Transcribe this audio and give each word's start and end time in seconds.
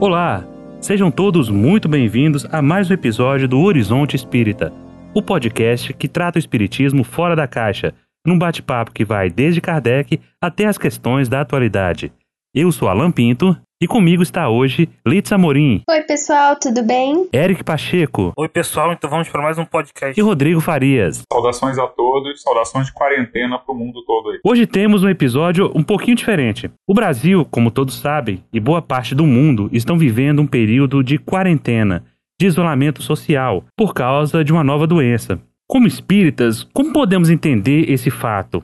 Olá, 0.00 0.42
sejam 0.80 1.10
todos 1.10 1.50
muito 1.50 1.86
bem-vindos 1.86 2.46
a 2.46 2.62
mais 2.62 2.90
um 2.90 2.94
episódio 2.94 3.46
do 3.46 3.60
Horizonte 3.60 4.16
Espírita, 4.16 4.72
o 5.12 5.20
podcast 5.20 5.92
que 5.92 6.08
trata 6.08 6.38
o 6.38 6.40
espiritismo 6.40 7.04
fora 7.04 7.36
da 7.36 7.46
caixa, 7.46 7.92
num 8.26 8.38
bate-papo 8.38 8.92
que 8.92 9.04
vai 9.04 9.28
desde 9.28 9.60
Kardec 9.60 10.18
até 10.40 10.64
as 10.64 10.78
questões 10.78 11.28
da 11.28 11.42
atualidade. 11.42 12.10
Eu 12.54 12.72
sou 12.72 12.88
Alan 12.88 13.12
Pinto 13.12 13.54
e 13.82 13.86
comigo 13.86 14.22
está 14.22 14.46
hoje 14.50 14.90
Litz 15.06 15.32
Amorim. 15.32 15.82
Oi, 15.88 16.02
pessoal, 16.02 16.54
tudo 16.54 16.82
bem? 16.82 17.26
Eric 17.32 17.64
Pacheco. 17.64 18.30
Oi, 18.36 18.48
pessoal, 18.48 18.92
então 18.92 19.08
vamos 19.08 19.30
para 19.30 19.40
mais 19.40 19.56
um 19.56 19.64
podcast. 19.64 20.20
E 20.20 20.22
Rodrigo 20.22 20.60
Farias. 20.60 21.22
Saudações 21.32 21.78
a 21.78 21.86
todos, 21.86 22.42
saudações 22.42 22.88
de 22.88 22.92
quarentena 22.92 23.58
para 23.58 23.74
o 23.74 23.78
mundo 23.78 24.04
todo 24.04 24.30
aí. 24.30 24.40
Hoje 24.44 24.66
temos 24.66 25.02
um 25.02 25.08
episódio 25.08 25.72
um 25.74 25.82
pouquinho 25.82 26.14
diferente. 26.14 26.70
O 26.86 26.92
Brasil, 26.92 27.46
como 27.50 27.70
todos 27.70 27.98
sabem, 27.98 28.44
e 28.52 28.60
boa 28.60 28.82
parte 28.82 29.14
do 29.14 29.26
mundo 29.26 29.70
estão 29.72 29.96
vivendo 29.96 30.42
um 30.42 30.46
período 30.46 31.02
de 31.02 31.16
quarentena, 31.16 32.04
de 32.38 32.46
isolamento 32.46 33.02
social, 33.02 33.64
por 33.74 33.94
causa 33.94 34.44
de 34.44 34.52
uma 34.52 34.62
nova 34.62 34.86
doença. 34.86 35.40
Como 35.66 35.86
espíritas, 35.86 36.64
como 36.74 36.92
podemos 36.92 37.30
entender 37.30 37.90
esse 37.90 38.10
fato? 38.10 38.62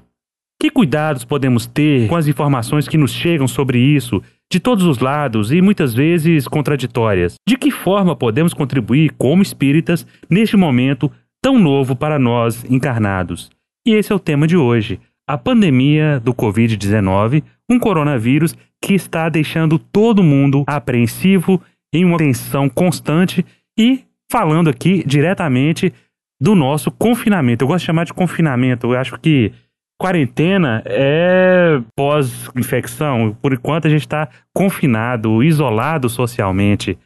Que 0.60 0.70
cuidados 0.70 1.24
podemos 1.24 1.66
ter 1.66 2.08
com 2.08 2.16
as 2.16 2.26
informações 2.26 2.88
que 2.88 2.98
nos 2.98 3.12
chegam 3.12 3.46
sobre 3.46 3.78
isso, 3.78 4.22
de 4.50 4.60
todos 4.60 4.84
os 4.84 4.98
lados 4.98 5.52
e 5.52 5.60
muitas 5.60 5.94
vezes 5.94 6.46
contraditórias? 6.46 7.34
De 7.46 7.56
que 7.56 7.70
forma 7.70 8.16
podemos 8.16 8.54
contribuir 8.54 9.12
como 9.18 9.42
espíritas 9.42 10.06
neste 10.30 10.56
momento 10.56 11.10
tão 11.42 11.58
novo 11.58 11.94
para 11.96 12.18
nós 12.18 12.64
encarnados? 12.70 13.50
E 13.86 13.94
esse 13.94 14.12
é 14.12 14.14
o 14.14 14.20
tema 14.20 14.46
de 14.46 14.56
hoje: 14.56 15.00
a 15.28 15.36
pandemia 15.36 16.20
do 16.20 16.32
Covid-19, 16.32 17.42
um 17.68 17.78
coronavírus 17.78 18.56
que 18.82 18.94
está 18.94 19.28
deixando 19.28 19.78
todo 19.78 20.22
mundo 20.22 20.64
apreensivo, 20.66 21.60
em 21.92 22.04
uma 22.04 22.18
tensão 22.18 22.68
constante 22.68 23.44
e 23.78 24.04
falando 24.30 24.68
aqui 24.68 25.02
diretamente 25.06 25.92
do 26.40 26.54
nosso 26.54 26.90
confinamento. 26.90 27.64
Eu 27.64 27.68
gosto 27.68 27.80
de 27.80 27.86
chamar 27.86 28.04
de 28.04 28.12
confinamento, 28.12 28.86
eu 28.88 28.98
acho 28.98 29.18
que 29.18 29.52
quarentena 29.98 30.82
é 30.86 31.80
pós-infecção. 31.96 33.36
Por 33.40 33.54
enquanto 33.54 33.86
a 33.86 33.90
gente 33.90 34.02
está 34.02 34.28
confinado, 34.54 35.42
isolado 35.42 36.08
socialmente. 36.08 36.98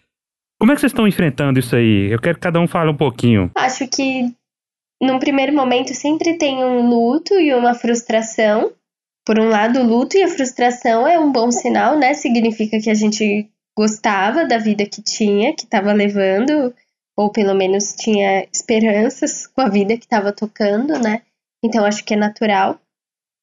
Como 0.59 0.73
é 0.73 0.75
que 0.75 0.81
vocês 0.81 0.93
estão 0.93 1.09
enfrentando 1.09 1.59
isso 1.59 1.75
aí? 1.75 2.11
Eu 2.11 2.21
quero 2.21 2.35
que 2.35 2.43
cada 2.43 2.61
um 2.61 2.69
fale 2.69 2.91
um 2.91 2.97
pouquinho. 2.97 3.51
Acho 3.57 3.89
que 3.89 4.35
num 5.01 5.19
primeiro 5.19 5.55
momento 5.55 5.95
sempre 5.95 6.35
tem 6.37 6.63
um 6.63 6.89
luto 6.89 7.35
e 7.35 7.55
uma 7.55 7.75
frustração. 7.75 8.73
Por 9.25 9.39
um 9.39 9.49
lado, 9.49 9.81
o 9.81 9.87
luto 9.87 10.17
e 10.17 10.23
a 10.23 10.29
frustração 10.29 11.07
é 11.07 11.19
um 11.19 11.33
bom 11.33 11.51
sinal, 11.51 11.99
né? 11.99 12.15
Significa 12.15 12.79
que 12.81 12.91
a 12.91 12.95
gente 12.95 13.49
gostava 13.77 14.45
da 14.45 14.59
vida 14.59 14.85
que 14.85 15.01
tinha, 15.01 15.55
que 15.55 15.65
estava 15.65 15.93
levando, 15.93 16.75
ou 17.17 17.31
pelo 17.31 17.55
menos 17.55 17.95
tinha 17.95 18.47
esperanças 18.53 19.47
com 19.47 19.61
a 19.63 19.69
vida 19.69 19.97
que 19.97 20.05
estava 20.05 20.33
tocando, 20.33 20.99
né? 20.99 21.23
Então 21.63 21.85
acho 21.85 22.05
que 22.05 22.15
é 22.15 22.17
natural 22.17 22.80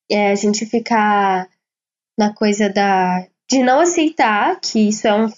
é, 0.09 0.31
a 0.31 0.35
gente 0.35 0.65
ficar 0.65 1.47
na 2.17 2.33
coisa 2.33 2.69
da 2.69 3.27
de 3.49 3.63
não 3.63 3.79
aceitar 3.79 4.59
que 4.59 4.89
isso 4.89 5.07
é 5.07 5.13
um, 5.13 5.29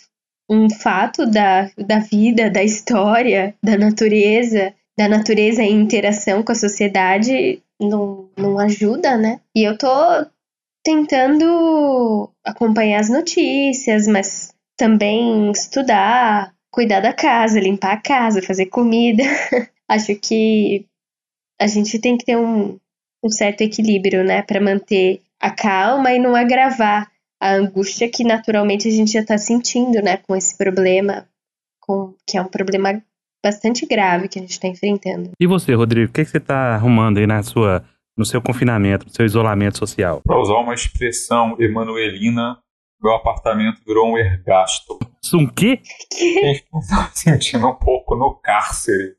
um 0.49 0.69
fato 0.69 1.25
da, 1.27 1.69
da 1.77 1.99
vida, 1.99 2.49
da 2.49 2.63
história, 2.63 3.55
da 3.61 3.77
natureza, 3.77 4.73
da 4.97 5.07
natureza 5.07 5.61
em 5.61 5.79
interação 5.79 6.41
com 6.41 6.51
a 6.51 6.55
sociedade 6.55 7.61
não, 7.79 8.29
não 8.35 8.59
ajuda, 8.59 9.15
né? 9.15 9.39
E 9.55 9.63
eu 9.63 9.77
tô 9.77 9.87
tentando 10.83 12.29
acompanhar 12.43 12.99
as 12.99 13.09
notícias, 13.09 14.07
mas 14.07 14.53
também 14.75 15.51
estudar, 15.51 16.53
cuidar 16.71 16.99
da 16.99 17.13
casa, 17.13 17.59
limpar 17.59 17.93
a 17.93 18.01
casa, 18.01 18.41
fazer 18.41 18.67
comida. 18.67 19.23
Acho 19.87 20.15
que 20.15 20.85
a 21.59 21.67
gente 21.67 21.99
tem 21.99 22.17
que 22.17 22.25
ter 22.25 22.37
um, 22.37 22.79
um 23.23 23.29
certo 23.29 23.61
equilíbrio, 23.61 24.23
né, 24.23 24.41
para 24.41 24.61
manter 24.61 25.21
a 25.39 25.51
calma 25.51 26.11
e 26.11 26.19
não 26.19 26.35
agravar 26.35 27.09
a 27.39 27.53
angústia 27.53 28.09
que 28.09 28.23
naturalmente 28.23 28.87
a 28.87 28.91
gente 28.91 29.11
já 29.11 29.21
está 29.21 29.37
sentindo, 29.37 30.01
né, 30.01 30.17
com 30.17 30.35
esse 30.35 30.57
problema, 30.57 31.27
com 31.79 32.13
que 32.27 32.37
é 32.37 32.41
um 32.41 32.47
problema 32.47 33.01
bastante 33.43 33.85
grave 33.85 34.27
que 34.27 34.37
a 34.37 34.41
gente 34.41 34.51
está 34.51 34.67
enfrentando. 34.67 35.31
E 35.39 35.47
você, 35.47 35.73
Rodrigo, 35.73 36.09
o 36.09 36.13
que, 36.13 36.25
que 36.25 36.31
você 36.31 36.37
está 36.37 36.75
arrumando 36.75 37.17
aí 37.17 37.27
na 37.27 37.41
sua, 37.41 37.83
no 38.17 38.25
seu 38.25 38.41
confinamento, 38.41 39.05
no 39.05 39.13
seu 39.13 39.25
isolamento 39.25 39.77
social? 39.77 40.21
Para 40.25 40.39
usar 40.39 40.55
uma 40.55 40.73
expressão 40.73 41.55
emanuelina, 41.59 42.57
meu 43.01 43.13
apartamento 43.13 43.81
virou 43.85 44.11
um 44.11 44.17
ergasto. 44.17 44.99
Um 45.33 45.47
quê? 45.47 45.79
Estou 46.11 46.81
sentindo 47.13 47.67
um 47.67 47.75
pouco 47.75 48.15
no 48.15 48.35
cárcere. 48.35 49.15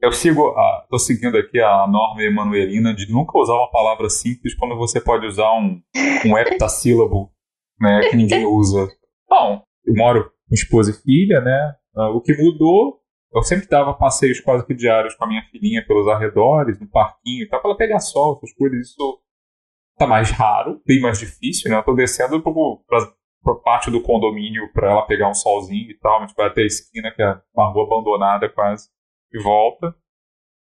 Eu 0.00 0.12
sigo, 0.12 0.56
a, 0.56 0.86
tô 0.88 0.96
seguindo 0.96 1.36
aqui 1.36 1.60
a 1.60 1.86
norma 1.88 2.22
emanuelina 2.22 2.94
de 2.94 3.10
nunca 3.10 3.36
usar 3.36 3.54
uma 3.54 3.70
palavra 3.70 4.08
simples 4.08 4.54
quando 4.54 4.76
você 4.76 5.00
pode 5.00 5.26
usar 5.26 5.52
um, 5.54 5.82
um 6.24 6.38
heptassílabo, 6.38 7.32
né, 7.80 8.08
que 8.08 8.14
ninguém 8.14 8.46
usa. 8.46 8.88
Bom, 9.28 9.60
eu 9.84 9.94
moro 9.94 10.30
com 10.48 10.54
esposa 10.54 10.92
e 10.92 11.02
filha, 11.02 11.40
né? 11.40 11.74
Uh, 11.96 12.16
o 12.16 12.20
que 12.20 12.32
mudou, 12.36 13.00
eu 13.34 13.42
sempre 13.42 13.66
dava 13.66 13.92
passeios 13.92 14.38
quase 14.40 14.64
que 14.64 14.72
diários 14.72 15.16
com 15.16 15.24
a 15.24 15.28
minha 15.28 15.42
filhinha 15.50 15.84
pelos 15.84 16.06
arredores, 16.06 16.78
no 16.78 16.88
parquinho 16.88 17.42
e 17.42 17.48
tal, 17.48 17.60
pra 17.60 17.70
ela 17.70 17.76
pegar 17.76 17.98
sol, 17.98 18.36
essas 18.36 18.54
coisas. 18.54 18.90
Isso 18.90 19.20
tá 19.96 20.06
mais 20.06 20.30
raro, 20.30 20.80
bem 20.86 21.00
mais 21.00 21.18
difícil, 21.18 21.72
né? 21.72 21.76
Eu 21.76 21.82
tô 21.82 21.92
descendo 21.92 22.40
pro, 22.40 22.84
pra, 22.86 22.98
pra 23.42 23.54
parte 23.56 23.90
do 23.90 24.00
condomínio 24.00 24.72
pra 24.72 24.92
ela 24.92 25.06
pegar 25.06 25.28
um 25.28 25.34
solzinho 25.34 25.90
e 25.90 25.98
tal, 25.98 26.18
a 26.18 26.20
gente 26.20 26.36
vai 26.36 26.46
até 26.46 26.62
a 26.62 26.66
esquina, 26.66 27.10
que 27.10 27.20
é 27.20 27.36
uma 27.52 27.68
rua 27.72 27.84
abandonada 27.84 28.48
quase 28.48 28.88
de 29.30 29.42
volta. 29.42 29.94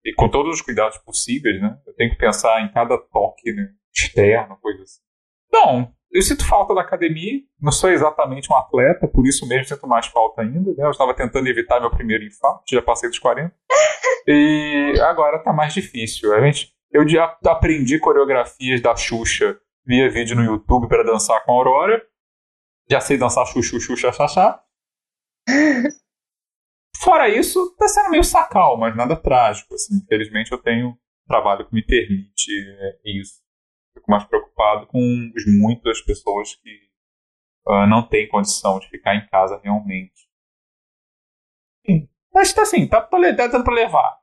E 0.05 0.15
com 0.15 0.29
todos 0.29 0.55
os 0.55 0.63
cuidados 0.63 0.99
possíveis, 0.99 1.61
né? 1.61 1.79
Eu 1.87 1.95
tenho 1.95 2.11
que 2.11 2.17
pensar 2.17 2.63
em 2.63 2.73
cada 2.73 2.97
toque 2.97 3.53
né? 3.53 3.71
externo, 3.93 4.57
coisa 4.61 4.83
assim. 4.83 5.01
Não, 5.53 5.93
eu 6.13 6.23
sinto 6.23 6.47
falta 6.47 6.75
da 6.75 6.81
academia. 6.81 7.41
Não 7.61 7.73
sou 7.73 7.91
exatamente 7.91 8.53
um 8.53 8.57
atleta, 8.57 9.09
por 9.09 9.27
isso 9.27 9.47
mesmo 9.49 9.65
sinto 9.65 9.87
mais 9.87 10.07
falta 10.07 10.43
ainda. 10.43 10.73
Né? 10.73 10.85
Eu 10.85 10.91
estava 10.91 11.13
tentando 11.15 11.49
evitar 11.49 11.81
meu 11.81 11.91
primeiro 11.91 12.25
infarto, 12.25 12.63
já 12.71 12.83
passei 12.83 13.09
dos 13.09 13.19
40. 13.19 13.55
E 14.29 14.99
agora 15.03 15.39
tá 15.39 15.53
mais 15.53 15.73
difícil. 15.73 16.35
A 16.35 16.41
gente, 16.41 16.75
eu 16.91 17.07
já 17.07 17.39
aprendi 17.45 17.97
coreografias 18.01 18.81
da 18.81 18.97
Xuxa 18.97 19.57
via 19.87 20.11
vídeo 20.11 20.35
no 20.35 20.43
YouTube 20.43 20.89
para 20.89 21.05
dançar 21.05 21.45
com 21.45 21.53
a 21.53 21.55
Aurora. 21.55 22.03
Já 22.91 23.01
sei 23.01 23.17
dançar 23.17 23.47
xuxa, 23.47 23.79
xuxa, 23.79 24.13
xaxá. 24.13 24.61
Fora 27.03 27.29
isso, 27.29 27.75
tá 27.77 27.89
sendo 27.89 28.11
meio 28.11 28.25
sacal, 28.25 28.77
mas 28.79 28.97
nada 28.97 29.17
trágico. 29.17 29.75
Assim. 29.75 29.97
Infelizmente, 29.97 30.53
eu 30.53 30.59
tenho 30.59 30.89
um 30.89 30.97
trabalho 31.27 31.67
que 31.67 31.75
me 31.75 31.85
permite 31.85 32.51
é, 32.79 32.99
isso. 33.05 33.43
Fico 33.95 34.11
mais 34.11 34.25
preocupado 34.25 34.87
com 34.87 34.99
as 35.37 35.45
muitas 35.47 36.01
pessoas 36.03 36.55
que 36.57 36.71
uh, 37.67 37.87
não 37.87 38.07
têm 38.07 38.29
condição 38.29 38.79
de 38.79 38.89
ficar 38.89 39.15
em 39.15 39.27
casa 39.29 39.61
realmente. 39.63 40.27
Sim. 41.87 42.09
Mas 42.33 42.53
tá 42.53 42.63
assim, 42.63 42.87
tá, 42.87 43.01
tá, 43.01 43.19
tá 43.37 43.47
dando 43.47 43.65
pra 43.65 43.75
levar. 43.75 44.19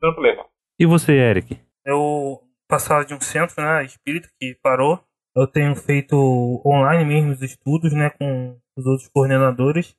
Dando 0.00 0.14
pra 0.14 0.22
levar. 0.22 0.46
E 0.78 0.86
você, 0.86 1.12
Eric? 1.12 1.58
Eu 1.84 2.42
passava 2.68 3.04
de 3.04 3.14
um 3.14 3.20
centro, 3.20 3.62
né, 3.62 3.84
espírita, 3.84 4.28
que 4.38 4.54
parou. 4.62 5.02
Eu 5.34 5.46
tenho 5.46 5.74
feito 5.74 6.16
online 6.64 7.04
mesmo 7.04 7.32
os 7.32 7.42
estudos, 7.42 7.92
né, 7.92 8.10
com 8.10 8.58
os 8.76 8.86
outros 8.86 9.08
coordenadores. 9.08 9.96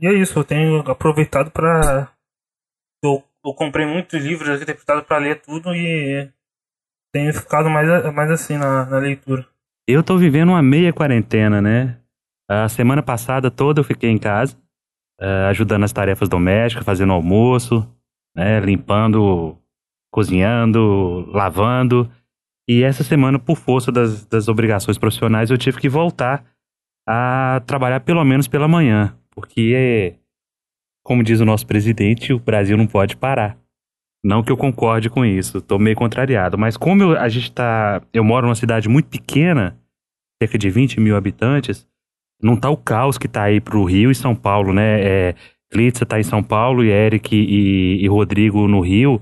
E 0.00 0.06
é 0.06 0.12
isso, 0.12 0.38
eu 0.38 0.44
tenho 0.44 0.80
aproveitado 0.90 1.50
para 1.50 2.12
eu, 3.04 3.22
eu, 3.44 3.54
comprei 3.54 3.84
muitos 3.84 4.22
livros 4.22 4.48
aqui, 4.48 4.64
tenho 4.64 5.02
para 5.04 5.18
ler 5.18 5.40
tudo 5.40 5.74
e 5.74 6.30
tenho 7.12 7.32
ficado 7.34 7.68
mais, 7.68 8.14
mais 8.14 8.30
assim 8.30 8.56
na, 8.56 8.86
na 8.86 8.98
leitura. 8.98 9.46
Eu 9.88 10.02
tô 10.02 10.16
vivendo 10.16 10.50
uma 10.50 10.62
meia 10.62 10.92
quarentena, 10.92 11.60
né? 11.60 11.98
A 12.48 12.68
semana 12.68 13.02
passada 13.02 13.50
toda 13.50 13.80
eu 13.80 13.84
fiquei 13.84 14.10
em 14.10 14.18
casa, 14.18 14.56
uh, 15.20 15.48
ajudando 15.48 15.80
nas 15.80 15.92
tarefas 15.92 16.28
domésticas, 16.28 16.84
fazendo 16.84 17.12
almoço, 17.12 17.88
né, 18.36 18.60
limpando, 18.60 19.58
cozinhando, 20.12 21.26
lavando. 21.32 22.10
E 22.68 22.82
essa 22.82 23.02
semana, 23.02 23.38
por 23.38 23.56
força 23.56 23.90
das, 23.90 24.24
das 24.26 24.48
obrigações 24.48 24.96
profissionais, 24.96 25.50
eu 25.50 25.58
tive 25.58 25.80
que 25.80 25.88
voltar 25.88 26.44
a 27.08 27.60
trabalhar 27.66 28.00
pelo 28.00 28.24
menos 28.24 28.46
pela 28.46 28.68
manhã 28.68 29.16
porque, 29.34 30.14
como 31.02 31.22
diz 31.22 31.40
o 31.40 31.44
nosso 31.44 31.66
presidente, 31.66 32.32
o 32.32 32.38
Brasil 32.38 32.76
não 32.76 32.86
pode 32.86 33.16
parar. 33.16 33.58
Não 34.24 34.42
que 34.42 34.52
eu 34.52 34.56
concorde 34.56 35.10
com 35.10 35.24
isso, 35.24 35.58
estou 35.58 35.78
meio 35.78 35.96
contrariado, 35.96 36.56
mas 36.56 36.76
como 36.76 37.02
eu, 37.02 37.18
a 37.18 37.28
gente 37.28 37.50
tá. 37.50 38.00
Eu 38.12 38.22
moro 38.22 38.46
numa 38.46 38.54
cidade 38.54 38.88
muito 38.88 39.08
pequena, 39.08 39.76
cerca 40.40 40.56
de 40.56 40.70
20 40.70 41.00
mil 41.00 41.16
habitantes, 41.16 41.88
não 42.40 42.56
tá 42.56 42.70
o 42.70 42.76
caos 42.76 43.18
que 43.18 43.26
tá 43.26 43.44
aí 43.44 43.60
pro 43.60 43.84
Rio 43.84 44.10
e 44.10 44.14
São 44.14 44.34
Paulo, 44.34 44.72
né? 44.72 45.00
É, 45.02 45.34
Glitza 45.72 46.04
tá 46.04 46.20
em 46.20 46.22
São 46.22 46.42
Paulo 46.42 46.84
e 46.84 46.90
Eric 46.90 47.34
e, 47.34 48.02
e 48.02 48.08
Rodrigo 48.08 48.68
no 48.68 48.80
Rio. 48.80 49.20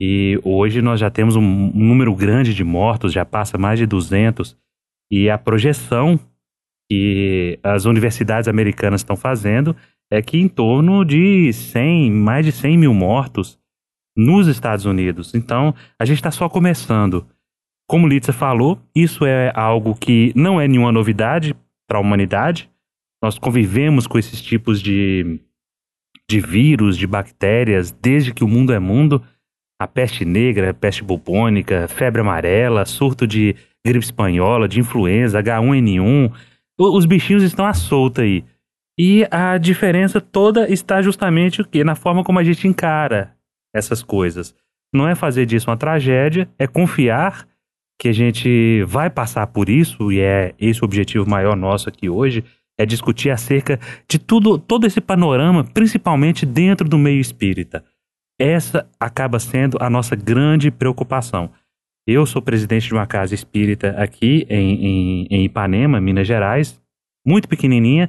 E 0.00 0.40
hoje 0.44 0.80
nós 0.80 1.00
já 1.00 1.10
temos 1.10 1.36
um, 1.36 1.70
número 1.72 2.14
grande 2.14 2.54
de 2.54 2.64
mortos, 2.64 3.12
já 3.12 3.24
passa 3.24 3.58
mais 3.58 3.78
de 3.78 3.86
200. 3.86 4.56
E 5.10 5.28
a 5.28 5.38
projeção 5.38 6.18
que 6.88 7.58
as 7.62 7.84
universidades 7.84 8.48
americanas 8.48 9.00
estão 9.00 9.16
fazendo 9.16 9.76
é 10.10 10.22
que 10.22 10.38
em 10.38 10.48
torno 10.48 11.04
de 11.04 11.52
100, 11.52 12.10
mais 12.12 12.46
de 12.46 12.52
100 12.52 12.78
mil 12.78 12.94
mortos 12.94 13.58
nos 14.16 14.46
Estados 14.46 14.84
Unidos. 14.84 15.34
Então, 15.34 15.74
a 15.98 16.04
gente 16.04 16.18
está 16.18 16.30
só 16.30 16.48
começando. 16.48 17.26
Como 17.88 18.08
Litsa 18.08 18.32
falou, 18.32 18.80
isso 18.94 19.24
é 19.24 19.52
algo 19.54 19.94
que 19.94 20.32
não 20.34 20.60
é 20.60 20.66
nenhuma 20.66 20.90
novidade 20.90 21.54
para 21.88 21.98
a 21.98 22.00
humanidade. 22.00 22.70
Nós 23.22 23.38
convivemos 23.38 24.06
com 24.06 24.18
esses 24.18 24.40
tipos 24.40 24.80
de, 24.80 25.40
de 26.28 26.40
vírus, 26.40 26.96
de 26.96 27.06
bactérias, 27.06 27.92
desde 27.92 28.32
que 28.32 28.42
o 28.42 28.48
mundo 28.48 28.72
é 28.72 28.78
mundo. 28.78 29.22
A 29.78 29.86
peste 29.86 30.24
negra, 30.24 30.70
a 30.70 30.74
peste 30.74 31.04
bubônica, 31.04 31.86
febre 31.86 32.22
amarela, 32.22 32.84
surto 32.86 33.26
de 33.26 33.54
gripe 33.86 34.04
espanhola, 34.04 34.66
de 34.66 34.80
influenza, 34.80 35.42
H1N1. 35.42 36.32
Os 36.78 37.06
bichinhos 37.06 37.42
estão 37.42 37.64
à 37.64 37.72
solta 37.72 38.22
aí. 38.22 38.44
E 38.98 39.26
a 39.30 39.58
diferença 39.58 40.20
toda 40.20 40.70
está 40.70 41.02
justamente 41.02 41.60
o 41.60 41.66
que? 41.66 41.84
Na 41.84 41.94
forma 41.94 42.24
como 42.24 42.38
a 42.38 42.44
gente 42.44 42.66
encara 42.66 43.34
essas 43.74 44.02
coisas. 44.02 44.54
Não 44.92 45.08
é 45.08 45.14
fazer 45.14 45.46
disso 45.46 45.70
uma 45.70 45.76
tragédia, 45.76 46.48
é 46.58 46.66
confiar 46.66 47.46
que 47.98 48.08
a 48.08 48.12
gente 48.12 48.82
vai 48.84 49.08
passar 49.10 49.46
por 49.46 49.68
isso, 49.68 50.12
e 50.12 50.20
é 50.20 50.54
esse 50.58 50.82
o 50.82 50.84
objetivo 50.84 51.28
maior 51.28 51.56
nosso 51.56 51.88
aqui 51.88 52.08
hoje, 52.08 52.44
é 52.78 52.84
discutir 52.84 53.30
acerca 53.30 53.80
de 54.08 54.18
tudo, 54.18 54.58
todo 54.58 54.86
esse 54.86 55.00
panorama, 55.00 55.64
principalmente 55.64 56.44
dentro 56.44 56.88
do 56.88 56.98
meio 56.98 57.20
espírita. 57.20 57.84
Essa 58.38 58.86
acaba 59.00 59.38
sendo 59.38 59.78
a 59.80 59.88
nossa 59.88 60.14
grande 60.14 60.70
preocupação. 60.70 61.50
Eu 62.06 62.24
sou 62.24 62.40
presidente 62.40 62.86
de 62.86 62.94
uma 62.94 63.06
casa 63.06 63.34
espírita 63.34 63.90
aqui 63.98 64.46
em, 64.48 64.86
em, 64.86 65.26
em 65.28 65.44
Ipanema, 65.44 66.00
Minas 66.00 66.26
Gerais, 66.26 66.80
muito 67.26 67.48
pequenininha. 67.48 68.08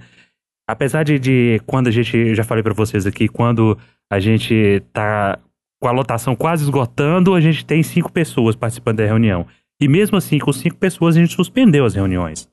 Apesar 0.69 1.03
de, 1.03 1.17
de 1.17 1.61
quando 1.65 1.87
a 1.87 1.91
gente, 1.91 2.35
já 2.35 2.43
falei 2.43 2.61
para 2.61 2.73
vocês 2.73 3.07
aqui, 3.07 3.27
quando 3.27 3.75
a 4.11 4.19
gente 4.19 4.83
tá 4.93 5.39
com 5.81 5.87
a 5.87 5.91
lotação 5.91 6.35
quase 6.35 6.63
esgotando, 6.63 7.33
a 7.33 7.41
gente 7.41 7.65
tem 7.65 7.81
cinco 7.81 8.11
pessoas 8.11 8.55
participando 8.55 8.97
da 8.97 9.05
reunião. 9.05 9.47
E 9.81 9.87
mesmo 9.87 10.17
assim, 10.17 10.37
com 10.37 10.53
cinco 10.53 10.75
pessoas, 10.75 11.15
a 11.15 11.19
gente 11.19 11.33
suspendeu 11.33 11.83
as 11.83 11.95
reuniões. 11.95 12.47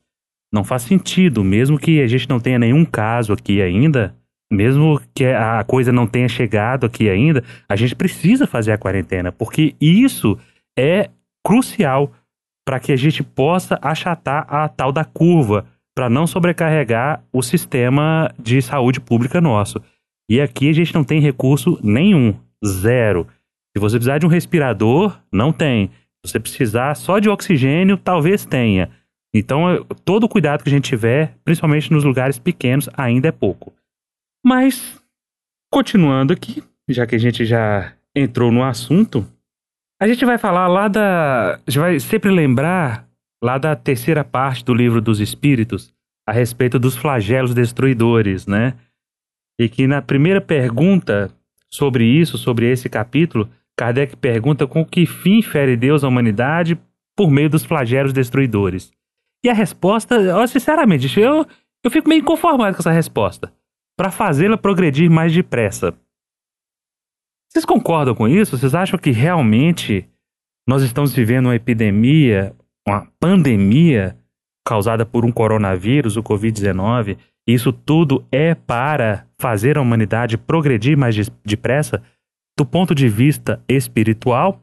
Não 0.51 0.63
faz 0.63 0.83
sentido, 0.83 1.43
mesmo 1.43 1.77
que 1.77 2.01
a 2.01 2.07
gente 2.07 2.27
não 2.29 2.39
tenha 2.39 2.57
nenhum 2.57 2.85
caso 2.85 3.33
aqui 3.33 3.61
ainda, 3.61 4.15
mesmo 4.51 4.99
que 5.13 5.25
a 5.25 5.63
coisa 5.63 5.91
não 5.91 6.07
tenha 6.07 6.29
chegado 6.29 6.85
aqui 6.85 7.09
ainda, 7.09 7.43
a 7.67 7.75
gente 7.75 7.95
precisa 7.95 8.47
fazer 8.47 8.71
a 8.71 8.77
quarentena, 8.77 9.31
porque 9.31 9.75
isso 9.81 10.37
é 10.77 11.09
crucial 11.45 12.11
para 12.65 12.79
que 12.79 12.91
a 12.91 12.95
gente 12.95 13.21
possa 13.21 13.77
achatar 13.79 14.51
a 14.51 14.67
tal 14.67 14.91
da 14.91 15.05
curva, 15.05 15.67
para 15.95 16.09
não 16.09 16.25
sobrecarregar 16.25 17.23
o 17.31 17.43
sistema 17.43 18.33
de 18.37 18.59
saúde 18.61 18.99
pública 18.99 19.39
nosso. 19.39 19.79
E 20.27 20.41
aqui 20.41 20.69
a 20.69 20.73
gente 20.73 20.93
não 20.93 21.03
tem 21.03 21.21
recurso 21.21 21.79
nenhum, 21.83 22.33
zero. 22.65 23.27
Se 23.75 23.79
você 23.79 23.97
precisar 23.97 24.17
de 24.17 24.25
um 24.25 24.29
respirador, 24.29 25.17
não 25.31 25.53
tem. 25.53 25.87
Se 26.25 26.31
você 26.31 26.39
precisar 26.39 26.95
só 26.95 27.19
de 27.19 27.29
oxigênio, 27.29 27.95
talvez 27.95 28.45
tenha. 28.45 28.89
Então, 29.33 29.85
todo 30.03 30.23
o 30.23 30.29
cuidado 30.29 30.63
que 30.63 30.69
a 30.69 30.71
gente 30.71 30.89
tiver, 30.89 31.37
principalmente 31.43 31.91
nos 31.93 32.03
lugares 32.03 32.39
pequenos, 32.39 32.89
ainda 32.97 33.27
é 33.27 33.31
pouco. 33.31 33.71
Mas, 34.43 34.99
continuando 35.71 36.33
aqui, 36.33 36.63
já 36.89 37.05
que 37.05 37.15
a 37.15 37.19
gente 37.19 37.45
já 37.45 37.93
entrou 38.15 38.51
no 38.51 38.63
assunto, 38.63 39.27
a 39.99 40.07
gente 40.07 40.25
vai 40.25 40.37
falar 40.37 40.67
lá 40.67 40.87
da. 40.87 41.55
A 41.55 41.71
gente 41.71 41.79
vai 41.79 41.99
sempre 41.99 42.31
lembrar 42.31 43.07
lá 43.43 43.57
da 43.57 43.75
terceira 43.75 44.23
parte 44.23 44.63
do 44.63 44.73
livro 44.73 45.01
dos 45.01 45.19
Espíritos, 45.19 45.93
a 46.27 46.31
respeito 46.31 46.79
dos 46.79 46.95
flagelos 46.95 47.53
destruidores, 47.53 48.47
né? 48.47 48.73
E 49.59 49.69
que 49.69 49.87
na 49.87 50.01
primeira 50.01 50.41
pergunta 50.41 51.31
sobre 51.69 52.05
isso, 52.05 52.37
sobre 52.37 52.69
esse 52.69 52.89
capítulo, 52.89 53.49
Kardec 53.77 54.15
pergunta 54.17 54.65
com 54.65 54.85
que 54.85 55.05
fim 55.05 55.41
fere 55.41 55.75
Deus 55.75 56.03
a 56.03 56.07
humanidade 56.07 56.77
por 57.15 57.29
meio 57.29 57.49
dos 57.49 57.63
flagelos 57.63 58.11
destruidores. 58.11 58.91
E 59.43 59.49
a 59.49 59.53
resposta, 59.53 60.15
eu, 60.15 60.47
sinceramente, 60.47 61.19
eu, 61.19 61.45
eu 61.83 61.91
fico 61.91 62.09
meio 62.09 62.21
inconformado 62.21 62.75
com 62.75 62.81
essa 62.81 62.91
resposta. 62.91 63.53
Para 63.97 64.11
fazê-la 64.11 64.57
progredir 64.57 65.09
mais 65.09 65.33
depressa. 65.33 65.93
Vocês 67.55 67.63
concordam 67.63 68.13
com 68.13 68.27
isso? 68.27 68.57
Vocês 68.57 68.75
acham 68.75 68.99
que 68.99 69.11
realmente 69.11 70.05
nós 70.67 70.83
estamos 70.83 71.13
vivendo 71.13 71.45
uma 71.45 71.55
epidemia, 71.55 72.53
uma 72.85 73.07
pandemia 73.17 74.17
causada 74.67 75.05
por 75.05 75.23
um 75.23 75.31
coronavírus, 75.31 76.17
o 76.17 76.23
Covid-19? 76.23 77.17
Isso 77.47 77.71
tudo 77.71 78.25
é 78.29 78.53
para 78.53 79.25
fazer 79.39 79.77
a 79.77 79.81
humanidade 79.81 80.37
progredir 80.37 80.97
mais 80.97 81.15
depressa? 81.45 82.03
Do 82.57 82.65
ponto 82.65 82.93
de 82.93 83.07
vista 83.07 83.63
espiritual, 83.69 84.61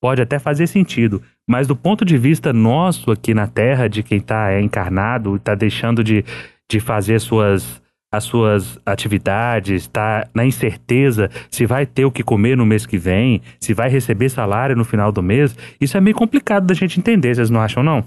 pode 0.00 0.22
até 0.22 0.38
fazer 0.38 0.66
sentido, 0.66 1.22
mas 1.46 1.66
do 1.66 1.76
ponto 1.76 2.06
de 2.06 2.16
vista 2.16 2.54
nosso 2.54 3.10
aqui 3.10 3.34
na 3.34 3.48
Terra, 3.48 3.86
de 3.86 4.02
quem 4.02 4.16
está 4.16 4.50
é, 4.50 4.62
encarnado, 4.62 5.36
está 5.36 5.54
deixando 5.54 6.02
de, 6.02 6.24
de 6.70 6.80
fazer 6.80 7.20
suas, 7.20 7.82
as 8.12 8.24
suas 8.24 8.78
atividades, 8.84 9.82
está 9.82 10.28
na 10.34 10.44
incerteza 10.44 11.30
se 11.50 11.64
vai 11.64 11.86
ter 11.86 12.04
o 12.04 12.10
que 12.10 12.24
comer 12.24 12.56
no 12.56 12.66
mês 12.66 12.84
que 12.84 12.98
vem, 12.98 13.40
se 13.60 13.72
vai 13.72 13.88
receber 13.88 14.28
salário 14.28 14.74
no 14.74 14.84
final 14.84 15.12
do 15.12 15.22
mês, 15.22 15.54
isso 15.80 15.96
é 15.96 16.00
meio 16.00 16.16
complicado 16.16 16.66
da 16.66 16.74
gente 16.74 16.98
entender, 16.98 17.34
vocês 17.34 17.50
não 17.50 17.60
acham, 17.60 17.82
não? 17.82 18.04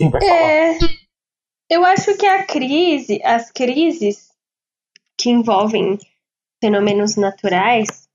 É, 0.00 0.78
eu 1.70 1.84
acho 1.84 2.16
que 2.16 2.26
a 2.26 2.44
crise, 2.44 3.20
as 3.22 3.50
crises 3.50 4.30
que 5.18 5.30
envolvem 5.30 5.98
fenômenos 6.62 7.16
naturais, 7.16 8.08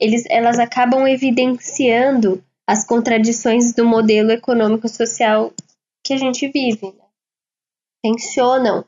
eles, 0.00 0.24
elas 0.28 0.58
acabam 0.58 1.06
evidenciando 1.06 2.42
as 2.66 2.84
contradições 2.84 3.72
do 3.74 3.84
modelo 3.84 4.30
econômico-social 4.30 5.52
que 6.04 6.14
a 6.14 6.16
gente 6.16 6.48
vive. 6.48 6.86
Né? 6.86 7.04
Tensionam. 8.02 8.84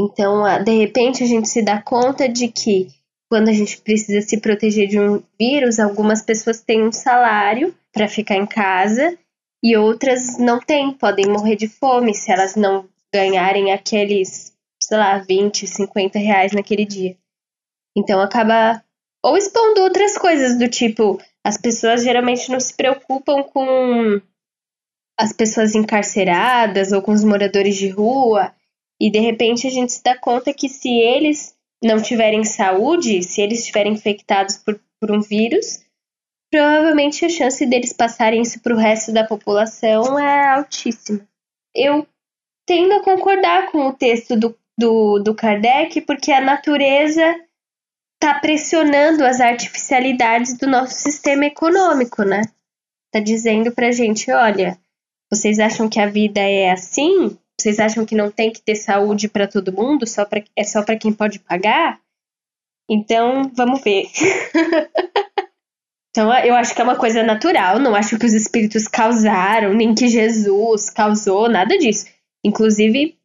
Então, 0.00 0.42
de 0.64 0.78
repente, 0.78 1.22
a 1.22 1.26
gente 1.26 1.46
se 1.46 1.60
dá 1.60 1.82
conta 1.82 2.26
de 2.26 2.48
que 2.48 2.88
quando 3.28 3.50
a 3.50 3.52
gente 3.52 3.78
precisa 3.82 4.26
se 4.26 4.40
proteger 4.40 4.88
de 4.88 4.98
um 4.98 5.22
vírus, 5.38 5.78
algumas 5.78 6.22
pessoas 6.22 6.62
têm 6.62 6.82
um 6.82 6.90
salário 6.90 7.74
para 7.92 8.08
ficar 8.08 8.36
em 8.36 8.46
casa 8.46 9.16
e 9.62 9.76
outras 9.76 10.38
não 10.38 10.58
têm, 10.58 10.92
podem 10.92 11.26
morrer 11.26 11.54
de 11.54 11.68
fome 11.68 12.14
se 12.14 12.32
elas 12.32 12.56
não 12.56 12.88
ganharem 13.12 13.72
aqueles, 13.72 14.56
sei 14.82 14.96
lá, 14.96 15.18
20, 15.18 15.66
50 15.66 16.18
reais 16.18 16.52
naquele 16.52 16.86
dia. 16.86 17.14
Então 17.94 18.20
acaba 18.20 18.82
ou 19.22 19.36
expondo 19.36 19.82
outras 19.82 20.16
coisas 20.16 20.58
do 20.58 20.66
tipo, 20.66 21.20
as 21.44 21.58
pessoas 21.58 22.02
geralmente 22.02 22.50
não 22.50 22.58
se 22.58 22.74
preocupam 22.74 23.42
com 23.42 24.20
as 25.18 25.32
pessoas 25.34 25.74
encarceradas 25.74 26.90
ou 26.90 27.02
com 27.02 27.12
os 27.12 27.22
moradores 27.22 27.76
de 27.76 27.90
rua, 27.90 28.54
e 29.00 29.10
de 29.10 29.18
repente 29.18 29.66
a 29.66 29.70
gente 29.70 29.92
se 29.92 30.02
dá 30.02 30.16
conta 30.16 30.52
que 30.52 30.68
se 30.68 30.90
eles 30.90 31.56
não 31.82 32.00
tiverem 32.02 32.44
saúde, 32.44 33.22
se 33.22 33.40
eles 33.40 33.60
estiverem 33.60 33.94
infectados 33.94 34.58
por, 34.58 34.78
por 35.00 35.10
um 35.10 35.20
vírus, 35.20 35.82
provavelmente 36.50 37.24
a 37.24 37.28
chance 37.30 37.64
deles 37.64 37.92
passarem 37.92 38.42
isso 38.42 38.60
para 38.60 38.74
o 38.74 38.78
resto 38.78 39.12
da 39.12 39.24
população 39.24 40.18
é 40.18 40.48
altíssima. 40.48 41.26
Eu 41.74 42.06
tendo 42.66 42.94
a 42.94 43.02
concordar 43.02 43.70
com 43.70 43.88
o 43.88 43.92
texto 43.92 44.36
do, 44.36 44.56
do, 44.78 45.18
do 45.20 45.34
Kardec, 45.34 46.02
porque 46.02 46.30
a 46.30 46.40
natureza 46.40 47.22
está 48.14 48.38
pressionando 48.38 49.24
as 49.24 49.40
artificialidades 49.40 50.58
do 50.58 50.66
nosso 50.66 50.94
sistema 50.94 51.46
econômico, 51.46 52.22
né? 52.22 52.42
Está 53.06 53.24
dizendo 53.24 53.72
para 53.72 53.90
gente, 53.90 54.30
olha, 54.30 54.78
vocês 55.32 55.58
acham 55.58 55.88
que 55.88 55.98
a 55.98 56.06
vida 56.06 56.40
é 56.40 56.70
assim? 56.70 57.38
Vocês 57.60 57.78
acham 57.78 58.04
que 58.06 58.14
não 58.14 58.30
tem 58.30 58.50
que 58.50 58.60
ter 58.60 58.74
saúde 58.74 59.28
para 59.28 59.46
todo 59.46 59.72
mundo? 59.72 60.06
Só 60.06 60.24
pra, 60.24 60.42
é 60.56 60.64
só 60.64 60.82
para 60.82 60.96
quem 60.96 61.12
pode 61.12 61.38
pagar? 61.38 62.00
Então, 62.88 63.50
vamos 63.54 63.82
ver. 63.82 64.06
Então, 66.10 66.32
eu 66.38 66.56
acho 66.56 66.74
que 66.74 66.80
é 66.80 66.84
uma 66.84 66.96
coisa 66.96 67.22
natural, 67.22 67.78
não 67.78 67.94
acho 67.94 68.18
que 68.18 68.26
os 68.26 68.32
espíritos 68.32 68.88
causaram, 68.88 69.72
nem 69.72 69.94
que 69.94 70.08
Jesus 70.08 70.90
causou, 70.90 71.48
nada 71.48 71.78
disso. 71.78 72.04
Inclusive, 72.44 73.16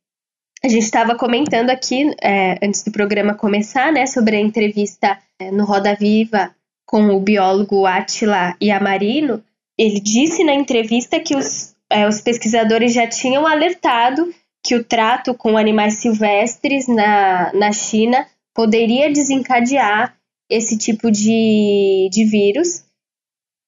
a 0.64 0.68
gente 0.68 0.84
estava 0.84 1.16
comentando 1.16 1.72
aqui, 1.72 2.14
é, 2.22 2.60
antes 2.64 2.84
do 2.84 2.92
programa 2.92 3.34
começar, 3.34 3.92
né, 3.92 4.06
sobre 4.06 4.36
a 4.36 4.40
entrevista 4.40 5.20
é, 5.40 5.50
no 5.50 5.66
Roda 5.66 5.96
Viva 5.96 6.56
com 6.86 7.08
o 7.10 7.20
biólogo 7.20 7.86
Atila 7.86 8.56
Yamarino. 8.62 9.44
Ele 9.78 10.00
disse 10.00 10.44
na 10.44 10.54
entrevista 10.54 11.20
que 11.20 11.36
os, 11.36 11.75
é, 11.92 12.08
os 12.08 12.22
pesquisadores 12.22 12.94
já 12.94 13.08
tinham 13.08 13.46
alertado 13.46 14.34
que 14.64 14.76
o 14.76 14.84
trato 14.84 15.34
com 15.36 15.58
animais 15.58 15.96
silvestres 15.96 16.88
na, 16.88 17.54
na 17.54 17.72
China 17.72 18.28
poderia 18.54 19.12
desencadear 19.12 20.18
esse 20.50 20.78
tipo 20.78 21.12
de, 21.12 22.10
de 22.12 22.26
vírus. 22.26 22.84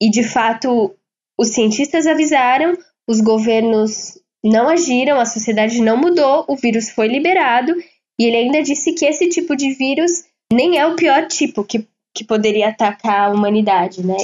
E, 0.01 0.09
de 0.09 0.23
fato, 0.23 0.95
os 1.37 1.49
cientistas 1.49 2.07
avisaram, 2.07 2.77
os 3.07 3.21
governos 3.21 4.19
não 4.43 4.69
agiram, 4.69 5.19
a 5.19 5.25
sociedade 5.25 5.81
não 5.81 5.97
mudou, 5.97 6.45
o 6.47 6.55
vírus 6.55 6.89
foi 6.89 7.07
liberado 7.07 7.75
e 8.19 8.25
ele 8.25 8.37
ainda 8.37 8.63
disse 8.63 8.93
que 8.93 9.05
esse 9.05 9.29
tipo 9.29 9.55
de 9.55 9.73
vírus 9.73 10.23
nem 10.51 10.77
é 10.77 10.85
o 10.85 10.95
pior 10.95 11.27
tipo 11.27 11.63
que, 11.63 11.87
que 12.15 12.23
poderia 12.23 12.69
atacar 12.69 13.27
a 13.27 13.31
humanidade, 13.31 14.05
né? 14.05 14.17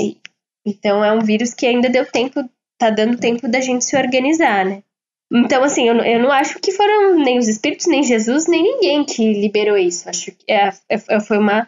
Então 0.66 1.04
é 1.04 1.12
um 1.12 1.20
vírus 1.20 1.54
que 1.54 1.66
ainda 1.66 1.90
deu 1.90 2.06
tempo, 2.06 2.48
tá 2.77 2.89
dando 2.89 3.18
tempo 3.18 3.48
da 3.48 3.62
gente 3.62 3.86
se 3.86 3.96
organizar, 3.96 4.65
né? 4.65 4.84
Então, 5.32 5.63
assim, 5.63 5.88
eu, 5.88 5.96
eu 5.96 6.22
não 6.22 6.32
acho 6.32 6.60
que 6.60 6.72
foram 6.72 7.15
nem 7.15 7.39
os 7.39 7.48
espíritos, 7.48 7.88
nem 7.88 8.03
Jesus, 8.03 8.46
nem 8.48 8.62
ninguém 8.62 9.03
que 9.03 9.34
liberou 9.34 9.77
isso. 9.77 10.08
Acho 10.08 10.32
que 10.32 10.51
é, 10.51 10.72
é, 10.89 11.20
foi 11.20 11.39
uma, 11.39 11.65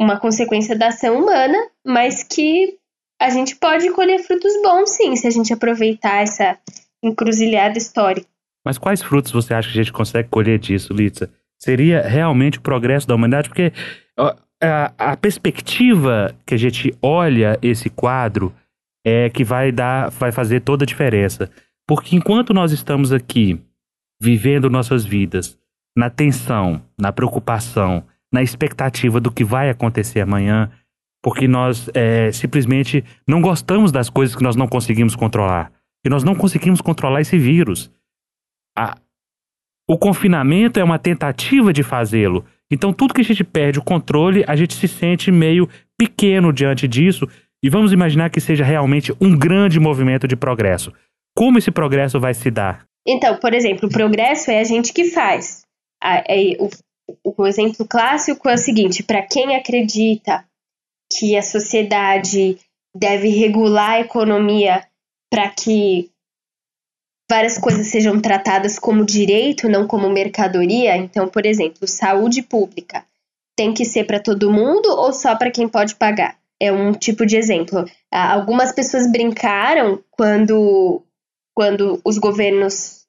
uma 0.00 0.18
consequência 0.18 0.76
da 0.76 0.88
ação 0.88 1.18
humana, 1.18 1.58
mas 1.86 2.22
que 2.22 2.78
a 3.20 3.28
gente 3.28 3.56
pode 3.56 3.90
colher 3.90 4.20
frutos 4.20 4.52
bons, 4.62 4.90
sim, 4.90 5.14
se 5.16 5.26
a 5.26 5.30
gente 5.30 5.52
aproveitar 5.52 6.22
essa 6.22 6.56
encruzilhada 7.02 7.76
histórica. 7.76 8.28
Mas 8.64 8.78
quais 8.78 9.02
frutos 9.02 9.32
você 9.32 9.52
acha 9.52 9.70
que 9.70 9.78
a 9.78 9.82
gente 9.82 9.92
consegue 9.92 10.28
colher 10.28 10.58
disso, 10.58 10.92
Litsa? 10.94 11.30
Seria 11.60 12.02
realmente 12.02 12.58
o 12.58 12.62
progresso 12.62 13.06
da 13.06 13.14
humanidade? 13.14 13.48
Porque 13.48 13.72
a, 14.62 14.92
a 14.98 15.16
perspectiva 15.16 16.34
que 16.46 16.54
a 16.54 16.58
gente 16.58 16.94
olha 17.02 17.58
esse 17.60 17.90
quadro 17.90 18.54
é 19.04 19.30
que 19.30 19.44
vai 19.44 19.72
dar, 19.72 20.10
vai 20.10 20.32
fazer 20.32 20.60
toda 20.60 20.84
a 20.84 20.86
diferença. 20.86 21.50
Porque 21.86 22.16
enquanto 22.16 22.52
nós 22.52 22.72
estamos 22.72 23.12
aqui 23.12 23.60
vivendo 24.20 24.68
nossas 24.68 25.04
vidas 25.04 25.58
na 25.96 26.10
tensão, 26.10 26.82
na 26.98 27.12
preocupação, 27.12 28.04
na 28.32 28.42
expectativa 28.42 29.20
do 29.20 29.32
que 29.32 29.44
vai 29.44 29.70
acontecer 29.70 30.20
amanhã, 30.20 30.70
porque 31.22 31.48
nós 31.48 31.90
é, 31.94 32.30
simplesmente 32.30 33.04
não 33.26 33.40
gostamos 33.40 33.90
das 33.90 34.08
coisas 34.08 34.36
que 34.36 34.42
nós 34.42 34.54
não 34.54 34.68
conseguimos 34.68 35.16
controlar. 35.16 35.72
E 36.04 36.08
nós 36.08 36.22
não 36.22 36.34
conseguimos 36.34 36.80
controlar 36.80 37.20
esse 37.20 37.36
vírus. 37.36 37.90
A, 38.76 38.96
o 39.88 39.98
confinamento 39.98 40.78
é 40.78 40.84
uma 40.84 40.98
tentativa 40.98 41.72
de 41.72 41.82
fazê-lo. 41.82 42.44
Então, 42.70 42.92
tudo 42.92 43.14
que 43.14 43.20
a 43.20 43.24
gente 43.24 43.42
perde 43.42 43.78
o 43.78 43.84
controle, 43.84 44.44
a 44.46 44.54
gente 44.54 44.74
se 44.74 44.86
sente 44.86 45.32
meio 45.32 45.68
pequeno 45.96 46.52
diante 46.52 46.86
disso. 46.86 47.26
E 47.62 47.68
vamos 47.68 47.92
imaginar 47.92 48.30
que 48.30 48.40
seja 48.40 48.64
realmente 48.64 49.12
um 49.20 49.36
grande 49.36 49.80
movimento 49.80 50.28
de 50.28 50.36
progresso. 50.36 50.92
Como 51.36 51.58
esse 51.58 51.70
progresso 51.70 52.20
vai 52.20 52.34
se 52.34 52.50
dar? 52.50 52.86
Então, 53.06 53.36
por 53.38 53.54
exemplo, 53.54 53.88
o 53.88 53.92
progresso 53.92 54.50
é 54.50 54.60
a 54.60 54.64
gente 54.64 54.92
que 54.92 55.04
faz. 55.04 55.62
É, 56.02 56.56
o, 56.58 56.68
o 57.24 57.46
exemplo 57.46 57.86
clássico 57.86 58.48
é 58.48 58.54
o 58.54 58.58
seguinte: 58.58 59.02
para 59.02 59.22
quem 59.22 59.56
acredita 59.56 60.44
que 61.16 61.36
a 61.36 61.42
sociedade 61.42 62.58
deve 62.94 63.28
regular 63.28 63.92
a 63.92 64.00
economia 64.00 64.84
para 65.30 65.48
que 65.48 66.10
várias 67.30 67.58
coisas 67.58 67.86
sejam 67.88 68.20
tratadas 68.20 68.78
como 68.78 69.04
direito, 69.04 69.68
não 69.68 69.86
como 69.86 70.08
mercadoria. 70.08 70.96
Então, 70.96 71.28
por 71.28 71.44
exemplo, 71.44 71.86
saúde 71.86 72.42
pública 72.42 73.04
tem 73.56 73.74
que 73.74 73.84
ser 73.84 74.04
para 74.04 74.20
todo 74.20 74.52
mundo 74.52 74.88
ou 74.88 75.12
só 75.12 75.36
para 75.36 75.50
quem 75.50 75.68
pode 75.68 75.96
pagar? 75.96 76.38
É 76.60 76.72
um 76.72 76.92
tipo 76.92 77.24
de 77.24 77.36
exemplo. 77.36 77.84
Algumas 78.10 78.72
pessoas 78.72 79.10
brincaram 79.10 80.02
quando 80.10 81.02
quando 81.54 82.00
os 82.04 82.18
governos 82.18 83.04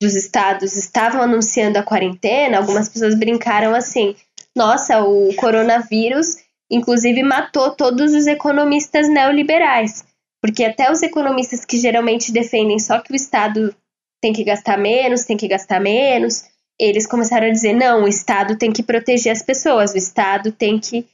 dos 0.00 0.14
estados 0.14 0.74
estavam 0.74 1.20
anunciando 1.22 1.78
a 1.78 1.82
quarentena, 1.82 2.58
algumas 2.58 2.88
pessoas 2.88 3.14
brincaram 3.14 3.74
assim: 3.74 4.16
nossa, 4.56 5.02
o 5.02 5.34
coronavírus 5.36 6.36
inclusive 6.70 7.22
matou 7.22 7.70
todos 7.70 8.14
os 8.14 8.26
economistas 8.26 9.08
neoliberais. 9.08 10.04
Porque 10.42 10.64
até 10.64 10.90
os 10.90 11.02
economistas 11.02 11.64
que 11.64 11.78
geralmente 11.78 12.32
defendem 12.32 12.78
só 12.78 13.00
que 13.00 13.12
o 13.12 13.16
Estado 13.16 13.74
tem 14.20 14.32
que 14.32 14.44
gastar 14.44 14.78
menos, 14.78 15.24
tem 15.24 15.36
que 15.36 15.48
gastar 15.48 15.80
menos, 15.80 16.44
eles 16.78 17.06
começaram 17.06 17.46
a 17.46 17.50
dizer: 17.50 17.72
não, 17.72 18.04
o 18.04 18.08
Estado 18.08 18.58
tem 18.58 18.72
que 18.72 18.82
proteger 18.82 19.32
as 19.32 19.42
pessoas, 19.42 19.92
o 19.92 19.98
Estado 19.98 20.52
tem 20.52 20.78
que 20.78 21.06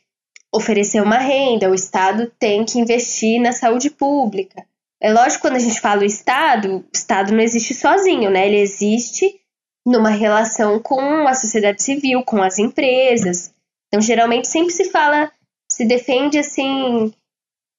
oferecer 0.53 1.01
uma 1.01 1.19
renda, 1.19 1.71
o 1.71 1.75
Estado 1.75 2.31
tem 2.39 2.65
que 2.65 2.79
investir 2.79 3.41
na 3.41 3.53
saúde 3.53 3.91
pública. 3.91 4.65
É 5.01 5.13
lógico, 5.13 5.43
quando 5.43 5.57
a 5.57 5.61
gente 5.61 5.81
fala 5.81 6.03
o 6.03 6.07
Estado, 6.07 6.79
o 6.79 6.85
Estado 6.93 7.33
não 7.33 7.41
existe 7.41 7.73
sozinho, 7.73 8.31
né? 8.31 8.47
Ele 8.47 8.59
existe 8.59 9.41
numa 9.87 10.11
relação 10.11 10.79
com 10.79 11.27
a 11.27 11.35
sociedade 11.35 11.83
civil, 11.83 12.23
com 12.23 12.43
as 12.43 12.59
empresas. 12.59 13.53
Então, 13.89 14.01
geralmente, 14.01 14.49
sempre 14.49 14.73
se 14.73 14.91
fala, 14.91 15.33
se 15.71 15.85
defende 15.87 16.39
assim, 16.39 17.13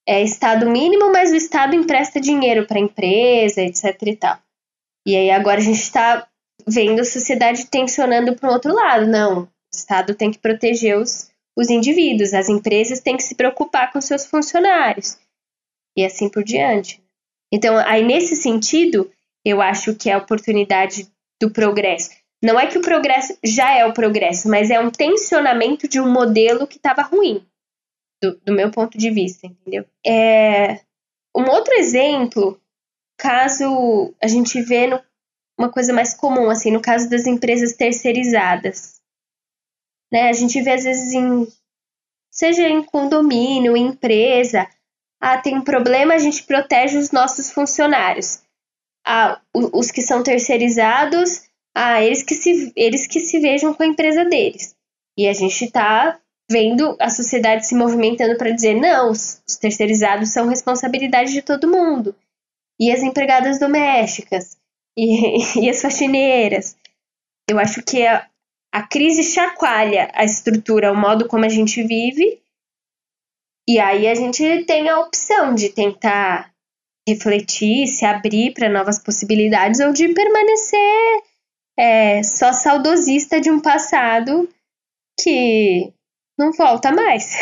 é 0.07 0.21
Estado 0.21 0.69
mínimo, 0.69 1.11
mas 1.11 1.31
o 1.31 1.35
Estado 1.35 1.75
empresta 1.75 2.19
dinheiro 2.19 2.65
para 2.65 2.77
a 2.77 2.81
empresa, 2.81 3.61
etc 3.61 3.95
e 4.03 4.15
tal. 4.15 4.39
E 5.05 5.15
aí 5.15 5.31
agora 5.31 5.59
a 5.59 5.63
gente 5.63 5.79
está 5.79 6.27
vendo 6.67 7.01
a 7.01 7.05
sociedade 7.05 7.67
tensionando 7.67 8.35
para 8.35 8.49
o 8.49 8.53
outro 8.53 8.73
lado. 8.73 9.07
Não, 9.07 9.43
o 9.43 9.47
Estado 9.73 10.15
tem 10.15 10.31
que 10.31 10.39
proteger 10.39 10.97
os, 10.97 11.30
os 11.61 11.69
indivíduos, 11.69 12.33
as 12.33 12.49
empresas 12.49 12.99
têm 12.99 13.15
que 13.15 13.23
se 13.23 13.35
preocupar 13.35 13.91
com 13.93 14.01
seus 14.01 14.25
funcionários. 14.25 15.17
E 15.95 16.03
assim 16.03 16.29
por 16.29 16.43
diante. 16.43 17.01
Então, 17.53 17.77
aí 17.77 18.03
nesse 18.03 18.35
sentido, 18.35 19.11
eu 19.45 19.61
acho 19.61 19.95
que 19.95 20.09
é 20.09 20.13
a 20.13 20.17
oportunidade 20.17 21.07
do 21.39 21.51
progresso. 21.51 22.09
Não 22.43 22.59
é 22.59 22.65
que 22.65 22.77
o 22.77 22.81
progresso 22.81 23.37
já 23.43 23.77
é 23.77 23.85
o 23.85 23.93
progresso, 23.93 24.49
mas 24.49 24.71
é 24.71 24.79
um 24.79 24.89
tensionamento 24.89 25.87
de 25.87 25.99
um 25.99 26.11
modelo 26.11 26.65
que 26.65 26.77
estava 26.77 27.03
ruim, 27.03 27.45
do, 28.21 28.35
do, 28.43 28.53
meu 28.53 28.71
ponto 28.71 28.97
de 28.97 29.11
vista, 29.11 29.45
entendeu? 29.45 29.85
É, 30.05 30.79
um 31.35 31.47
outro 31.49 31.73
exemplo, 31.75 32.59
caso 33.17 34.13
a 34.19 34.27
gente 34.27 34.59
vê 34.61 34.87
no, 34.87 34.99
uma 35.57 35.69
coisa 35.69 35.93
mais 35.93 36.15
comum, 36.15 36.49
assim, 36.49 36.71
no 36.71 36.81
caso 36.81 37.07
das 37.09 37.27
empresas 37.27 37.73
terceirizadas. 37.73 38.90
Né? 40.11 40.29
A 40.29 40.33
gente 40.33 40.61
vê 40.61 40.71
às 40.71 40.83
vezes 40.83 41.13
em. 41.13 41.47
Seja 42.29 42.67
em 42.67 42.81
condomínio, 42.83 43.75
em 43.75 43.87
empresa, 43.87 44.67
ah, 45.19 45.37
tem 45.37 45.57
um 45.57 45.63
problema, 45.63 46.13
a 46.13 46.17
gente 46.17 46.43
protege 46.43 46.97
os 46.97 47.11
nossos 47.11 47.51
funcionários. 47.51 48.41
Ah, 49.05 49.39
os 49.53 49.91
que 49.91 50.01
são 50.01 50.23
terceirizados, 50.23 51.43
ah, 51.75 52.01
eles 52.01 52.23
que 52.23 52.35
se, 52.35 52.71
eles 52.75 53.05
que 53.05 53.19
se 53.19 53.39
vejam 53.39 53.73
com 53.73 53.83
a 53.83 53.87
empresa 53.87 54.25
deles. 54.25 54.75
E 55.17 55.27
a 55.27 55.33
gente 55.33 55.65
está 55.65 56.19
vendo 56.49 56.95
a 56.99 57.09
sociedade 57.09 57.67
se 57.67 57.75
movimentando 57.75 58.37
para 58.37 58.51
dizer: 58.51 58.75
não, 58.75 59.11
os, 59.11 59.41
os 59.47 59.57
terceirizados 59.57 60.29
são 60.29 60.47
responsabilidade 60.47 61.31
de 61.31 61.41
todo 61.41 61.69
mundo. 61.69 62.15
E 62.79 62.91
as 62.91 63.03
empregadas 63.03 63.59
domésticas, 63.59 64.57
e, 64.97 65.59
e 65.61 65.69
as 65.69 65.81
faxineiras. 65.81 66.75
Eu 67.49 67.59
acho 67.59 67.83
que 67.83 68.05
a, 68.05 68.27
a 68.73 68.81
crise 68.81 69.23
chacoalha 69.23 70.09
a 70.13 70.23
estrutura, 70.23 70.91
o 70.91 70.95
modo 70.95 71.27
como 71.27 71.45
a 71.45 71.49
gente 71.49 71.83
vive, 71.83 72.41
e 73.67 73.79
aí 73.79 74.07
a 74.07 74.15
gente 74.15 74.65
tem 74.65 74.89
a 74.89 74.99
opção 74.99 75.53
de 75.53 75.69
tentar 75.69 76.51
refletir, 77.07 77.87
se 77.87 78.05
abrir 78.05 78.53
para 78.53 78.69
novas 78.69 78.99
possibilidades 78.99 79.79
ou 79.79 79.91
de 79.91 80.07
permanecer 80.13 81.23
é, 81.77 82.23
só 82.23 82.53
saudosista 82.53 83.39
de 83.39 83.49
um 83.49 83.59
passado 83.59 84.47
que 85.19 85.91
não 86.37 86.51
volta 86.51 86.91
mais. 86.91 87.37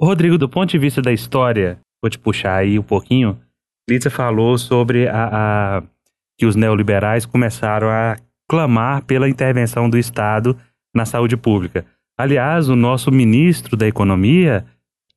Rodrigo, 0.00 0.38
do 0.38 0.48
ponto 0.48 0.70
de 0.70 0.78
vista 0.78 1.02
da 1.02 1.12
história, 1.12 1.80
vou 2.02 2.10
te 2.10 2.18
puxar 2.18 2.56
aí 2.56 2.78
um 2.78 2.82
pouquinho. 2.82 3.40
Lisa 3.88 4.10
falou 4.10 4.56
sobre 4.56 5.08
a, 5.08 5.28
a, 5.78 5.82
que 6.38 6.46
os 6.46 6.56
neoliberais 6.56 7.26
começaram 7.26 7.88
a 7.88 8.16
clamar 8.50 9.04
pela 9.04 9.28
intervenção 9.28 9.88
do 9.88 9.96
Estado 9.96 10.58
na 10.92 11.06
saúde 11.06 11.36
pública. 11.36 11.86
Aliás, 12.18 12.68
o 12.68 12.74
nosso 12.74 13.12
ministro 13.12 13.76
da 13.76 13.86
Economia 13.86 14.66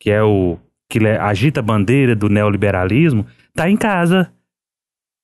que 0.03 0.11
é 0.11 0.21
o 0.21 0.59
que 0.89 0.99
agita 1.07 1.61
a 1.61 1.63
bandeira 1.63 2.13
do 2.13 2.27
neoliberalismo, 2.27 3.25
está 3.47 3.69
em 3.69 3.77
casa, 3.77 4.29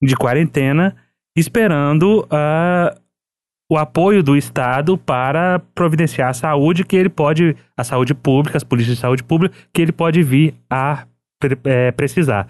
de 0.01 0.15
quarentena, 0.15 0.95
esperando 1.35 2.21
uh, 2.21 2.97
o 3.69 3.77
apoio 3.77 4.23
do 4.23 4.37
Estado 4.37 4.97
para 4.97 5.59
providenciar 5.75 6.29
a 6.29 6.33
saúde 6.33 6.85
que 6.85 6.95
ele 6.95 7.09
pode, 7.09 7.57
a 7.75 7.83
saúde 7.83 8.13
pública, 8.13 8.57
as 8.57 8.63
polícias 8.63 8.95
de 8.95 9.01
saúde 9.01 9.21
pública, 9.21 9.53
que 9.73 9.81
ele 9.81 9.91
pode 9.91 10.23
vir 10.23 10.55
a 10.69 11.05
é, 11.65 11.91
precisar. 11.91 12.47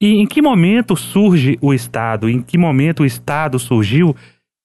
E 0.00 0.14
em 0.14 0.26
que 0.26 0.40
momento 0.40 0.96
surge 0.96 1.58
o 1.60 1.74
Estado? 1.74 2.26
Em 2.26 2.40
que 2.40 2.56
momento 2.56 3.02
o 3.02 3.06
Estado 3.06 3.58
surgiu? 3.58 4.16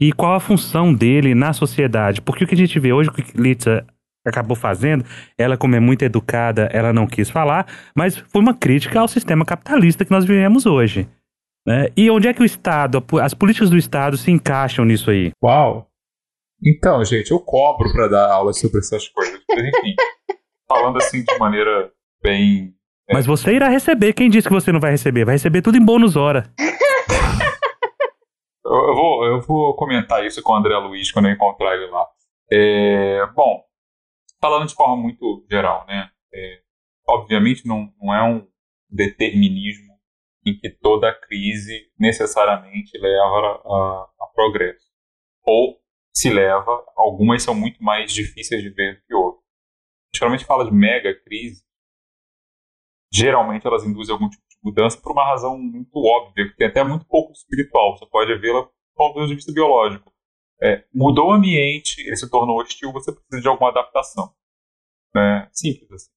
E 0.02 0.12
qual 0.12 0.34
a 0.34 0.40
função 0.40 0.92
dele 0.92 1.36
na 1.36 1.54
sociedade? 1.54 2.22
Porque 2.24 2.44
o 2.44 2.48
que 2.48 2.56
a 2.56 2.58
gente 2.58 2.80
vê 2.80 2.92
hoje, 2.92 3.10
o 3.10 3.14
que 3.14 3.40
Litza 3.40 3.86
acabou 4.26 4.56
fazendo. 4.56 5.06
Ela, 5.38 5.58
como 5.58 5.76
é 5.76 5.80
muito 5.80 6.04
educada, 6.04 6.70
ela 6.72 6.92
não 6.92 7.08
quis 7.08 7.30
falar, 7.30 7.68
mas 7.96 8.18
foi 8.18 8.42
uma 8.42 8.54
crítica 8.54 9.00
ao 9.00 9.08
sistema 9.08 9.46
capitalista 9.46 10.06
que 10.06 10.12
nós 10.12 10.26
vivemos 10.26 10.66
hoje. 10.66 11.08
Né? 11.68 11.88
E 11.96 12.10
onde 12.10 12.28
é 12.28 12.34
que 12.34 12.42
o 12.42 12.46
Estado, 12.46 13.04
as 13.22 13.34
políticas 13.34 13.70
do 13.70 13.78
Estado 13.78 14.18
se 14.18 14.32
encaixam 14.32 14.86
nisso 14.86 15.12
aí? 15.12 15.32
Uau! 15.44 15.88
Então, 16.64 17.04
gente, 17.04 17.32
eu 17.32 17.40
cobro 17.40 17.92
para 17.92 18.08
dar 18.08 18.32
aula 18.32 18.54
sobre 18.54 18.80
essas 18.80 19.08
coisas. 19.08 19.40
Mas, 19.50 19.66
enfim, 19.66 19.96
falando 20.68 20.98
assim 20.98 21.24
de 21.24 21.38
maneira 21.40 21.92
bem. 22.24 22.74
É... 23.10 23.14
Mas 23.14 23.26
você 23.26 23.54
irá 23.54 23.68
receber. 23.68 24.14
Quem 24.14 24.30
disse 24.30 24.48
que 24.48 24.54
você 24.54 24.72
não 24.72 24.80
vai 24.80 24.92
receber? 24.92 25.26
Vai 25.26 25.36
receber 25.36 25.62
tudo 25.62 25.78
em 25.78 25.86
bônus 25.86 26.16
hora. 26.16 26.52
Eu 28.64 28.96
vou, 28.96 29.26
eu 29.26 29.42
vou 29.42 29.76
comentar 29.76 30.26
isso 30.26 30.42
com 30.42 30.54
o 30.54 30.56
André 30.56 30.78
Luiz 30.78 31.12
quando 31.12 31.28
eu 31.28 31.34
encontrar 31.34 31.76
ele 31.76 31.88
lá. 31.88 32.08
É, 32.52 33.26
bom, 33.28 33.64
falando 34.40 34.68
de 34.68 34.76
forma 34.76 34.96
muito 34.96 35.46
geral, 35.50 35.86
né? 35.88 36.12
É, 36.34 36.62
obviamente 37.08 37.68
não, 37.68 37.92
não 38.00 38.14
é 38.14 38.24
um 38.24 38.48
determinismo 38.90 39.92
em 40.46 40.58
que 40.58 40.70
toda 40.70 41.14
crise 41.14 41.92
necessariamente 42.00 42.98
leva 42.98 43.62
a, 43.66 44.10
a 44.22 44.28
progresso. 44.34 44.86
Ou 45.44 45.80
se 46.14 46.30
leva, 46.30 46.84
algumas 46.96 47.42
são 47.42 47.56
muito 47.56 47.82
mais 47.84 48.12
difíceis 48.12 48.62
de 48.62 48.70
ver 48.70 48.96
do 48.96 49.02
que 49.06 49.14
outras. 49.14 49.46
Geralmente 50.14 50.46
fala 50.46 50.66
de 50.66 50.72
mega 50.72 51.14
crise, 51.24 51.64
geralmente 53.12 53.66
elas 53.66 53.84
induzem 53.84 54.14
algum 54.14 54.30
tipo 54.30 54.44
mudança 54.64 55.00
por 55.02 55.12
uma 55.12 55.26
razão 55.26 55.58
muito 55.58 55.96
óbvia, 55.96 56.50
que 56.50 56.56
tem 56.56 56.68
até 56.68 56.84
muito 56.84 57.06
pouco 57.06 57.32
espiritual, 57.32 57.98
você 57.98 58.06
pode 58.06 58.36
vê-la 58.40 58.62
do 58.62 58.72
ponto 58.96 59.26
de 59.26 59.36
vista 59.36 59.52
biológico. 59.52 60.12
É, 60.62 60.86
mudou 60.94 61.30
o 61.30 61.34
ambiente, 61.34 62.02
ele 62.02 62.16
se 62.16 62.30
tornou 62.30 62.62
hostil, 62.62 62.92
você 62.92 63.12
precisa 63.12 63.42
de 63.42 63.48
alguma 63.48 63.70
adaptação. 63.70 64.32
Né? 65.14 65.50
Simples 65.52 65.92
assim. 65.92 66.12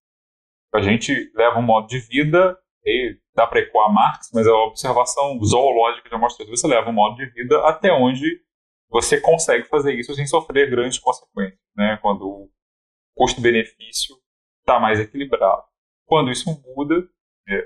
A 0.75 0.83
gente 0.83 1.33
leva 1.35 1.59
um 1.59 1.63
modo 1.63 1.87
de 1.87 1.99
vida, 2.01 2.59
e 2.85 3.19
dá 3.35 3.47
para 3.47 3.61
ecoar 3.61 3.93
Marx, 3.93 4.31
mas 4.35 4.47
a 4.47 4.53
observação 4.53 5.43
zoológica 5.43 6.09
já 6.09 6.19
mostra 6.19 6.45
que 6.45 6.51
você 6.51 6.67
leva 6.67 6.91
um 6.91 6.93
modo 6.93 7.17
de 7.17 7.27
vida 7.31 7.67
até 7.67 7.93
onde 7.93 8.43
você 8.91 9.21
consegue 9.21 9.67
fazer 9.69 9.95
isso 9.95 10.15
sem 10.15 10.27
sofrer 10.27 10.71
grandes 10.71 10.99
consequências, 10.99 11.59
né? 11.75 11.99
quando 12.03 12.27
o 12.27 12.51
custo-benefício 13.15 14.17
está 14.61 14.79
mais 14.79 15.01
equilibrado. 15.01 15.63
Quando 16.07 16.31
isso 16.31 16.51
muda, 16.77 16.95
é, 16.97 17.09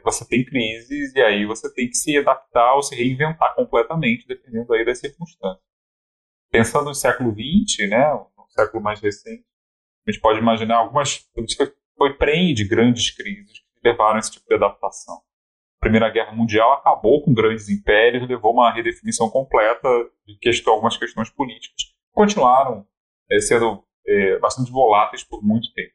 você 0.03 0.27
tem 0.27 0.45
crises 0.45 1.15
e 1.15 1.21
aí 1.21 1.47
você 1.47 1.73
tem 1.73 1.89
que 1.89 1.97
se 1.97 2.17
adaptar 2.17 2.75
ou 2.75 2.83
se 2.83 2.97
reinventar 2.97 3.55
completamente, 3.55 4.27
dependendo 4.27 4.73
aí 4.73 4.85
das 4.85 4.99
circunstâncias. 4.99 5.63
Pensando 6.51 6.87
no 6.87 6.95
século 6.95 7.33
XX, 7.33 7.89
né, 7.89 8.13
no 8.37 8.47
século 8.49 8.83
mais 8.83 9.01
recente, 9.01 9.45
a 10.07 10.11
gente 10.11 10.21
pode 10.21 10.39
imaginar 10.39 10.79
algumas. 10.79 11.29
Foi, 11.35 11.73
foi 11.97 12.15
prêmio 12.15 12.55
de 12.55 12.67
grandes 12.67 13.11
crises 13.11 13.59
que 13.61 13.89
levaram 13.89 14.17
a 14.17 14.19
esse 14.19 14.33
tipo 14.33 14.47
de 14.49 14.55
adaptação. 14.55 15.17
A 15.17 15.81
Primeira 15.81 16.11
Guerra 16.11 16.33
Mundial 16.33 16.73
acabou 16.73 17.23
com 17.23 17.33
grandes 17.33 17.69
impérios, 17.69 18.29
levou 18.29 18.53
uma 18.53 18.73
redefinição 18.73 19.31
completa 19.31 19.89
de 20.27 20.37
questão, 20.39 20.73
algumas 20.73 20.97
questões 20.97 21.31
políticas, 21.31 21.95
continuaram 22.13 22.85
é, 23.31 23.39
sendo 23.39 23.85
é, 24.07 24.39
bastante 24.39 24.73
voláteis 24.73 25.23
por 25.23 25.41
muito 25.45 25.73
tempo. 25.75 25.93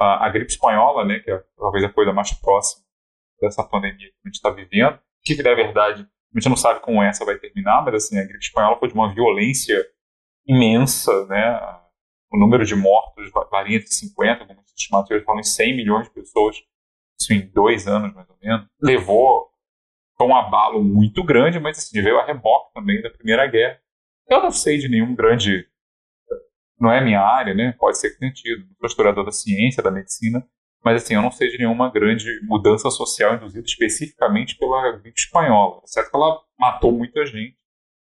A, 0.00 0.26
a, 0.26 0.30
gripe 0.30 0.50
espanhola, 0.50 1.04
né, 1.04 1.20
que 1.20 1.30
é 1.30 1.40
talvez 1.56 1.84
a 1.84 1.92
coisa 1.92 2.12
mais 2.12 2.32
próxima 2.32 2.81
dessa 3.42 3.64
pandemia 3.64 4.08
que 4.08 4.14
a 4.24 4.28
gente 4.28 4.36
está 4.36 4.50
vivendo, 4.50 4.98
que 5.22 5.40
na 5.42 5.54
verdade 5.54 6.02
a 6.02 6.38
gente 6.38 6.48
não 6.48 6.56
sabe 6.56 6.80
como 6.80 7.02
essa 7.02 7.24
vai 7.24 7.36
terminar, 7.36 7.84
mas 7.84 7.94
assim 7.94 8.18
a 8.18 8.24
gripe 8.24 8.38
espanhola 8.38 8.78
foi 8.78 8.88
de 8.88 8.94
uma 8.94 9.12
violência 9.12 9.84
imensa, 10.46 11.26
né? 11.26 11.58
O 12.32 12.38
número 12.38 12.64
de 12.64 12.74
mortos 12.74 13.30
varia 13.50 13.76
entre 13.76 13.92
50, 13.92 14.46
como 14.46 14.60
os 14.60 14.72
estimativos 14.72 15.24
falam, 15.24 15.40
em 15.40 15.44
100 15.44 15.76
milhões 15.76 16.04
de 16.06 16.14
pessoas, 16.14 16.56
isso 17.20 17.32
em 17.34 17.46
dois 17.52 17.86
anos 17.86 18.14
mais 18.14 18.28
ou 18.30 18.36
menos. 18.40 18.66
Levou 18.80 19.50
foi 20.16 20.26
um 20.26 20.36
abalo 20.36 20.82
muito 20.82 21.24
grande, 21.24 21.58
mas 21.58 21.78
assim, 21.78 22.00
veio 22.00 22.18
a 22.18 22.24
reboque 22.24 22.72
também 22.74 23.02
da 23.02 23.10
Primeira 23.10 23.46
Guerra. 23.46 23.80
Eu 24.28 24.42
não 24.42 24.50
sei 24.50 24.78
de 24.78 24.88
nenhum 24.88 25.14
grande 25.14 25.66
não 26.78 26.90
é 26.90 27.02
minha 27.02 27.20
área, 27.20 27.54
né? 27.54 27.72
Pode 27.78 27.98
ser 27.98 28.10
que 28.10 28.18
tenha 28.18 28.32
tido. 28.32 28.66
Sou 28.80 28.88
historiador 28.88 29.24
da 29.24 29.30
ciência, 29.30 29.82
da 29.82 29.90
medicina, 29.90 30.44
mas 30.84 31.02
assim, 31.02 31.14
eu 31.14 31.22
não 31.22 31.30
sei 31.30 31.48
de 31.48 31.58
nenhuma 31.58 31.90
grande 31.90 32.40
mudança 32.42 32.90
social 32.90 33.34
induzida 33.34 33.64
especificamente 33.64 34.56
pela 34.56 34.92
gripe 34.98 35.18
espanhola. 35.18 35.80
Certo 35.84 36.10
que 36.10 36.16
ela 36.16 36.40
matou 36.58 36.92
muita 36.92 37.24
gente. 37.24 37.56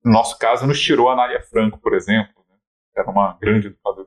No 0.03 0.13
nosso 0.13 0.39
caso, 0.39 0.67
nos 0.67 0.81
tirou 0.81 1.09
a 1.11 1.17
Nália 1.17 1.43
Franco, 1.43 1.79
por 1.79 1.95
exemplo. 1.95 2.35
Né? 2.49 2.57
Era 2.97 3.11
uma 3.11 3.37
grande 3.39 3.67
educadora. 3.67 4.07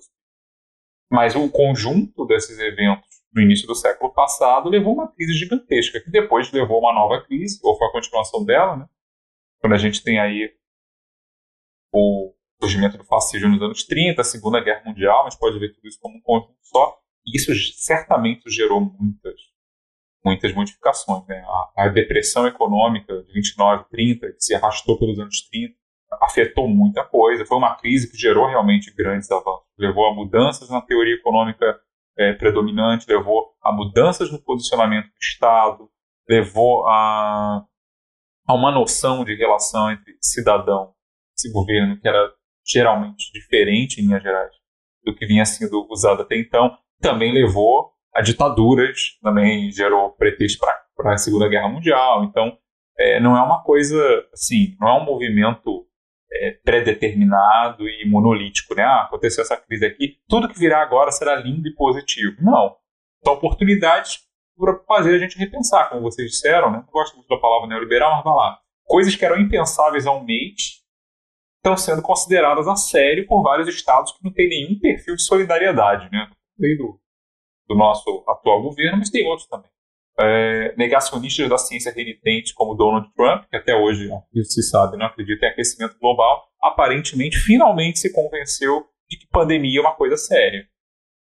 Mas 1.09 1.35
o 1.35 1.49
conjunto 1.49 2.25
desses 2.25 2.59
eventos 2.59 3.07
no 3.33 3.41
início 3.41 3.67
do 3.67 3.75
século 3.75 4.11
passado 4.11 4.69
levou 4.69 4.93
uma 4.93 5.11
crise 5.11 5.33
gigantesca, 5.33 6.01
que 6.01 6.09
depois 6.09 6.51
levou 6.51 6.79
uma 6.79 6.93
nova 6.93 7.23
crise, 7.23 7.59
ou 7.63 7.77
foi 7.77 7.87
a 7.87 7.91
continuação 7.91 8.43
dela, 8.43 8.75
né? 8.75 8.89
Quando 9.59 9.73
a 9.73 9.77
gente 9.77 10.03
tem 10.03 10.19
aí 10.19 10.53
o 11.93 12.33
surgimento 12.59 12.97
do 12.97 13.03
fascismo 13.03 13.49
nos 13.49 13.61
anos 13.61 13.83
30, 13.83 14.21
a 14.21 14.23
Segunda 14.23 14.59
Guerra 14.59 14.83
Mundial, 14.85 15.23
mas 15.23 15.35
pode 15.35 15.59
ver 15.59 15.73
tudo 15.73 15.87
isso 15.87 15.99
como 15.99 16.17
um 16.17 16.21
conjunto 16.21 16.57
só. 16.63 16.99
Isso 17.33 17.53
certamente 17.75 18.49
gerou 18.49 18.79
muitas, 18.79 19.39
muitas 20.23 20.53
modificações. 20.53 21.25
Né? 21.27 21.43
A, 21.45 21.85
a, 21.85 21.87
depressão 21.89 22.47
econômica 22.47 23.23
de 23.23 23.33
29, 23.33 23.85
30, 23.89 24.31
que 24.33 24.43
se 24.43 24.55
arrastou 24.55 24.97
pelos 24.97 25.19
anos 25.19 25.41
30, 25.49 25.75
afetou 26.21 26.67
muita 26.67 27.03
coisa. 27.03 27.45
Foi 27.45 27.57
uma 27.57 27.75
crise 27.75 28.09
que 28.09 28.17
gerou 28.17 28.47
realmente 28.47 28.93
grandes 28.93 29.29
avanços. 29.29 29.67
Levou 29.77 30.05
a 30.07 30.15
mudanças 30.15 30.69
na 30.69 30.81
teoria 30.81 31.15
econômica 31.15 31.79
é, 32.17 32.33
predominante, 32.33 33.05
levou 33.07 33.53
a 33.61 33.71
mudanças 33.71 34.31
no 34.31 34.41
posicionamento 34.41 35.07
do 35.07 35.19
Estado, 35.21 35.89
levou 36.27 36.87
a, 36.87 37.63
a 38.47 38.53
uma 38.53 38.71
noção 38.71 39.23
de 39.23 39.35
relação 39.35 39.91
entre 39.91 40.17
cidadão 40.21 40.93
e 41.45 41.51
governo 41.51 41.99
que 41.99 42.07
era 42.07 42.33
geralmente 42.65 43.31
diferente, 43.31 44.01
em 44.01 44.05
linhas 44.05 44.23
gerais, 44.23 44.51
do 45.03 45.15
que 45.15 45.25
vinha 45.25 45.45
sendo 45.45 45.87
usado 45.89 46.23
até 46.23 46.37
então, 46.37 46.75
também 47.01 47.33
levou 47.33 47.91
a 48.13 48.21
ditaduras, 48.21 49.17
também 49.21 49.71
gerou 49.71 50.11
pretexto 50.11 50.65
para 50.95 51.13
a 51.13 51.17
Segunda 51.17 51.47
Guerra 51.47 51.69
Mundial. 51.69 52.23
Então, 52.23 52.57
é, 52.97 53.19
não 53.19 53.37
é 53.37 53.41
uma 53.41 53.63
coisa 53.63 54.25
assim, 54.33 54.75
não 54.79 54.87
é 54.87 54.93
um 54.93 55.05
movimento 55.05 55.85
é, 56.31 56.51
pré-determinado 56.63 57.87
e 57.87 58.09
monolítico, 58.09 58.75
né? 58.75 58.83
Ah, 58.83 59.03
aconteceu 59.03 59.43
essa 59.43 59.55
crise 59.57 59.85
aqui, 59.85 60.17
tudo 60.27 60.49
que 60.49 60.59
virá 60.59 60.81
agora 60.81 61.11
será 61.11 61.35
lindo 61.35 61.67
e 61.67 61.75
positivo. 61.75 62.35
Não. 62.41 62.75
São 63.23 63.33
oportunidades 63.33 64.19
para 64.57 64.79
fazer 64.87 65.15
a 65.15 65.19
gente 65.19 65.37
repensar, 65.37 65.89
como 65.89 66.01
vocês 66.01 66.31
disseram, 66.31 66.71
né? 66.71 66.77
Não 66.77 66.91
gosto 66.91 67.15
muito 67.15 67.29
da 67.29 67.37
palavra 67.37 67.67
neoliberal, 67.67 68.15
mas 68.15 68.23
vai 68.23 68.33
lá. 68.33 68.59
Coisas 68.83 69.15
que 69.15 69.23
eram 69.23 69.39
impensáveis 69.39 70.07
há 70.07 70.11
um 70.11 70.23
mês 70.23 70.81
estão 71.57 71.77
sendo 71.77 72.01
consideradas 72.01 72.67
a 72.67 72.75
sério 72.75 73.27
por 73.27 73.43
vários 73.43 73.67
estados 73.67 74.11
que 74.13 74.23
não 74.23 74.31
têm 74.31 74.49
nenhum 74.49 74.79
perfil 74.79 75.15
de 75.15 75.23
solidariedade, 75.23 76.09
né? 76.11 76.29
Do, 76.57 76.99
do 77.67 77.75
nosso 77.75 78.23
atual 78.27 78.61
governo, 78.61 78.97
mas 78.97 79.09
tem 79.09 79.27
outros 79.27 79.47
também. 79.47 79.69
É, 80.19 80.75
negacionistas 80.75 81.47
da 81.47 81.57
ciência 81.57 81.93
renitente, 81.93 82.53
como 82.55 82.73
Donald 82.73 83.07
Trump, 83.13 83.45
que 83.49 83.55
até 83.55 83.75
hoje, 83.75 84.09
se 84.43 84.63
sabe, 84.63 84.97
não 84.97 85.05
acredita 85.05 85.45
em 85.45 85.49
aquecimento 85.49 85.97
global, 85.99 86.49
aparentemente, 86.61 87.37
finalmente 87.37 87.99
se 87.99 88.11
convenceu 88.11 88.87
de 89.09 89.17
que 89.17 89.27
pandemia 89.27 89.79
é 89.79 89.81
uma 89.81 89.95
coisa 89.95 90.17
séria. 90.17 90.67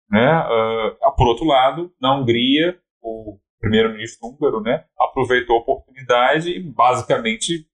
Né? 0.10 0.39
Uh, 0.46 1.15
por 1.15 1.28
outro 1.28 1.46
lado, 1.46 1.91
na 2.00 2.15
Hungria, 2.15 2.78
o 3.02 3.39
primeiro-ministro 3.60 4.28
húngaro 4.28 4.62
né, 4.62 4.86
aproveitou 5.00 5.56
a 5.56 5.60
oportunidade 5.60 6.52
e 6.52 6.60
basicamente 6.60 7.67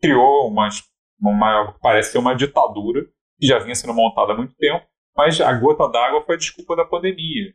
criou 0.00 0.48
umas 0.48 0.82
uma, 1.20 1.74
parece 1.80 2.12
ser 2.12 2.18
uma 2.18 2.34
ditadura 2.34 3.02
que 3.38 3.46
já 3.46 3.58
vinha 3.58 3.74
sendo 3.74 3.94
montada 3.94 4.32
há 4.32 4.36
muito 4.36 4.54
tempo, 4.56 4.84
mas 5.16 5.40
a 5.40 5.52
gota 5.54 5.88
d'água 5.88 6.22
foi 6.24 6.34
a 6.34 6.38
desculpa 6.38 6.76
da 6.76 6.84
pandemia. 6.84 7.54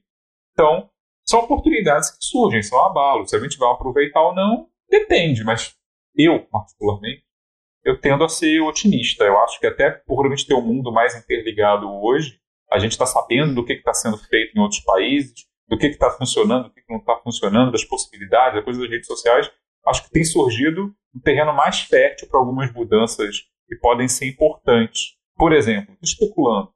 Então, 0.54 0.89
são 1.24 1.41
oportunidades 1.41 2.10
que 2.10 2.24
surgem, 2.26 2.63
são 2.63 2.84
abalos. 2.84 3.30
Se 3.30 3.36
a 3.36 3.39
gente 3.39 3.58
vai 3.58 3.71
aproveitar 3.71 4.21
ou 4.21 4.36
não, 4.36 4.67
depende, 4.89 5.43
mas 5.43 5.76
eu, 6.15 6.39
particularmente, 6.47 7.24
eu 7.84 8.00
tendo 8.00 8.24
a 8.24 8.30
ser 8.30 8.60
otimista. 8.62 9.24
Eu 9.24 9.38
acho 9.39 9.60
que 9.60 9.67
até 9.67 9.91
por 9.91 10.26
a 10.26 10.30
gente 10.30 10.47
ter 10.47 10.54
um 10.54 10.62
mundo 10.62 10.91
mais 10.91 11.15
interligado 11.15 11.88
hoje, 11.89 12.39
a 12.71 12.80
gente 12.80 12.91
está 12.91 13.06
sabendo 13.06 13.56
do 13.56 13.65
que 13.65 13.74
está 13.74 13.93
sendo 13.93 14.17
feito 14.17 14.58
em 14.58 14.62
outros 14.62 14.82
países, 14.82 15.45
do 15.67 15.78
que 15.78 15.88
está 15.88 16.10
funcionando, 16.12 16.65
do 16.65 16.74
que, 16.74 16.82
que 16.82 16.91
não 16.91 17.00
está 17.00 17.17
funcionando, 17.17 17.71
das 17.71 17.84
possibilidades, 17.84 18.56
das 18.56 18.63
coisas 18.63 18.82
das 18.82 18.91
redes 18.91 19.08
sociais. 19.08 19.52
Acho 19.88 20.04
que 20.04 20.12
tem 20.12 20.24
surgido 20.24 20.93
um 21.15 21.19
terreno 21.19 21.54
mais 21.54 21.82
fértil 21.82 22.28
para 22.28 22.39
algumas 22.39 22.71
mudanças 22.74 23.38
que 23.67 23.76
podem 23.78 24.08
ser 24.08 24.28
importantes. 24.28 25.15
Por 25.36 25.54
exemplo, 25.54 25.95
especulando, 26.02 26.71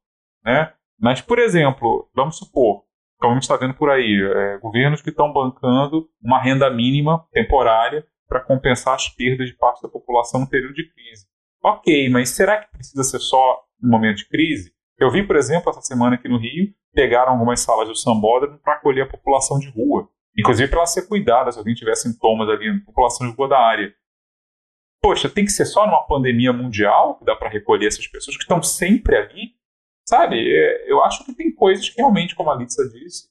né? 0.45 0.71
Mas, 0.99 1.21
por 1.21 1.39
exemplo, 1.39 2.09
vamos 2.15 2.37
supor, 2.37 2.83
como 3.19 3.31
a 3.31 3.35
gente 3.35 3.43
está 3.43 3.57
vendo 3.57 3.73
por 3.73 3.89
aí, 3.89 4.21
é, 4.21 4.57
governos 4.59 5.01
que 5.01 5.09
estão 5.09 5.33
bancando 5.33 6.07
uma 6.21 6.41
renda 6.41 6.69
mínima 6.69 7.25
temporária 7.31 8.05
para 8.27 8.39
compensar 8.39 8.95
as 8.95 9.09
perdas 9.09 9.47
de 9.47 9.55
parte 9.55 9.81
da 9.81 9.89
população 9.89 10.41
no 10.41 10.49
período 10.49 10.73
de 10.73 10.89
crise. 10.89 11.25
Ok, 11.63 12.09
mas 12.09 12.29
será 12.29 12.57
que 12.57 12.71
precisa 12.71 13.03
ser 13.03 13.19
só 13.19 13.63
no 13.81 13.89
momento 13.89 14.17
de 14.17 14.29
crise? 14.29 14.71
Eu 14.97 15.11
vi, 15.11 15.25
por 15.25 15.35
exemplo, 15.35 15.69
essa 15.69 15.81
semana 15.81 16.15
aqui 16.15 16.29
no 16.29 16.39
Rio, 16.39 16.73
pegaram 16.93 17.33
algumas 17.33 17.59
salas 17.59 17.87
do 17.87 17.95
Sambódromo 17.95 18.59
para 18.59 18.75
acolher 18.75 19.03
a 19.03 19.09
população 19.09 19.59
de 19.59 19.69
rua. 19.69 20.07
Inclusive 20.37 20.69
para 20.69 20.79
ela 20.79 20.87
ser 20.87 21.07
cuidada 21.07 21.51
se 21.51 21.57
alguém 21.57 21.73
tiver 21.73 21.95
sintomas 21.95 22.47
ali 22.49 22.71
na 22.71 22.85
população 22.85 23.27
de 23.27 23.35
rua 23.35 23.49
da 23.49 23.59
área 23.59 23.93
poxa, 25.05 25.29
tem 25.29 25.45
que 25.45 25.51
ser 25.51 25.65
só 25.65 25.85
numa 25.85 26.01
pandemia 26.07 26.51
mundial 26.51 27.19
que 27.19 27.25
dá 27.25 27.35
para 27.35 27.47
recolher 27.47 27.85
essas 27.85 28.07
pessoas 28.07 28.35
que 28.35 28.41
estão 28.41 28.63
sempre 28.63 29.15
ali? 29.15 29.51
Sabe? 30.07 30.37
É, 30.37 30.91
eu 30.91 31.03
acho 31.03 31.25
que 31.25 31.33
tem 31.33 31.53
coisas 31.53 31.89
que 31.89 31.97
realmente, 31.97 32.35
como 32.35 32.51
a 32.51 32.55
Litsa 32.55 32.87
disse, 32.89 33.27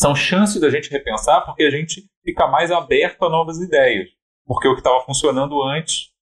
são 0.00 0.14
chances 0.14 0.60
da 0.60 0.70
gente 0.70 0.90
repensar 0.90 1.44
porque 1.44 1.64
a 1.64 1.70
gente 1.70 2.08
fica 2.24 2.46
mais 2.46 2.70
aberto 2.70 3.24
a 3.24 3.30
novas 3.30 3.58
ideias. 3.58 4.08
Porque 4.46 4.68
o 4.68 4.74
que 4.74 4.80
estava 4.80 5.04
funcionando 5.04 5.62
antes 5.62 6.12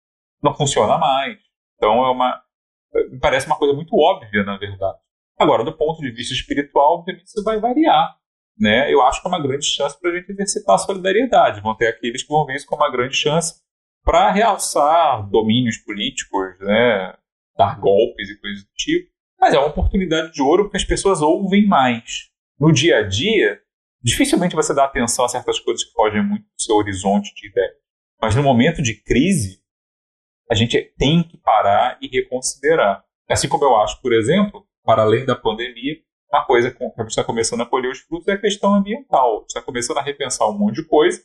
não 0.42 0.54
funciona 0.54 0.96
mais. 0.98 1.38
Então 1.76 2.04
é 2.04 2.10
uma. 2.10 2.42
Me 3.10 3.20
parece 3.20 3.46
uma 3.46 3.58
coisa 3.58 3.74
muito 3.74 3.94
óbvia, 3.94 4.42
na 4.42 4.56
verdade. 4.56 4.98
Agora, 5.38 5.62
do 5.62 5.76
ponto 5.76 6.00
de 6.00 6.10
vista 6.10 6.32
espiritual, 6.32 6.94
obviamente 6.94 7.26
isso 7.26 7.44
vai 7.44 7.60
variar. 7.60 8.16
Né? 8.58 8.92
Eu 8.92 9.02
acho 9.02 9.20
que 9.20 9.28
é 9.28 9.30
uma 9.30 9.42
grande 9.42 9.66
chance 9.66 9.98
para 10.00 10.10
a 10.10 10.16
gente 10.16 10.32
exercitar 10.32 10.76
a 10.76 10.78
solidariedade. 10.78 11.60
Vão 11.60 11.76
ter 11.76 11.88
aqueles 11.88 12.22
que 12.22 12.28
vão 12.30 12.46
ver 12.46 12.56
isso 12.56 12.66
como 12.66 12.82
uma 12.82 12.90
grande 12.90 13.14
chance 13.14 13.60
para 14.02 14.30
realçar 14.30 15.28
domínios 15.28 15.76
políticos, 15.76 16.58
né? 16.60 17.14
dar 17.56 17.78
golpes 17.78 18.30
e 18.30 18.40
coisas 18.40 18.64
do 18.64 18.70
tipo. 18.74 19.15
Mas 19.40 19.54
é 19.54 19.58
uma 19.58 19.68
oportunidade 19.68 20.32
de 20.32 20.42
ouro 20.42 20.64
porque 20.64 20.76
as 20.76 20.84
pessoas 20.84 21.20
ouvem 21.20 21.66
mais. 21.66 22.30
No 22.58 22.72
dia 22.72 22.98
a 22.98 23.02
dia, 23.02 23.60
dificilmente 24.02 24.56
você 24.56 24.74
dá 24.74 24.84
atenção 24.84 25.24
a 25.24 25.28
certas 25.28 25.58
coisas 25.60 25.84
que 25.84 25.92
fogem 25.92 26.22
muito 26.22 26.44
do 26.44 26.62
seu 26.62 26.76
horizonte 26.76 27.34
de 27.34 27.48
ideia. 27.48 27.72
Mas 28.20 28.34
no 28.34 28.42
momento 28.42 28.82
de 28.82 28.94
crise, 29.02 29.60
a 30.50 30.54
gente 30.54 30.80
tem 30.96 31.22
que 31.22 31.36
parar 31.36 31.98
e 32.00 32.08
reconsiderar. 32.08 33.04
Assim 33.28 33.48
como 33.48 33.64
eu 33.64 33.76
acho, 33.76 34.00
por 34.00 34.12
exemplo, 34.12 34.66
para 34.84 35.02
além 35.02 35.26
da 35.26 35.34
pandemia, 35.34 35.96
uma 36.32 36.44
coisa 36.44 36.70
que 36.70 36.82
a 36.82 36.86
gente 36.86 37.08
está 37.08 37.24
começando 37.24 37.62
a 37.62 37.66
colher 37.66 37.90
os 37.90 38.00
frutos 38.00 38.28
é 38.28 38.32
a 38.32 38.40
questão 38.40 38.74
ambiental. 38.74 39.36
A 39.36 39.40
gente 39.40 39.48
está 39.48 39.62
começando 39.62 39.98
a 39.98 40.02
repensar 40.02 40.48
um 40.48 40.58
monte 40.58 40.76
de 40.76 40.84
coisa, 40.86 41.22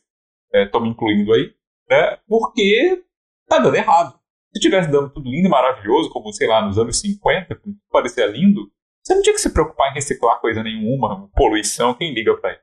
estou 0.53 0.81
é, 0.81 0.83
me 0.83 0.89
incluindo 0.89 1.33
aí, 1.33 1.53
né, 1.89 2.17
porque 2.27 3.03
está 3.43 3.59
dando 3.59 3.75
errado. 3.75 4.19
Se 4.53 4.59
tivesse 4.59 4.91
dando 4.91 5.09
tudo 5.09 5.29
lindo 5.29 5.47
e 5.47 5.51
maravilhoso, 5.51 6.09
como, 6.09 6.31
sei 6.33 6.47
lá, 6.47 6.65
nos 6.65 6.77
anos 6.77 6.99
50, 6.99 7.55
como 7.55 7.75
parecia 7.91 8.25
lindo, 8.25 8.69
você 9.01 9.15
não 9.15 9.21
tinha 9.21 9.33
que 9.33 9.41
se 9.41 9.53
preocupar 9.53 9.91
em 9.91 9.95
reciclar 9.95 10.39
coisa 10.39 10.61
nenhuma, 10.61 11.29
poluição, 11.35 11.93
quem 11.93 12.13
liga 12.13 12.35
para 12.37 12.53
isso? 12.53 12.61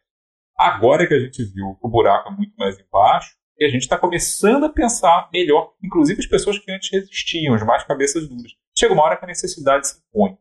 Agora 0.56 1.06
que 1.06 1.14
a 1.14 1.20
gente 1.20 1.42
viu 1.44 1.76
que 1.80 1.86
o 1.86 1.88
buraco 1.88 2.28
é 2.30 2.36
muito 2.36 2.54
mais 2.56 2.78
embaixo, 2.78 3.38
e 3.58 3.64
a 3.64 3.68
gente 3.68 3.82
está 3.82 3.98
começando 3.98 4.64
a 4.64 4.68
pensar 4.68 5.28
melhor, 5.32 5.72
inclusive 5.82 6.20
as 6.20 6.26
pessoas 6.26 6.58
que 6.58 6.70
antes 6.70 6.90
resistiam, 6.92 7.54
as 7.54 7.64
mais 7.64 7.82
cabeças 7.82 8.28
duras. 8.28 8.52
Chega 8.76 8.94
uma 8.94 9.02
hora 9.02 9.16
que 9.16 9.24
a 9.24 9.28
necessidade 9.28 9.88
se 9.88 9.98
impõe. 9.98 10.38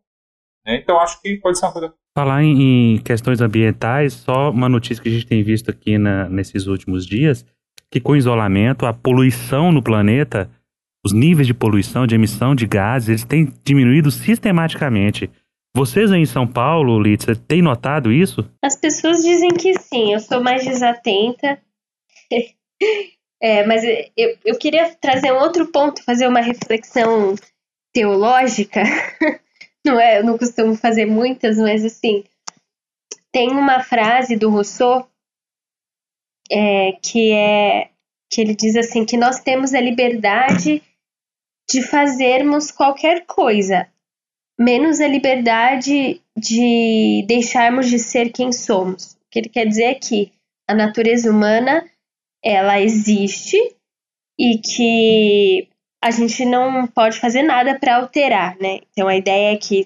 Né? 0.63 0.75
Então 0.75 0.99
acho 0.99 1.19
que 1.21 1.35
pode 1.37 1.57
ser 1.57 1.65
uma 1.65 1.73
coisa. 1.73 1.93
Falar 2.15 2.43
em 2.43 2.99
questões 2.99 3.41
ambientais, 3.41 4.13
só 4.13 4.51
uma 4.51 4.69
notícia 4.69 5.01
que 5.01 5.09
a 5.09 5.11
gente 5.11 5.25
tem 5.25 5.41
visto 5.41 5.71
aqui 5.71 5.97
na, 5.97 6.29
nesses 6.29 6.67
últimos 6.67 7.05
dias, 7.05 7.45
que 7.91 7.99
com 7.99 8.11
o 8.11 8.15
isolamento, 8.15 8.85
a 8.85 8.93
poluição 8.93 9.71
no 9.71 9.81
planeta 9.81 10.49
os 11.07 11.13
níveis 11.13 11.47
de 11.47 11.53
poluição, 11.53 12.05
de 12.05 12.15
emissão 12.15 12.53
de 12.53 12.67
gases, 12.67 13.09
eles 13.09 13.23
têm 13.23 13.53
diminuído 13.63 14.11
sistematicamente. 14.11 15.31
Vocês 15.75 16.11
aí 16.11 16.19
em 16.19 16.25
São 16.25 16.45
Paulo, 16.45 16.99
Litsa, 16.99 17.35
têm 17.35 17.61
notado 17.61 18.11
isso? 18.11 18.49
As 18.63 18.75
pessoas 18.75 19.23
dizem 19.23 19.49
que 19.49 19.73
sim, 19.79 20.13
eu 20.13 20.19
sou 20.19 20.43
mais 20.43 20.65
desatenta. 20.65 21.61
é, 23.41 23.65
mas 23.65 23.83
eu, 23.83 24.37
eu 24.43 24.57
queria 24.57 24.93
trazer 24.95 25.31
um 25.31 25.39
outro 25.39 25.71
ponto, 25.71 26.03
fazer 26.03 26.27
uma 26.27 26.41
reflexão 26.41 27.35
teológica. 27.93 28.83
não 29.85 29.99
é, 29.99 30.19
eu 30.19 30.25
não 30.25 30.37
costumo 30.37 30.75
fazer 30.75 31.05
muitas, 31.05 31.57
mas 31.57 31.85
assim, 31.85 32.23
tem 33.31 33.51
uma 33.51 33.81
frase 33.81 34.35
do 34.35 34.49
Rousseau 34.49 35.07
é, 36.51 36.93
que 37.01 37.31
é 37.31 37.89
que 38.29 38.41
ele 38.41 38.55
diz 38.55 38.75
assim 38.75 39.05
que 39.05 39.15
nós 39.15 39.39
temos 39.39 39.73
a 39.73 39.79
liberdade 39.79 40.81
de 41.69 41.81
fazermos 41.81 42.71
qualquer 42.71 43.25
coisa, 43.25 43.87
menos 44.57 44.99
a 44.99 45.07
liberdade 45.07 46.21
de 46.35 47.25
deixarmos 47.27 47.89
de 47.89 47.99
ser 47.99 48.31
quem 48.31 48.51
somos. 48.51 49.13
O 49.13 49.17
que 49.29 49.39
ele 49.39 49.49
quer 49.49 49.65
dizer 49.65 49.83
é 49.83 49.95
que 49.95 50.31
a 50.67 50.73
natureza 50.73 51.29
humana 51.29 51.85
ela 52.43 52.79
existe 52.79 53.57
e 54.39 54.57
que 54.59 55.67
a 56.01 56.11
gente 56.11 56.45
não 56.45 56.87
pode 56.87 57.19
fazer 57.19 57.41
nada 57.43 57.77
para 57.77 57.97
alterar, 57.97 58.57
né? 58.59 58.79
Então 58.91 59.07
a 59.07 59.15
ideia 59.15 59.53
é 59.53 59.57
que 59.57 59.85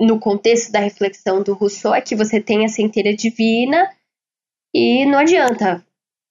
no 0.00 0.18
contexto 0.18 0.70
da 0.70 0.80
reflexão 0.80 1.42
do 1.42 1.54
Rousseau 1.54 1.94
é 1.94 2.00
que 2.00 2.14
você 2.14 2.40
tem 2.40 2.64
a 2.64 2.68
centelha 2.68 3.14
divina 3.16 3.90
e 4.74 5.06
não 5.06 5.18
adianta 5.18 5.84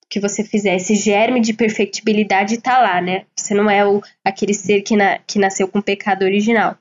que 0.09 0.19
você 0.19 0.43
fizer, 0.43 0.75
esse 0.75 0.95
germe 0.95 1.41
de 1.41 1.53
perfectibilidade 1.53 2.55
está 2.55 2.79
lá, 2.79 3.01
né? 3.01 3.25
Você 3.47 3.53
não 3.53 3.69
é 3.69 3.87
o, 3.87 4.01
aquele 4.25 4.53
ser 4.53 4.81
que, 4.81 4.97
na, 4.97 5.19
que 5.19 5.39
nasceu 5.39 5.69
com 5.69 5.79
o 5.79 5.83
pecado 5.83 6.23
original. 6.23 6.77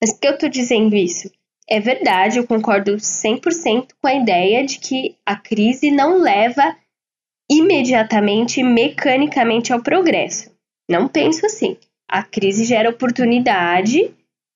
Mas 0.00 0.12
por 0.12 0.20
que 0.20 0.26
eu 0.26 0.34
estou 0.34 0.48
dizendo 0.48 0.96
isso? 0.96 1.30
É 1.68 1.78
verdade, 1.78 2.38
eu 2.38 2.46
concordo 2.46 2.96
100% 2.96 3.90
com 4.00 4.08
a 4.08 4.14
ideia 4.14 4.66
de 4.66 4.80
que 4.80 5.16
a 5.24 5.36
crise 5.36 5.92
não 5.92 6.18
leva 6.18 6.76
imediatamente, 7.48 8.64
mecanicamente 8.64 9.72
ao 9.72 9.80
progresso. 9.80 10.50
Não 10.88 11.06
penso 11.06 11.46
assim. 11.46 11.76
A 12.08 12.24
crise 12.24 12.64
gera 12.64 12.90
oportunidade 12.90 14.12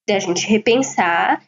da 0.09 0.19
gente 0.19 0.49
repensar, 0.49 1.45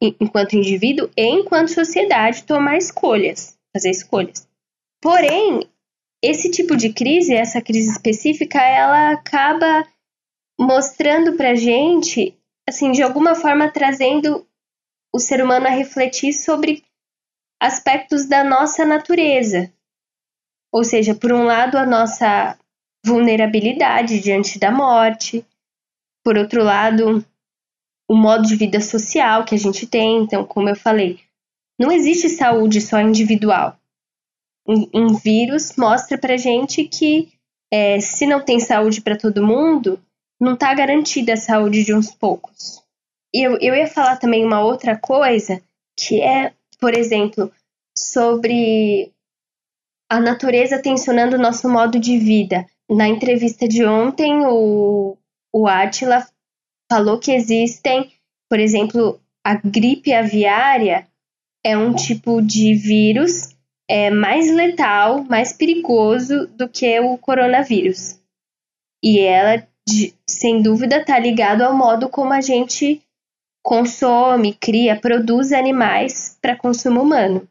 enquanto 0.00 0.54
indivíduo 0.54 1.10
e 1.16 1.24
enquanto 1.24 1.74
sociedade, 1.74 2.44
tomar 2.44 2.76
escolhas, 2.76 3.58
fazer 3.74 3.90
escolhas. 3.90 4.48
Porém, 5.00 5.68
esse 6.22 6.50
tipo 6.50 6.76
de 6.76 6.92
crise, 6.92 7.34
essa 7.34 7.60
crise 7.60 7.90
específica, 7.92 8.60
ela 8.60 9.12
acaba 9.12 9.86
mostrando 10.58 11.36
pra 11.36 11.54
gente, 11.54 12.36
assim, 12.68 12.90
de 12.90 13.02
alguma 13.02 13.34
forma 13.34 13.70
trazendo 13.70 14.46
o 15.14 15.20
ser 15.20 15.42
humano 15.42 15.66
a 15.66 15.70
refletir 15.70 16.32
sobre 16.32 16.84
aspectos 17.60 18.26
da 18.26 18.42
nossa 18.42 18.84
natureza. 18.84 19.72
Ou 20.72 20.84
seja, 20.84 21.14
por 21.14 21.32
um 21.32 21.44
lado, 21.44 21.78
a 21.78 21.86
nossa 21.86 22.58
vulnerabilidade 23.04 24.20
diante 24.20 24.58
da 24.58 24.70
morte, 24.70 25.46
por 26.24 26.36
outro 26.36 26.62
lado, 26.62 27.24
o 28.08 28.16
modo 28.16 28.46
de 28.46 28.56
vida 28.56 28.80
social 28.80 29.44
que 29.44 29.54
a 29.54 29.58
gente 29.58 29.86
tem. 29.86 30.22
Então, 30.22 30.44
como 30.44 30.68
eu 30.68 30.76
falei, 30.76 31.20
não 31.78 31.92
existe 31.92 32.28
saúde 32.28 32.80
só 32.80 33.00
individual 33.00 33.77
um, 34.68 34.88
um 34.94 35.14
vírus 35.14 35.74
mostra 35.76 36.18
pra 36.18 36.36
gente 36.36 36.84
que 36.84 37.32
é, 37.72 37.98
se 38.00 38.26
não 38.26 38.44
tem 38.44 38.60
saúde 38.60 39.00
para 39.00 39.16
todo 39.16 39.46
mundo, 39.46 39.98
não 40.38 40.54
está 40.54 40.74
garantida 40.74 41.32
a 41.32 41.38
saúde 41.38 41.84
de 41.84 41.94
uns 41.94 42.10
poucos. 42.10 42.82
Eu, 43.32 43.58
eu 43.60 43.74
ia 43.74 43.86
falar 43.86 44.16
também 44.16 44.44
uma 44.44 44.60
outra 44.60 44.96
coisa, 44.96 45.60
que 45.98 46.20
é, 46.20 46.52
por 46.78 46.94
exemplo, 46.94 47.50
sobre 47.96 49.10
a 50.10 50.20
natureza 50.20 50.80
tensionando 50.80 51.36
o 51.36 51.40
nosso 51.40 51.68
modo 51.68 51.98
de 51.98 52.18
vida. 52.18 52.66
Na 52.88 53.08
entrevista 53.08 53.68
de 53.68 53.84
ontem, 53.84 54.46
o, 54.46 55.16
o 55.52 55.66
Atila 55.66 56.26
falou 56.90 57.18
que 57.18 57.32
existem, 57.32 58.10
por 58.48 58.58
exemplo, 58.58 59.20
a 59.44 59.54
gripe 59.54 60.12
aviária 60.12 61.06
é 61.64 61.76
um 61.76 61.94
tipo 61.94 62.40
de 62.40 62.74
vírus 62.74 63.54
é 63.88 64.10
mais 64.10 64.50
letal, 64.54 65.24
mais 65.24 65.52
perigoso 65.52 66.46
do 66.48 66.68
que 66.68 67.00
o 67.00 67.16
coronavírus. 67.16 68.20
E 69.02 69.20
ela, 69.20 69.66
sem 70.28 70.60
dúvida, 70.60 70.98
está 70.98 71.18
ligado 71.18 71.62
ao 71.62 71.74
modo 71.74 72.08
como 72.08 72.32
a 72.34 72.40
gente 72.42 73.02
consome, 73.62 74.54
cria, 74.54 75.00
produz 75.00 75.52
animais 75.52 76.38
para 76.40 76.56
consumo 76.56 77.00
humano. 77.00 77.48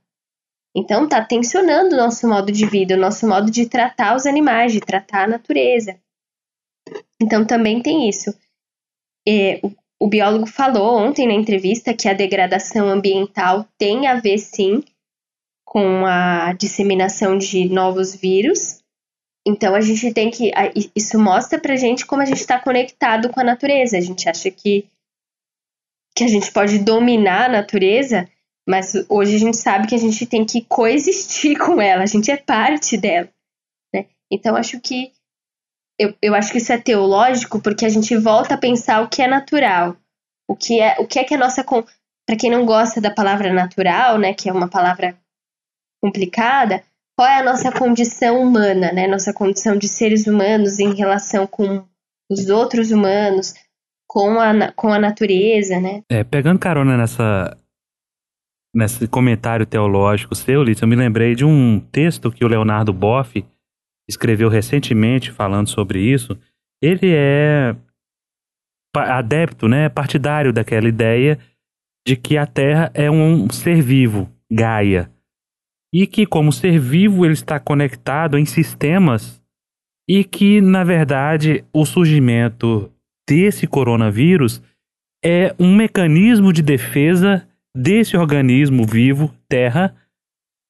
Então 0.75 1.05
está 1.05 1.23
tensionando 1.23 1.95
o 1.95 1.97
nosso 1.97 2.27
modo 2.27 2.51
de 2.51 2.65
vida, 2.67 2.95
o 2.95 2.99
nosso 2.99 3.27
modo 3.27 3.49
de 3.49 3.67
tratar 3.67 4.15
os 4.15 4.27
animais, 4.27 4.71
de 4.71 4.79
tratar 4.79 5.23
a 5.23 5.27
natureza. 5.27 5.99
Então 7.19 7.45
também 7.45 7.81
tem 7.81 8.07
isso. 8.07 8.31
E, 9.27 9.59
o, 9.63 9.71
o 9.99 10.07
biólogo 10.07 10.45
falou 10.45 10.99
ontem 10.99 11.27
na 11.27 11.33
entrevista 11.33 11.95
que 11.95 12.07
a 12.07 12.13
degradação 12.13 12.87
ambiental 12.87 13.67
tem 13.77 14.05
a 14.05 14.19
ver 14.19 14.37
sim 14.37 14.83
com 15.67 16.05
a 16.05 16.53
disseminação 16.53 17.37
de 17.37 17.67
novos 17.67 18.15
vírus. 18.15 18.81
Então 19.45 19.75
a 19.75 19.81
gente 19.81 20.13
tem 20.13 20.31
que. 20.31 20.49
Isso 20.95 21.19
mostra 21.19 21.59
pra 21.59 21.75
gente 21.75 22.05
como 22.05 22.21
a 22.21 22.25
gente 22.25 22.39
está 22.39 22.57
conectado 22.57 23.29
com 23.29 23.41
a 23.41 23.43
natureza. 23.43 23.97
A 23.97 24.01
gente 24.01 24.29
acha 24.29 24.49
que, 24.49 24.87
que 26.15 26.23
a 26.23 26.27
gente 26.27 26.53
pode 26.53 26.79
dominar 26.79 27.47
a 27.47 27.51
natureza, 27.51 28.29
mas 28.67 28.93
hoje 29.09 29.35
a 29.35 29.39
gente 29.39 29.57
sabe 29.57 29.87
que 29.87 29.95
a 29.95 29.99
gente 29.99 30.25
tem 30.25 30.45
que 30.45 30.61
coexistir 30.61 31.57
com 31.59 31.81
ela, 31.81 32.03
a 32.03 32.07
gente 32.07 32.31
é 32.31 32.37
parte 32.37 32.95
dela. 32.95 33.29
Né? 33.93 34.05
Então 34.31 34.55
acho 34.55 34.79
que. 34.79 35.11
Eu, 35.99 36.15
eu 36.21 36.33
acho 36.33 36.51
que 36.51 36.59
isso 36.59 36.71
é 36.71 36.77
teológico 36.77 37.59
porque 37.59 37.85
a 37.85 37.89
gente 37.89 38.15
volta 38.15 38.53
a 38.53 38.57
pensar 38.57 39.01
o 39.01 39.09
que 39.09 39.21
é 39.21 39.27
natural. 39.27 39.97
O 40.47 40.55
que 40.55 40.79
é, 40.79 40.95
o 40.99 41.05
que 41.05 41.19
é 41.19 41.25
que 41.25 41.33
a 41.33 41.37
nossa. 41.37 41.61
Para 41.61 42.37
quem 42.37 42.49
não 42.49 42.65
gosta 42.65 43.01
da 43.01 43.11
palavra 43.11 43.51
natural, 43.51 44.17
né, 44.17 44.33
que 44.33 44.49
é 44.49 44.53
uma 44.53 44.69
palavra 44.69 45.17
complicada, 46.01 46.83
qual 47.17 47.27
é 47.27 47.39
a 47.39 47.43
nossa 47.43 47.71
condição 47.71 48.41
humana, 48.41 48.91
né? 48.91 49.07
Nossa 49.07 49.33
condição 49.33 49.77
de 49.77 49.87
seres 49.87 50.27
humanos 50.27 50.79
em 50.79 50.93
relação 50.93 51.47
com 51.47 51.83
os 52.29 52.49
outros 52.49 52.91
humanos, 52.91 53.53
com 54.07 54.39
a, 54.39 54.71
com 54.73 54.93
a 54.93 54.99
natureza, 54.99 55.79
né? 55.79 56.03
É, 56.11 56.23
pegando 56.23 56.59
carona 56.59 56.95
nessa 56.95 57.57
nesse 58.75 59.07
comentário 59.07 59.65
teológico 59.65 60.35
seu, 60.35 60.61
Lícia, 60.61 60.85
eu 60.85 60.89
me 60.89 60.95
lembrei 60.95 61.33
de 61.33 61.43
um 61.43 61.79
texto 61.79 62.31
que 62.31 62.45
o 62.45 62.47
Leonardo 62.47 62.93
Boff 62.93 63.43
escreveu 64.07 64.49
recentemente 64.49 65.31
falando 65.31 65.67
sobre 65.67 65.99
isso. 65.99 66.37
Ele 66.79 67.11
é 67.11 67.75
adepto, 68.95 69.67
né, 69.67 69.89
partidário 69.89 70.53
daquela 70.53 70.87
ideia 70.87 71.39
de 72.07 72.15
que 72.15 72.37
a 72.37 72.45
Terra 72.45 72.91
é 72.93 73.09
um 73.09 73.49
ser 73.49 73.81
vivo, 73.81 74.29
Gaia, 74.51 75.11
e 75.93 76.05
que 76.05 76.25
como 76.25 76.51
ser 76.51 76.79
vivo 76.79 77.25
ele 77.25 77.33
está 77.33 77.59
conectado 77.59 78.37
em 78.37 78.45
sistemas 78.45 79.41
e 80.07 80.23
que 80.23 80.61
na 80.61 80.83
verdade 80.83 81.63
o 81.73 81.85
surgimento 81.85 82.91
desse 83.27 83.67
coronavírus 83.67 84.61
é 85.23 85.55
um 85.59 85.75
mecanismo 85.75 86.53
de 86.53 86.61
defesa 86.61 87.47
desse 87.75 88.15
organismo 88.15 88.85
vivo, 88.85 89.33
Terra, 89.49 89.95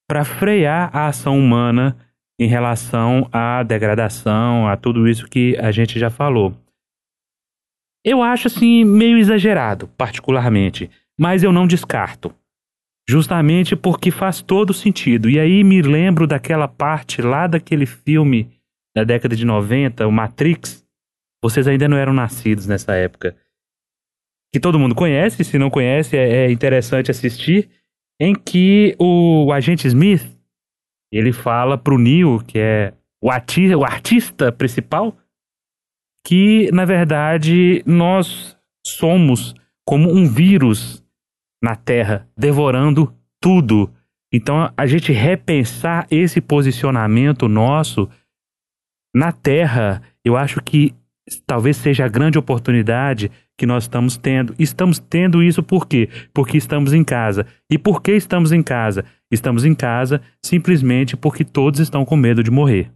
para 0.08 0.24
frear 0.24 0.90
a 0.94 1.08
ação 1.08 1.38
humana 1.38 1.96
em 2.40 2.48
relação 2.48 3.28
à 3.32 3.62
degradação, 3.62 4.66
a 4.68 4.76
tudo 4.76 5.08
isso 5.08 5.28
que 5.28 5.56
a 5.58 5.70
gente 5.70 5.98
já 5.98 6.08
falou. 6.10 6.54
Eu 8.04 8.22
acho 8.22 8.46
assim 8.46 8.84
meio 8.84 9.18
exagerado, 9.18 9.88
particularmente 9.88 10.90
mas 11.18 11.42
eu 11.42 11.50
não 11.50 11.66
descarto. 11.66 12.32
Justamente 13.08 13.74
porque 13.74 14.10
faz 14.10 14.42
todo 14.42 14.74
sentido. 14.74 15.30
E 15.30 15.40
aí 15.40 15.64
me 15.64 15.80
lembro 15.80 16.26
daquela 16.26 16.68
parte 16.68 17.22
lá 17.22 17.46
daquele 17.46 17.86
filme 17.86 18.50
da 18.94 19.02
década 19.02 19.34
de 19.34 19.46
90, 19.46 20.06
o 20.06 20.12
Matrix. 20.12 20.86
Vocês 21.42 21.66
ainda 21.66 21.88
não 21.88 21.96
eram 21.96 22.12
nascidos 22.12 22.66
nessa 22.66 22.94
época. 22.94 23.34
Que 24.52 24.60
todo 24.60 24.78
mundo 24.78 24.94
conhece, 24.94 25.42
se 25.42 25.58
não 25.58 25.70
conhece, 25.70 26.16
é, 26.18 26.46
é 26.46 26.52
interessante 26.52 27.10
assistir. 27.10 27.70
Em 28.20 28.34
que 28.34 28.94
o 28.98 29.50
agente 29.52 29.86
Smith 29.86 30.36
ele 31.10 31.32
fala 31.32 31.78
pro 31.78 31.96
Neo, 31.98 32.44
que 32.44 32.58
é 32.58 32.92
o, 33.22 33.28
o 33.28 33.84
artista 33.84 34.52
principal, 34.52 35.16
que 36.26 36.70
na 36.72 36.84
verdade 36.84 37.82
nós 37.86 38.54
somos 38.84 39.54
como 39.86 40.12
um 40.12 40.28
vírus 40.28 41.02
na 41.62 41.74
Terra, 41.74 42.28
devorando 42.36 43.12
tudo. 43.40 43.90
Então, 44.32 44.70
a 44.76 44.86
gente 44.86 45.12
repensar 45.12 46.06
esse 46.10 46.40
posicionamento 46.40 47.48
nosso 47.48 48.08
na 49.14 49.32
Terra, 49.32 50.02
eu 50.24 50.36
acho 50.36 50.62
que 50.62 50.94
talvez 51.46 51.76
seja 51.76 52.04
a 52.04 52.08
grande 52.08 52.38
oportunidade 52.38 53.30
que 53.56 53.66
nós 53.66 53.84
estamos 53.84 54.16
tendo. 54.16 54.54
Estamos 54.58 54.98
tendo 54.98 55.42
isso 55.42 55.62
por 55.62 55.86
quê? 55.86 56.08
Porque 56.32 56.56
estamos 56.56 56.92
em 56.92 57.02
casa. 57.02 57.46
E 57.70 57.78
por 57.78 58.02
que 58.02 58.12
estamos 58.12 58.52
em 58.52 58.62
casa? 58.62 59.04
Estamos 59.30 59.64
em 59.64 59.74
casa 59.74 60.22
simplesmente 60.44 61.16
porque 61.16 61.44
todos 61.44 61.80
estão 61.80 62.04
com 62.04 62.16
medo 62.16 62.42
de 62.42 62.50
morrer. 62.50 62.92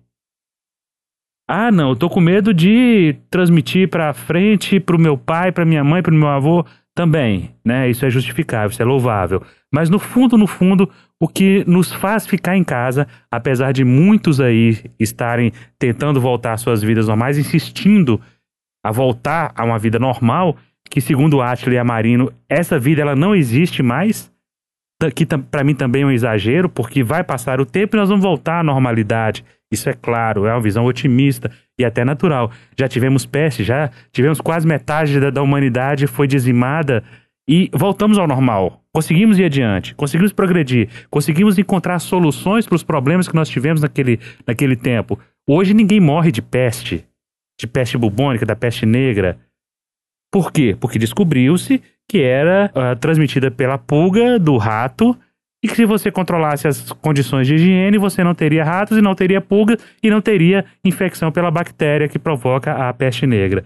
Ah, 1.49 1.71
não, 1.73 1.91
eu 1.91 1.97
tô 1.97 2.09
com 2.09 2.21
medo 2.21 2.55
de 2.55 3.17
transmitir 3.29 3.89
para 3.89 4.15
frente, 4.15 4.79
para 4.79 4.97
o 4.97 5.01
meu 5.01 5.19
pai, 5.19 5.51
para 5.51 5.65
minha 5.65 5.83
mãe, 5.83 6.03
para 6.03 6.15
o 6.15 6.17
meu 6.17 6.29
avô 6.29 6.65
também, 6.95 7.55
né? 7.65 7.89
Isso 7.89 8.05
é 8.05 8.11
justificável, 8.11 8.71
isso 8.71 8.83
é 8.83 8.85
louvável. 8.85 9.43
Mas 9.73 9.89
no 9.89 9.99
fundo, 9.99 10.37
no 10.37 10.47
fundo, 10.47 10.91
o 11.19 11.27
que 11.27 11.65
nos 11.67 11.93
faz 11.93 12.27
ficar 12.27 12.57
em 12.57 12.65
casa, 12.65 13.07
apesar 13.31 13.73
de 13.73 13.85
muitos 13.85 14.41
aí 14.41 14.79
estarem 14.99 15.53
tentando 15.79 16.21
voltar 16.21 16.53
às 16.53 16.61
suas 16.61 16.83
vidas 16.83 17.09
normais, 17.09 17.39
insistindo 17.39 18.21
a 18.85 18.91
voltar 18.91 19.53
a 19.55 19.65
uma 19.65 19.79
vida 19.79 19.99
normal, 19.99 20.57
que 20.91 21.01
segundo 21.01 21.41
Ashley 21.41 21.79
Amarino, 21.79 22.31
essa 22.49 22.79
vida 22.79 23.01
ela 23.01 23.17
não 23.17 23.35
existe 23.35 23.83
mais, 23.83 24.31
que 25.15 25.25
para 25.25 25.65
mim 25.65 25.75
também 25.75 26.03
é 26.03 26.07
um 26.07 26.11
exagero, 26.11 26.69
porque 26.69 27.03
vai 27.03 27.25
passar 27.25 27.61
o 27.61 27.67
tempo 27.67 27.97
e 27.97 27.99
nós 27.99 28.09
vamos 28.09 28.23
voltar 28.23 28.61
à 28.61 28.63
normalidade. 28.63 29.45
Isso 29.73 29.89
é 29.89 29.95
claro, 29.95 30.47
é 30.47 30.53
uma 30.53 30.61
visão 30.61 30.85
otimista 30.85 31.51
e 31.79 31.85
até 31.85 32.05
natural. 32.05 32.53
Já 32.79 32.87
tivemos 32.87 33.25
peste, 33.25 33.65
já 33.65 33.91
tivemos 34.13 34.39
quase 34.41 34.67
metade 34.67 35.19
da, 35.19 35.31
da 35.31 35.43
humanidade 35.43 36.07
foi 36.07 36.27
dizimada 36.27 37.03
e 37.49 37.71
voltamos 37.73 38.19
ao 38.19 38.29
normal. 38.29 38.83
Conseguimos 38.95 39.39
ir 39.39 39.47
adiante, 39.47 39.95
conseguimos 39.95 40.33
progredir, 40.33 40.89
conseguimos 41.11 41.59
encontrar 41.59 41.99
soluções 41.99 42.67
para 42.67 42.77
os 42.77 42.83
problemas 42.83 43.27
que 43.27 43.35
nós 43.35 43.49
tivemos 43.49 43.81
naquele, 43.81 44.21
naquele 44.47 44.77
tempo. 44.77 45.19
Hoje 45.49 45.73
ninguém 45.73 45.99
morre 45.99 46.31
de 46.31 46.43
peste, 46.43 47.05
de 47.59 47.67
peste 47.67 47.97
bubônica, 47.97 48.45
da 48.45 48.55
peste 48.55 48.85
negra. 48.85 49.39
Por 50.31 50.53
quê? 50.53 50.77
Porque 50.79 50.99
descobriu-se 50.99 51.83
que 52.09 52.21
era 52.21 52.71
uh, 52.75 52.97
transmitida 52.97 53.51
pela 53.51 53.79
pulga 53.79 54.39
do 54.39 54.59
rato 54.59 55.19
e 55.63 55.69
que 55.69 55.77
se 55.77 55.85
você 55.85 56.11
controlasse 56.11 56.67
as 56.67 56.91
condições 56.91 57.47
de 57.47 57.55
higiene, 57.55 57.97
você 57.97 58.25
não 58.25 58.35
teria 58.35 58.65
ratos 58.65 58.99
e 58.99 59.03
não 59.03 59.15
teria 59.15 59.41
pulgas 59.41 59.79
e 60.03 60.11
não 60.11 60.21
teria 60.21 60.65
infecção 60.85 61.31
pela 61.31 61.51
bactéria 61.51 62.09
que 62.09 62.19
provoca 62.19 62.89
a 62.89 62.93
peste 62.93 63.27
negra. 63.27 63.65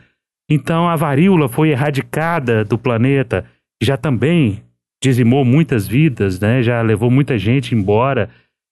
Então 0.51 0.89
a 0.89 0.95
varíola 0.95 1.49
foi 1.49 1.71
erradicada 1.71 2.65
do 2.65 2.77
planeta, 2.77 3.47
já 3.83 3.97
também 3.97 4.63
dizimou 5.03 5.45
muitas 5.45 5.89
vidas, 5.89 6.39
né? 6.39 6.63
já 6.63 6.83
levou 6.83 7.11
muita 7.11 7.39
gente 7.39 7.75
embora. 7.75 8.29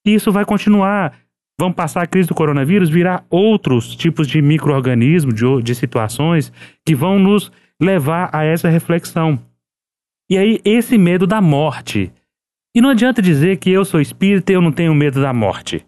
E 0.07 0.15
isso 0.15 0.31
vai 0.31 0.45
continuar. 0.45 1.19
Vamos 1.59 1.77
passar 1.77 2.03
a 2.03 2.07
crise 2.07 2.29
do 2.29 2.35
coronavírus, 2.35 2.91
virar 2.91 3.25
outros 3.31 3.97
tipos 3.97 4.27
de 4.27 4.43
micro-organismos, 4.43 5.35
de, 5.35 5.63
de 5.63 5.75
situações 5.75 6.53
que 6.85 6.95
vão 6.95 7.19
nos 7.19 7.51
levar 7.81 8.29
a 8.33 8.45
essa 8.45 8.69
reflexão. 8.69 9.39
E 10.29 10.37
aí, 10.37 10.61
esse 10.65 10.99
medo 10.99 11.27
da 11.27 11.41
morte 11.41 12.13
e 12.75 12.81
não 12.81 12.91
adianta 12.91 13.23
dizer 13.23 13.59
que 13.59 13.71
eu 13.71 13.85
sou 13.85 14.01
espírita 14.01 14.53
e 14.53 14.55
eu 14.55 14.61
não 14.61 14.73
tenho 14.73 14.95
medo 14.95 15.21
da 15.21 15.33
morte. 15.33 15.87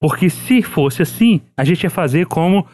Porque 0.00 0.30
se 0.30 0.62
fosse 0.62 1.02
assim, 1.02 1.40
a 1.56 1.64
gente 1.64 1.84
ia 1.84 1.90
fazer 1.90 2.26
como 2.26 2.66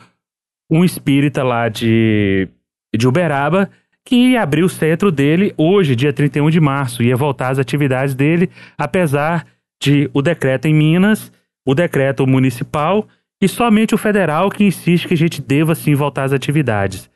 um 0.70 0.84
espírita 0.84 1.42
lá 1.42 1.68
de, 1.68 2.48
de 2.96 3.08
Uberaba 3.08 3.70
que 4.04 4.16
ia 4.16 4.42
abrir 4.42 4.62
o 4.62 4.68
centro 4.68 5.12
dele 5.12 5.52
hoje, 5.56 5.94
dia 5.94 6.12
31 6.12 6.48
de 6.48 6.60
março, 6.60 7.02
ia 7.02 7.14
voltar 7.14 7.50
às 7.50 7.58
atividades 7.58 8.14
dele, 8.14 8.48
apesar 8.78 9.46
de 9.82 10.08
o 10.14 10.22
decreto 10.22 10.66
em 10.66 10.74
Minas, 10.74 11.30
o 11.66 11.74
decreto 11.74 12.26
municipal 12.26 13.06
e 13.42 13.46
somente 13.46 13.94
o 13.94 13.98
federal 13.98 14.50
que 14.50 14.64
insiste 14.64 15.06
que 15.06 15.14
a 15.14 15.16
gente 15.16 15.42
deva 15.42 15.74
sim 15.74 15.94
voltar 15.94 16.24
às 16.24 16.32
atividades. 16.32 17.10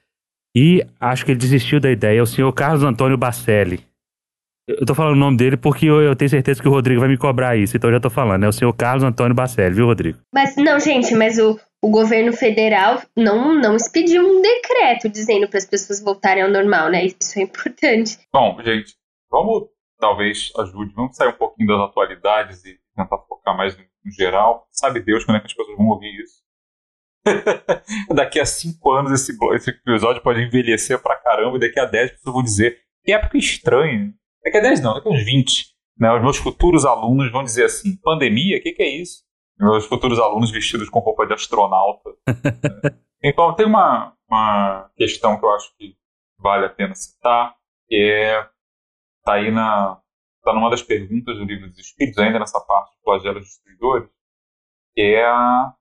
E 0.54 0.84
acho 1.00 1.24
que 1.24 1.32
ele 1.32 1.38
desistiu 1.38 1.80
da 1.80 1.90
ideia, 1.90 2.22
o 2.22 2.26
senhor 2.26 2.52
Carlos 2.52 2.82
Antônio 2.82 3.16
Bacelli. 3.16 3.80
Eu 4.66 4.86
tô 4.86 4.94
falando 4.94 5.14
o 5.14 5.18
nome 5.18 5.36
dele 5.36 5.56
porque 5.56 5.86
eu, 5.86 6.00
eu, 6.00 6.14
tenho 6.14 6.28
certeza 6.28 6.62
que 6.62 6.68
o 6.68 6.70
Rodrigo 6.70 7.00
vai 7.00 7.08
me 7.08 7.18
cobrar 7.18 7.56
isso, 7.56 7.76
então 7.76 7.90
eu 7.90 7.94
já 7.94 8.00
tô 8.00 8.08
falando. 8.08 8.44
É 8.44 8.48
o 8.48 8.52
senhor 8.52 8.72
Carlos 8.72 9.02
Antônio 9.02 9.34
Bacelli, 9.34 9.74
viu, 9.74 9.86
Rodrigo? 9.86 10.18
Mas 10.32 10.54
não, 10.56 10.78
gente, 10.78 11.14
mas 11.14 11.36
o, 11.38 11.58
o 11.82 11.90
governo 11.90 12.32
federal 12.32 13.02
não, 13.16 13.54
não 13.54 13.74
expediu 13.74 14.22
um 14.22 14.40
decreto 14.40 15.08
dizendo 15.08 15.48
para 15.48 15.58
as 15.58 15.66
pessoas 15.66 16.00
voltarem 16.00 16.44
ao 16.44 16.50
normal, 16.50 16.90
né? 16.90 17.04
Isso 17.04 17.38
é 17.38 17.42
importante. 17.42 18.18
Bom, 18.32 18.56
gente, 18.62 18.94
vamos 19.28 19.68
talvez 19.98 20.52
ajude, 20.58 20.94
vamos 20.94 21.16
sair 21.16 21.28
um 21.28 21.36
pouquinho 21.38 21.68
das 21.68 21.80
atualidades 21.80 22.64
e 22.64 22.78
tentar 22.96 23.18
focar 23.18 23.56
mais 23.56 23.76
no, 23.76 23.82
no 24.04 24.12
geral. 24.12 24.66
Sabe 24.70 25.00
Deus 25.00 25.24
quando 25.24 25.36
é 25.36 25.40
que 25.40 25.46
as 25.46 25.54
pessoas 25.54 25.76
vão 25.76 25.88
ouvir 25.88 26.22
isso? 26.22 26.42
daqui 28.14 28.40
a 28.40 28.46
cinco 28.46 28.90
anos 28.92 29.12
esse, 29.12 29.36
esse 29.54 29.70
episódio 29.70 30.22
pode 30.22 30.40
envelhecer 30.40 31.00
pra 31.00 31.16
caramba 31.16 31.56
e 31.56 31.60
daqui 31.60 31.78
a 31.78 31.84
dez 31.84 32.10
pessoas 32.12 32.34
vão 32.34 32.42
dizer 32.42 32.78
que 33.04 33.12
época 33.12 33.38
estranha 33.38 34.12
Daqui 34.44 34.58
a 34.58 34.60
10 34.60 34.80
não, 34.80 34.94
daqui 34.94 35.08
a 35.08 35.10
uns 35.10 35.24
20. 35.24 35.72
Né, 35.98 36.12
os 36.12 36.22
meus 36.22 36.36
futuros 36.36 36.84
alunos 36.84 37.30
vão 37.30 37.44
dizer 37.44 37.64
assim: 37.64 37.96
pandemia? 37.96 38.58
O 38.58 38.62
que, 38.62 38.72
que 38.72 38.82
é 38.82 38.88
isso? 38.88 39.24
Meus 39.58 39.86
futuros 39.86 40.18
alunos 40.18 40.50
vestidos 40.50 40.88
com 40.88 40.98
roupa 40.98 41.26
de 41.26 41.34
astronauta. 41.34 42.10
né? 42.82 42.98
Então, 43.22 43.54
tem 43.54 43.66
uma, 43.66 44.16
uma 44.28 44.90
questão 44.96 45.38
que 45.38 45.44
eu 45.44 45.50
acho 45.54 45.72
que 45.76 45.94
vale 46.38 46.66
a 46.66 46.70
pena 46.70 46.94
citar, 46.94 47.54
que 47.86 47.94
é. 47.94 48.48
Está 49.18 49.34
aí 49.34 49.52
na. 49.52 50.00
Está 50.38 50.52
numa 50.52 50.70
das 50.70 50.82
perguntas 50.82 51.36
do 51.36 51.44
livro 51.44 51.68
dos 51.68 51.78
Espíritos, 51.78 52.18
ainda 52.18 52.40
nessa 52.40 52.60
parte 52.60 52.90
dos 52.90 53.02
flagelos 53.04 53.44
destruidores, 53.44 54.10
que 54.92 55.00
é 55.00 55.24
a 55.24 55.72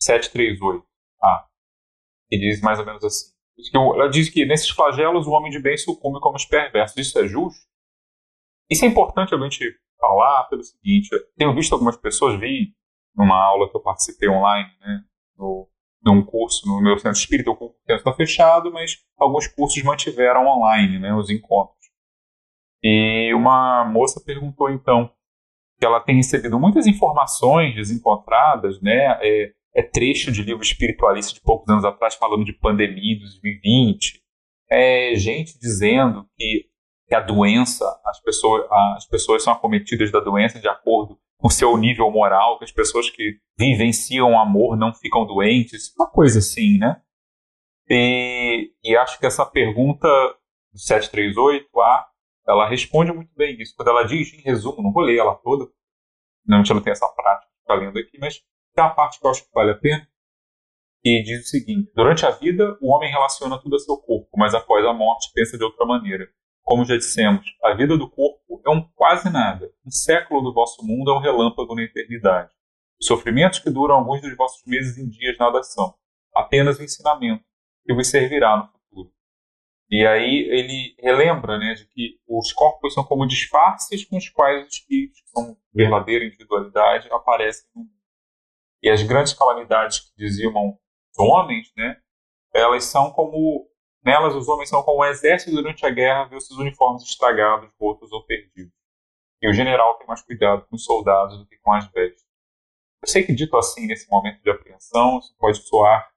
738. 0.00 0.86
Ah, 1.20 1.44
que 2.28 2.38
diz 2.38 2.60
mais 2.60 2.78
ou 2.78 2.86
menos 2.86 3.02
assim. 3.02 3.34
Ela 3.74 4.08
diz 4.08 4.28
que 4.28 4.46
nesses 4.46 4.68
flagelos 4.68 5.26
o 5.26 5.32
homem 5.32 5.50
de 5.50 5.58
bem 5.58 5.76
sucumbe 5.76 6.20
como 6.20 6.36
os 6.36 6.44
perversos. 6.44 6.96
Isso 6.96 7.18
é 7.18 7.26
justo? 7.26 7.66
Isso 8.70 8.84
é 8.84 8.88
importante 8.88 9.34
a 9.34 9.38
gente 9.38 9.74
falar 9.98 10.44
pelo 10.44 10.62
seguinte: 10.62 11.08
tenho 11.36 11.54
visto 11.54 11.72
algumas 11.72 11.96
pessoas, 11.96 12.38
vi 12.38 12.74
numa 13.14 13.36
aula 13.36 13.70
que 13.70 13.76
eu 13.76 13.80
participei 13.80 14.28
online, 14.28 14.70
né, 14.80 15.00
no, 15.38 15.68
num 16.04 16.22
curso 16.24 16.66
no 16.66 16.82
meu 16.82 16.98
centro 16.98 17.18
espírita, 17.18 17.50
o 17.50 17.56
curso 17.56 17.76
está 17.88 18.12
fechado, 18.12 18.70
mas 18.72 18.98
alguns 19.16 19.46
cursos 19.48 19.82
mantiveram 19.82 20.46
online 20.46 20.98
né, 20.98 21.14
os 21.14 21.30
encontros. 21.30 21.76
E 22.82 23.32
uma 23.34 23.84
moça 23.84 24.22
perguntou 24.24 24.70
então 24.70 25.10
que 25.78 25.84
ela 25.84 26.00
tem 26.00 26.16
recebido 26.16 26.58
muitas 26.58 26.86
informações 26.86 27.74
desencontradas, 27.74 28.80
né, 28.80 29.18
é, 29.20 29.52
é 29.74 29.82
trecho 29.82 30.30
de 30.30 30.42
livro 30.42 30.62
espiritualista 30.62 31.34
de 31.34 31.40
poucos 31.40 31.68
anos 31.68 31.84
atrás 31.84 32.14
falando 32.14 32.44
de 32.44 32.52
pandemia 32.52 33.14
de 33.14 33.20
2020, 33.20 34.22
é 34.70 35.14
gente 35.14 35.58
dizendo 35.58 36.26
que 36.36 36.66
que 37.06 37.14
a 37.14 37.20
doença, 37.20 37.84
as 38.04 38.20
pessoas, 38.20 38.66
as 38.96 39.06
pessoas 39.06 39.42
são 39.42 39.52
acometidas 39.52 40.10
da 40.10 40.20
doença 40.20 40.58
de 40.58 40.68
acordo 40.68 41.18
com 41.38 41.50
seu 41.50 41.76
nível 41.76 42.10
moral, 42.10 42.58
que 42.58 42.64
as 42.64 42.72
pessoas 42.72 43.10
que 43.10 43.38
vivenciam 43.58 44.32
o 44.32 44.38
amor 44.38 44.76
não 44.76 44.92
ficam 44.92 45.26
doentes, 45.26 45.94
uma 45.96 46.10
coisa 46.10 46.38
assim, 46.38 46.78
né? 46.78 47.00
E, 47.88 48.72
e 48.82 48.96
acho 48.96 49.18
que 49.18 49.26
essa 49.26 49.46
pergunta 49.46 50.08
do 50.72 50.78
738A, 50.78 52.04
ela 52.48 52.68
responde 52.68 53.12
muito 53.12 53.32
bem 53.36 53.60
isso. 53.60 53.74
Quando 53.76 53.88
ela 53.88 54.04
diz, 54.04 54.32
em 54.32 54.42
resumo, 54.42 54.82
não 54.82 54.92
vou 54.92 55.02
ler 55.02 55.18
ela 55.18 55.34
toda, 55.36 55.70
a 56.50 56.56
gente 56.56 56.74
não 56.74 56.82
tem 56.82 56.92
essa 56.92 57.08
prática 57.08 57.46
de 57.52 57.60
ficar 57.60 57.74
lendo 57.74 57.98
aqui, 57.98 58.18
mas 58.18 58.40
tem 58.74 58.84
uma 58.84 58.94
parte 58.94 59.20
que 59.20 59.26
eu 59.26 59.30
acho 59.30 59.44
que 59.44 59.50
vale 59.52 59.72
a 59.72 59.78
pena, 59.78 60.08
que 61.02 61.22
diz 61.22 61.46
o 61.46 61.48
seguinte: 61.48 61.92
Durante 61.94 62.26
a 62.26 62.30
vida, 62.30 62.76
o 62.80 62.92
homem 62.92 63.10
relaciona 63.10 63.60
tudo 63.60 63.76
a 63.76 63.78
seu 63.78 63.96
corpo, 63.96 64.28
mas 64.36 64.54
após 64.54 64.84
a 64.84 64.92
morte 64.92 65.30
pensa 65.34 65.56
de 65.56 65.64
outra 65.64 65.84
maneira. 65.86 66.28
Como 66.66 66.84
já 66.84 66.96
dissemos, 66.96 67.46
a 67.62 67.74
vida 67.74 67.96
do 67.96 68.10
corpo 68.10 68.60
é 68.66 68.70
um 68.70 68.82
quase 68.96 69.30
nada. 69.30 69.72
Um 69.86 69.90
século 69.90 70.42
do 70.42 70.52
vosso 70.52 70.84
mundo 70.84 71.12
é 71.12 71.14
um 71.14 71.20
relâmpago 71.20 71.76
na 71.76 71.82
eternidade. 71.84 72.52
Os 73.00 73.06
sofrimentos 73.06 73.60
que 73.60 73.70
duram 73.70 73.94
alguns 73.94 74.20
dos 74.20 74.36
vossos 74.36 74.64
meses 74.66 74.98
em 74.98 75.08
dias 75.08 75.38
nada 75.38 75.62
são. 75.62 75.94
Apenas 76.34 76.80
o 76.80 76.82
ensinamento 76.82 77.44
que 77.84 77.94
vos 77.94 78.08
servirá 78.08 78.56
no 78.56 78.66
futuro. 78.66 79.12
E 79.88 80.04
aí 80.04 80.48
ele 80.50 80.96
relembra 80.98 81.56
né, 81.56 81.74
de 81.74 81.86
que 81.86 82.18
os 82.26 82.52
corpos 82.52 82.94
são 82.94 83.04
como 83.04 83.28
disfarces 83.28 84.04
com 84.04 84.16
os 84.16 84.28
quais 84.28 84.66
os 84.66 84.74
espíritos, 84.74 85.20
que 85.20 85.30
são 85.30 85.56
verdadeira 85.72 86.24
individualidade, 86.24 87.08
aparecem 87.12 87.68
no 87.76 87.82
mundo. 87.82 87.94
E 88.82 88.90
as 88.90 89.04
grandes 89.04 89.34
calamidades 89.34 90.00
que 90.00 90.16
dizimam 90.16 90.76
os 91.12 91.18
homens, 91.18 91.72
né, 91.76 91.96
elas 92.52 92.82
são 92.86 93.12
como 93.12 93.70
nelas 94.06 94.36
os 94.36 94.48
homens 94.48 94.68
são 94.68 94.84
como 94.84 95.02
um 95.02 95.04
exército 95.04 95.50
durante 95.50 95.84
a 95.84 95.90
guerra 95.90 96.24
vê 96.24 96.40
seus 96.40 96.58
uniformes 96.60 97.02
estragados, 97.02 97.68
rotos 97.78 98.12
ou 98.12 98.24
perdidos. 98.24 98.72
E 99.42 99.50
o 99.50 99.52
general 99.52 99.98
tem 99.98 100.06
mais 100.06 100.22
cuidado 100.22 100.64
com 100.66 100.76
os 100.76 100.84
soldados 100.84 101.36
do 101.36 101.46
que 101.46 101.58
com 101.58 101.72
as 101.72 101.90
vestes. 101.90 102.24
Eu 103.02 103.08
sei 103.08 103.24
que 103.24 103.34
dito 103.34 103.56
assim, 103.56 103.86
nesse 103.86 104.08
momento 104.08 104.40
de 104.42 104.50
apreensão, 104.50 105.18
isso 105.18 105.34
pode 105.36 105.58
soar 105.58 106.08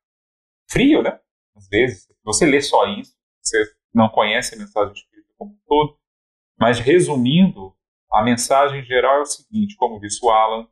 frio, 0.70 1.02
né? 1.02 1.20
Às 1.56 1.68
vezes, 1.68 2.08
você 2.24 2.46
lê 2.46 2.62
só 2.62 2.86
isso, 2.86 3.18
você 3.42 3.58
não 3.94 4.08
conhece 4.08 4.56
a 4.56 4.58
mensagem 4.58 4.94
espírita 4.94 5.34
como 5.38 5.52
um 5.52 5.60
todo. 5.68 6.00
Mas, 6.58 6.80
resumindo, 6.80 7.76
a 8.12 8.24
mensagem 8.24 8.84
geral 8.84 9.18
é 9.18 9.22
o 9.22 9.26
seguinte, 9.26 9.76
como 9.76 10.00
disse 10.00 10.24
o 10.24 10.30
Alan, 10.30 10.68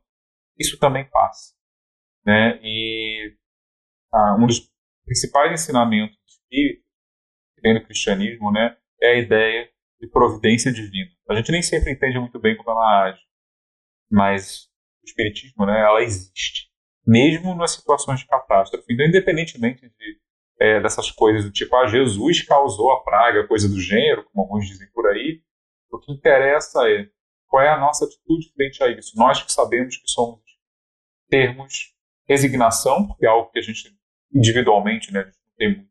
isso 0.58 0.78
também 0.78 1.08
passa. 1.10 1.54
Né? 2.24 2.58
E 2.62 3.36
ah, 4.12 4.36
um 4.38 4.46
dos 4.46 4.72
principais 5.04 5.52
ensinamentos 5.52 6.18
espírito, 6.48 6.84
tem 7.60 7.74
no 7.74 7.84
cristianismo, 7.84 8.50
né, 8.50 8.76
é 9.00 9.12
a 9.12 9.18
ideia 9.18 9.68
de 10.00 10.08
providência 10.08 10.72
divina. 10.72 11.10
A 11.28 11.34
gente 11.34 11.52
nem 11.52 11.62
sempre 11.62 11.92
entende 11.92 12.18
muito 12.18 12.38
bem 12.38 12.56
como 12.56 12.70
ela 12.70 13.04
age, 13.04 13.20
mas 14.10 14.68
espiritismo, 15.04 15.66
né, 15.66 15.80
ela 15.80 16.02
existe, 16.02 16.68
mesmo 17.06 17.54
nas 17.54 17.72
situações 17.72 18.20
de 18.20 18.26
catástrofe. 18.26 18.92
Então, 18.92 19.06
independentemente 19.06 19.88
de, 19.88 20.20
é, 20.60 20.80
dessas 20.80 21.10
coisas 21.10 21.44
do 21.44 21.52
tipo, 21.52 21.74
ah, 21.76 21.86
Jesus 21.86 22.42
causou 22.42 22.92
a 22.92 23.02
praga, 23.02 23.46
coisa 23.46 23.68
do 23.68 23.80
gênero, 23.80 24.24
como 24.24 24.44
alguns 24.44 24.66
dizem 24.66 24.88
por 24.92 25.06
aí, 25.06 25.42
o 25.90 25.98
que 25.98 26.12
interessa 26.12 26.88
é 26.88 27.08
qual 27.46 27.62
é 27.62 27.68
a 27.70 27.78
nossa 27.78 28.04
atitude 28.04 28.52
frente 28.52 28.82
a 28.82 28.88
isso. 28.88 29.16
Nós 29.16 29.42
que 29.42 29.50
sabemos 29.50 29.96
que 29.96 30.10
somos 30.10 30.40
termos 31.28 31.94
resignação, 32.28 33.06
porque 33.06 33.24
é 33.24 33.28
algo 33.28 33.50
que 33.50 33.58
a 33.58 33.62
gente 33.62 33.96
individualmente 34.34 35.12
né, 35.12 35.20
a 35.20 35.24
gente 35.24 35.38
não 35.38 35.54
tem 35.56 35.76
muito 35.76 35.90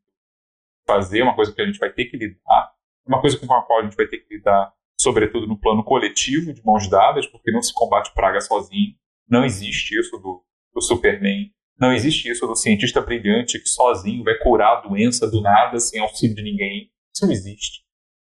fazer, 0.87 1.21
uma 1.21 1.35
coisa 1.35 1.53
que 1.53 1.61
a 1.61 1.65
gente 1.65 1.77
vai 1.77 1.91
ter 1.91 2.05
que 2.05 2.17
lidar, 2.17 2.71
uma 3.05 3.21
coisa 3.21 3.37
com 3.37 3.53
a 3.53 3.61
qual 3.63 3.79
a 3.79 3.83
gente 3.83 3.95
vai 3.95 4.07
ter 4.07 4.19
que 4.19 4.35
lidar, 4.35 4.73
sobretudo 4.99 5.45
no 5.45 5.59
plano 5.59 5.83
coletivo, 5.83 6.53
de 6.53 6.65
mãos 6.65 6.89
dadas, 6.89 7.27
porque 7.27 7.51
não 7.51 7.61
se 7.61 7.73
combate 7.73 8.13
praga 8.13 8.41
sozinho. 8.41 8.95
Não 9.29 9.45
existe 9.45 9.97
isso 9.99 10.17
do, 10.17 10.43
do 10.73 10.81
Superman. 10.81 11.51
Não 11.79 11.93
existe 11.93 12.29
isso 12.29 12.47
do 12.47 12.55
cientista 12.55 13.01
brilhante 13.01 13.59
que 13.59 13.69
sozinho 13.69 14.23
vai 14.23 14.37
curar 14.39 14.77
a 14.77 14.81
doença 14.81 15.29
do 15.29 15.41
nada, 15.41 15.79
sem 15.79 16.01
auxílio 16.01 16.35
de 16.35 16.41
ninguém. 16.41 16.91
Isso 17.13 17.25
não 17.25 17.31
existe. 17.31 17.83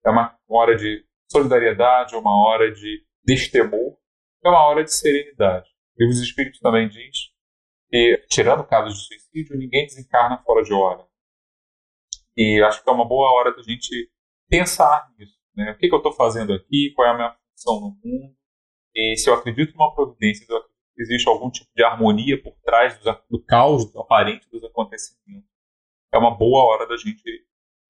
É 0.06 0.10
uma 0.10 0.36
hora 0.48 0.76
de 0.76 1.06
solidariedade, 1.32 2.16
é 2.16 2.18
uma 2.18 2.36
hora 2.46 2.72
de 2.72 3.04
destemor, 3.24 3.98
é 4.44 4.50
uma 4.50 4.66
hora 4.68 4.84
de 4.84 4.94
serenidade. 4.94 5.70
E 5.98 6.06
os 6.06 6.20
Espíritos 6.20 6.60
também 6.60 6.90
diz 6.90 7.30
que, 7.90 8.26
tirando 8.30 8.66
casos 8.66 8.96
de 8.96 9.06
suicídio, 9.06 9.58
ninguém 9.58 9.86
desencarna 9.86 10.38
fora 10.44 10.64
de 10.64 10.74
hora. 10.74 11.09
E 12.38 12.62
acho 12.64 12.84
que 12.84 12.90
é 12.90 12.94
uma 12.94 13.08
boa 13.08 13.32
hora 13.32 13.56
da 13.56 13.62
gente 13.62 14.12
pensar 14.50 15.10
nisso. 15.18 15.38
Né? 15.56 15.72
O 15.72 15.78
que, 15.78 15.88
que 15.88 15.94
eu 15.94 16.00
estou 16.00 16.14
fazendo 16.14 16.54
aqui? 16.54 16.92
Qual 16.96 17.08
é 17.08 17.12
a 17.12 17.16
minha 17.16 17.36
função 17.52 17.82
no 17.82 17.98
mundo? 18.04 18.36
E 18.96 19.16
se 19.18 19.30
eu 19.30 19.34
acredito 19.34 19.76
numa 19.78 19.94
providência, 19.94 20.46
eu 20.50 20.58
acredito 20.58 20.80
que 20.96 21.02
existe 21.02 21.30
algum 21.30 21.50
tipo 21.50 21.70
de 21.76 21.84
harmonia 21.84 22.42
por 22.42 22.56
trás 22.64 22.98
do, 23.00 23.22
do 23.30 23.44
caos 23.44 23.96
aparente 23.96 24.50
dos 24.50 24.64
acontecimentos. 24.64 25.50
É 26.12 26.18
uma 26.18 26.36
boa 26.36 26.64
hora 26.64 26.88
da 26.88 26.98
gente 26.98 27.24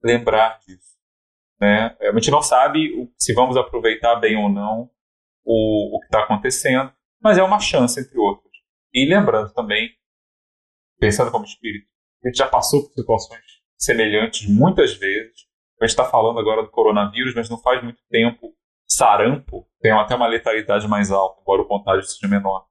lembrar 0.03 0.59
disso. 0.59 0.97
Né? 1.59 1.95
A 2.01 2.13
gente 2.13 2.31
não 2.31 2.41
sabe 2.41 3.11
se 3.17 3.33
vamos 3.33 3.57
aproveitar 3.57 4.15
bem 4.15 4.37
ou 4.37 4.49
não 4.49 4.89
o, 5.43 5.97
o 5.97 5.99
que 5.99 6.05
está 6.07 6.23
acontecendo, 6.23 6.91
mas 7.21 7.37
é 7.37 7.43
uma 7.43 7.59
chance, 7.59 7.99
entre 7.99 8.17
outras. 8.17 8.51
E 8.93 9.05
lembrando 9.05 9.53
também, 9.53 9.89
pensando 10.99 11.31
como 11.31 11.45
espírito, 11.45 11.87
a 12.23 12.27
gente 12.27 12.37
já 12.37 12.47
passou 12.47 12.83
por 12.83 12.93
situações 12.93 13.58
semelhantes 13.79 14.47
muitas 14.49 14.93
vezes. 14.95 15.47
A 15.79 15.85
gente 15.85 15.91
está 15.91 16.05
falando 16.05 16.39
agora 16.39 16.61
do 16.61 16.69
coronavírus, 16.69 17.33
mas 17.33 17.49
não 17.49 17.57
faz 17.57 17.81
muito 17.81 18.01
tempo 18.09 18.53
sarampo 18.89 19.65
tem 19.79 19.91
até 19.91 20.15
uma 20.15 20.27
letalidade 20.27 20.87
mais 20.87 21.11
alta, 21.11 21.39
embora 21.41 21.61
o 21.61 21.67
contágio 21.67 22.03
seja 22.03 22.27
menor. 22.27 22.65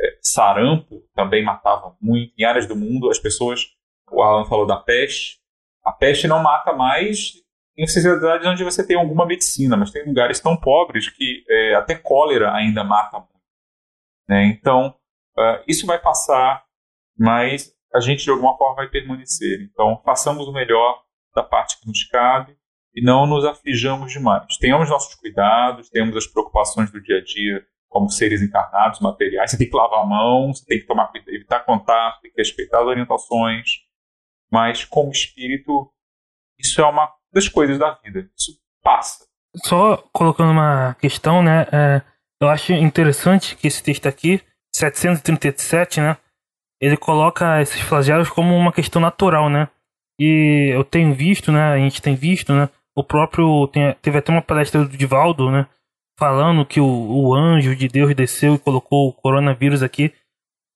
É, 0.00 0.18
sarampo 0.20 1.02
também 1.14 1.42
matava 1.42 1.96
muito. 2.00 2.32
Em 2.38 2.44
áreas 2.44 2.66
do 2.66 2.76
mundo, 2.76 3.10
as 3.10 3.18
pessoas. 3.18 3.66
O 4.10 4.22
Alan 4.22 4.44
falou 4.44 4.66
da 4.66 4.76
peste. 4.76 5.40
A 5.84 5.90
peste 5.90 6.28
não 6.28 6.42
mata 6.42 6.72
mais 6.72 7.32
em 7.76 7.86
sociedades 7.86 8.46
onde 8.46 8.62
você 8.62 8.86
tem 8.86 8.96
alguma 8.96 9.26
medicina, 9.26 9.76
mas 9.76 9.90
tem 9.90 10.06
lugares 10.06 10.38
tão 10.38 10.56
pobres 10.56 11.08
que 11.08 11.42
é, 11.48 11.74
até 11.74 11.96
cólera 11.96 12.52
ainda 12.54 12.84
mata 12.84 13.18
muito. 13.18 13.32
Né? 14.28 14.44
Então, 14.46 14.94
uh, 15.36 15.64
isso 15.66 15.86
vai 15.86 15.98
passar, 15.98 16.64
mas 17.18 17.74
a 17.94 18.00
gente 18.00 18.24
de 18.24 18.30
alguma 18.30 18.56
forma 18.56 18.76
vai 18.76 18.88
permanecer. 18.88 19.60
Então, 19.62 20.00
façamos 20.04 20.46
o 20.48 20.52
melhor 20.52 21.02
da 21.34 21.42
parte 21.42 21.78
que 21.80 21.86
nos 21.86 22.04
cabe 22.04 22.56
e 22.94 23.02
não 23.02 23.26
nos 23.26 23.44
aflijamos 23.44 24.12
demais. 24.12 24.56
Tenhamos 24.58 24.88
nossos 24.88 25.14
cuidados, 25.14 25.88
temos 25.90 26.16
as 26.16 26.26
preocupações 26.26 26.90
do 26.90 27.00
dia 27.00 27.18
a 27.18 27.24
dia 27.24 27.64
como 27.88 28.08
seres 28.08 28.40
encarnados, 28.40 29.00
materiais. 29.00 29.50
Você 29.50 29.58
tem 29.58 29.68
que 29.68 29.76
lavar 29.76 30.00
a 30.00 30.06
mão, 30.06 30.52
você 30.52 30.64
tem 30.64 30.80
que 30.80 30.86
tomar 30.86 31.08
cuidado, 31.08 31.34
evitar 31.34 31.60
contato, 31.60 32.22
tem 32.22 32.30
que 32.30 32.40
respeitar 32.40 32.80
as 32.80 32.86
orientações. 32.86 33.68
Mas, 34.50 34.84
como 34.84 35.10
espírito, 35.10 35.90
isso 36.58 36.80
é 36.80 36.86
uma 36.86 37.12
das 37.32 37.48
coisas 37.48 37.78
da 37.78 37.92
vida. 38.02 38.30
Isso 38.36 38.58
passa. 38.82 39.26
Só 39.56 39.98
colocando 40.12 40.52
uma 40.52 40.94
questão, 40.94 41.42
né? 41.42 41.66
É, 41.70 42.02
eu 42.40 42.48
acho 42.48 42.72
interessante 42.72 43.56
que 43.56 43.68
esse 43.68 43.82
texto 43.82 44.06
aqui, 44.06 44.40
737, 44.74 46.00
né? 46.00 46.16
Ele 46.82 46.96
coloca 46.96 47.62
esses 47.62 47.80
flagelos 47.80 48.28
como 48.28 48.56
uma 48.56 48.72
questão 48.72 49.00
natural, 49.00 49.48
né? 49.48 49.68
E 50.18 50.70
eu 50.74 50.82
tenho 50.82 51.14
visto, 51.14 51.52
né? 51.52 51.72
A 51.72 51.78
gente 51.78 52.02
tem 52.02 52.16
visto, 52.16 52.52
né? 52.52 52.68
O 52.96 53.04
próprio. 53.04 53.68
Tem, 53.68 53.94
teve 54.02 54.18
até 54.18 54.32
uma 54.32 54.42
palestra 54.42 54.84
do 54.84 54.96
Divaldo, 54.96 55.48
né? 55.48 55.66
Falando 56.18 56.66
que 56.66 56.80
o, 56.80 56.84
o 56.86 57.34
anjo 57.34 57.76
de 57.76 57.86
Deus 57.86 58.12
desceu 58.16 58.56
e 58.56 58.58
colocou 58.58 59.08
o 59.08 59.12
coronavírus 59.12 59.80
aqui. 59.80 60.12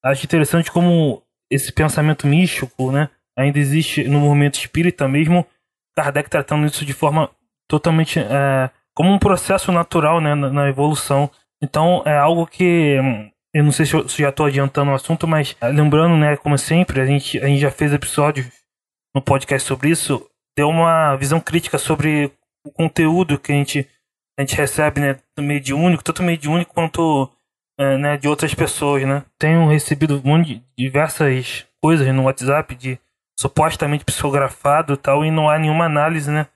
Acho 0.05 0.25
interessante 0.25 0.71
como 0.71 1.23
esse 1.51 1.73
pensamento 1.73 2.27
místico, 2.27 2.93
né? 2.93 3.11
Ainda 3.37 3.59
existe 3.59 4.05
no 4.05 4.21
movimento 4.21 4.55
espírita 4.55 5.09
mesmo. 5.09 5.45
Kardec 5.97 6.31
tratando 6.31 6.67
isso 6.67 6.85
de 6.85 6.93
forma 6.93 7.31
totalmente. 7.69 8.21
É, 8.21 8.71
como 8.95 9.11
um 9.13 9.19
processo 9.19 9.73
natural, 9.73 10.21
né? 10.21 10.37
Na, 10.37 10.51
na, 10.51 10.69
evolução. 10.69 11.29
Então 11.61 12.03
é 12.07 12.17
algo 12.17 12.47
que. 12.47 12.97
Eu 13.57 13.65
não 13.65 13.73
sei 13.73 13.87
se 13.87 13.95
eu, 13.95 14.09
se 14.09 14.23
já 14.23 14.29
estou 14.29 14.47
adiantando 14.47 14.91
o 14.91 14.95
assunto, 14.95 15.27
mas 15.27 15.57
lembrando, 15.63 16.17
né? 16.17 16.37
Como 16.37 16.59
sempre, 16.59 17.01
a 17.01 17.07
gente, 17.07 17.39
a 17.39 17.47
gente 17.47 17.61
já 17.61 17.71
fez 17.71 17.93
episódios 17.93 18.47
no 19.15 19.23
podcast 19.23 19.67
sobre 19.67 19.91
isso 19.91 20.29
deu 20.57 20.69
uma 20.69 21.15
visão 21.17 21.39
crítica 21.39 21.79
sobre 21.79 22.33
o 22.65 22.73
conteúdo 22.73 23.39
que 23.39 23.53
a 23.53 23.55
gente, 23.55 23.87
a 24.39 24.43
gente 24.43 24.57
recebe, 24.57 25.01
né, 25.01 25.19
do 25.37 25.43
mediúnico, 25.43 26.03
tanto 26.03 26.23
mediúnico 26.23 26.73
quanto 26.73 27.31
é, 27.79 27.99
né, 27.99 28.17
de 28.17 28.27
outras 28.27 28.55
pessoas, 28.55 29.07
né. 29.07 29.23
Tenho 29.39 29.69
recebido 29.69 30.19
um 30.19 30.29
monte 30.29 30.55
de 30.55 30.63
diversas 30.77 31.67
coisas 31.81 32.13
no 32.13 32.25
WhatsApp 32.25 32.75
de 32.75 32.99
supostamente 33.39 34.05
psicografado 34.05 34.95
e 34.95 34.97
tal, 34.97 35.25
e 35.25 35.31
não 35.31 35.51
há 35.51 35.59
nenhuma 35.59 35.85
análise, 35.85 36.31
né, 36.31 36.47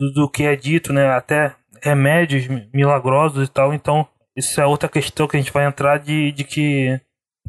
do, 0.00 0.12
do 0.12 0.28
que 0.28 0.42
é 0.42 0.56
dito, 0.56 0.92
né, 0.92 1.08
até 1.08 1.54
remédios 1.80 2.48
milagrosos 2.74 3.46
e 3.46 3.50
tal, 3.50 3.72
então 3.72 4.06
isso 4.38 4.60
é 4.60 4.66
outra 4.66 4.88
questão 4.88 5.26
que 5.26 5.36
a 5.36 5.40
gente 5.40 5.52
vai 5.52 5.66
entrar 5.66 5.98
de, 5.98 6.32
de 6.32 6.44
que 6.44 7.00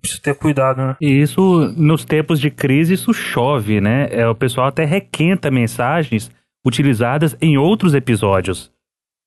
Precisa 0.02 0.22
ter 0.22 0.36
cuidado, 0.36 0.78
né? 0.78 0.96
E 1.02 1.22
isso, 1.22 1.74
nos 1.76 2.06
tempos 2.06 2.40
de 2.40 2.50
crise, 2.50 2.94
isso 2.94 3.14
chove, 3.14 3.82
né? 3.82 4.08
É, 4.12 4.28
o 4.28 4.36
pessoal 4.36 4.68
até 4.68 4.86
requenta 4.86 5.52
mensagens 5.52 6.32
utilizadas 6.66 7.36
em 7.42 7.58
outros 7.58 7.94
episódios. 7.94 8.72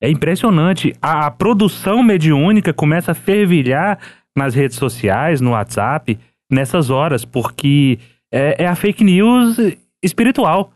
É 0.03 0.11
impressionante. 0.11 0.95
A, 1.01 1.27
a 1.27 1.31
produção 1.31 2.03
mediúnica 2.03 2.73
começa 2.73 3.13
a 3.13 3.15
fervilhar 3.15 3.99
nas 4.37 4.55
redes 4.55 4.77
sociais, 4.79 5.41
no 5.41 5.51
WhatsApp, 5.51 6.19
nessas 6.51 6.91
horas, 6.91 7.25
porque 7.25 7.99
é, 8.33 8.65
é 8.65 8.67
a 8.67 8.75
fake 8.75 9.05
news 9.05 9.59
espiritual. 10.03 10.73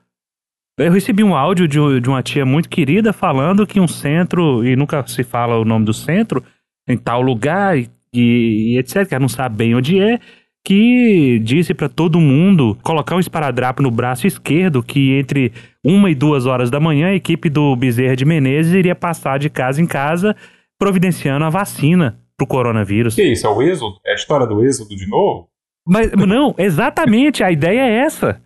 Eu 0.78 0.92
recebi 0.92 1.24
um 1.24 1.34
áudio 1.34 1.66
de, 1.66 2.00
de 2.00 2.08
uma 2.08 2.22
tia 2.22 2.44
muito 2.44 2.68
querida 2.68 3.14
falando 3.14 3.66
que 3.66 3.80
um 3.80 3.88
centro, 3.88 4.62
e 4.62 4.76
nunca 4.76 5.06
se 5.06 5.24
fala 5.24 5.56
o 5.56 5.64
nome 5.64 5.86
do 5.86 5.94
centro, 5.94 6.44
em 6.88 6.96
tal 6.96 7.20
lugar 7.20 7.78
e, 7.78 7.88
e 8.12 8.78
etc., 8.78 9.06
que 9.06 9.18
não 9.18 9.28
sabe 9.28 9.56
bem 9.56 9.74
onde 9.74 10.00
é, 10.00 10.18
que 10.64 11.38
disse 11.44 11.72
para 11.72 11.88
todo 11.88 12.20
mundo 12.20 12.76
colocar 12.82 13.14
um 13.14 13.20
esparadrapo 13.20 13.82
no 13.82 13.90
braço 13.90 14.26
esquerdo, 14.26 14.82
que 14.82 15.12
entre 15.12 15.52
uma 15.84 16.10
e 16.10 16.14
duas 16.14 16.44
horas 16.44 16.70
da 16.70 16.80
manhã 16.80 17.08
a 17.08 17.14
equipe 17.14 17.48
do 17.48 17.76
Bezerra 17.76 18.16
de 18.16 18.24
Menezes 18.24 18.72
iria 18.72 18.94
passar 18.94 19.38
de 19.38 19.48
casa 19.48 19.80
em 19.80 19.86
casa 19.86 20.34
providenciando 20.78 21.44
a 21.44 21.50
vacina 21.50 22.18
pro 22.36 22.46
coronavírus. 22.46 23.14
Que 23.14 23.22
isso? 23.22 23.46
É 23.46 23.50
o 23.50 23.62
êxodo? 23.62 23.96
É 24.04 24.12
a 24.12 24.14
história 24.14 24.46
do 24.46 24.64
êxodo 24.64 24.94
de 24.96 25.08
novo? 25.08 25.48
Mas 25.86 26.10
não, 26.26 26.52
exatamente, 26.58 27.44
a 27.44 27.50
ideia 27.52 27.82
é 27.82 27.98
essa. 27.98 28.40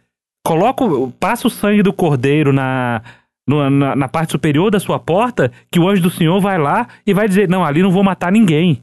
Coloca, 0.46 0.84
passa 1.18 1.46
o 1.46 1.50
sangue 1.50 1.82
do 1.82 1.92
cordeiro 1.92 2.52
na, 2.52 3.02
na, 3.48 3.96
na, 3.96 4.08
parte 4.08 4.32
superior 4.32 4.70
da 4.70 4.78
sua 4.78 4.98
porta, 4.98 5.50
que 5.70 5.80
o 5.80 5.88
anjo 5.88 6.02
do 6.02 6.10
Senhor 6.10 6.40
vai 6.40 6.58
lá 6.58 6.88
e 7.06 7.12
vai 7.12 7.28
dizer: 7.28 7.48
Não, 7.48 7.64
ali 7.64 7.82
não 7.82 7.90
vou 7.90 8.04
matar 8.04 8.30
ninguém. 8.30 8.82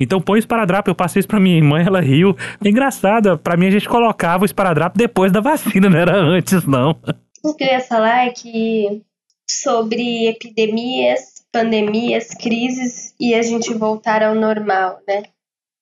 Então 0.00 0.20
põe 0.20 0.38
o 0.38 0.40
esparadrapo. 0.40 0.90
Eu 0.90 0.94
passei 0.94 1.20
isso 1.20 1.28
pra 1.28 1.40
minha 1.40 1.56
irmã, 1.56 1.80
ela 1.80 2.00
riu. 2.00 2.36
É 2.62 2.68
engraçado, 2.68 3.38
pra 3.38 3.56
mim 3.56 3.66
a 3.66 3.70
gente 3.70 3.88
colocava 3.88 4.42
o 4.42 4.46
esparadrapo 4.46 4.98
depois 4.98 5.32
da 5.32 5.40
vacina, 5.40 5.88
não 5.88 5.98
era 5.98 6.14
antes, 6.14 6.64
não. 6.64 6.98
O 7.42 7.54
que 7.54 7.64
eu 7.64 7.68
ia 7.68 7.80
falar 7.80 8.26
é 8.26 8.30
que 8.30 9.02
sobre 9.48 10.26
epidemias, 10.26 11.44
pandemias, 11.52 12.28
crises 12.28 13.14
e 13.18 13.34
a 13.34 13.42
gente 13.42 13.72
voltar 13.72 14.22
ao 14.22 14.34
normal, 14.34 15.00
né? 15.06 15.22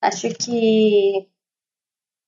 Acho 0.01 0.29
que 0.29 1.27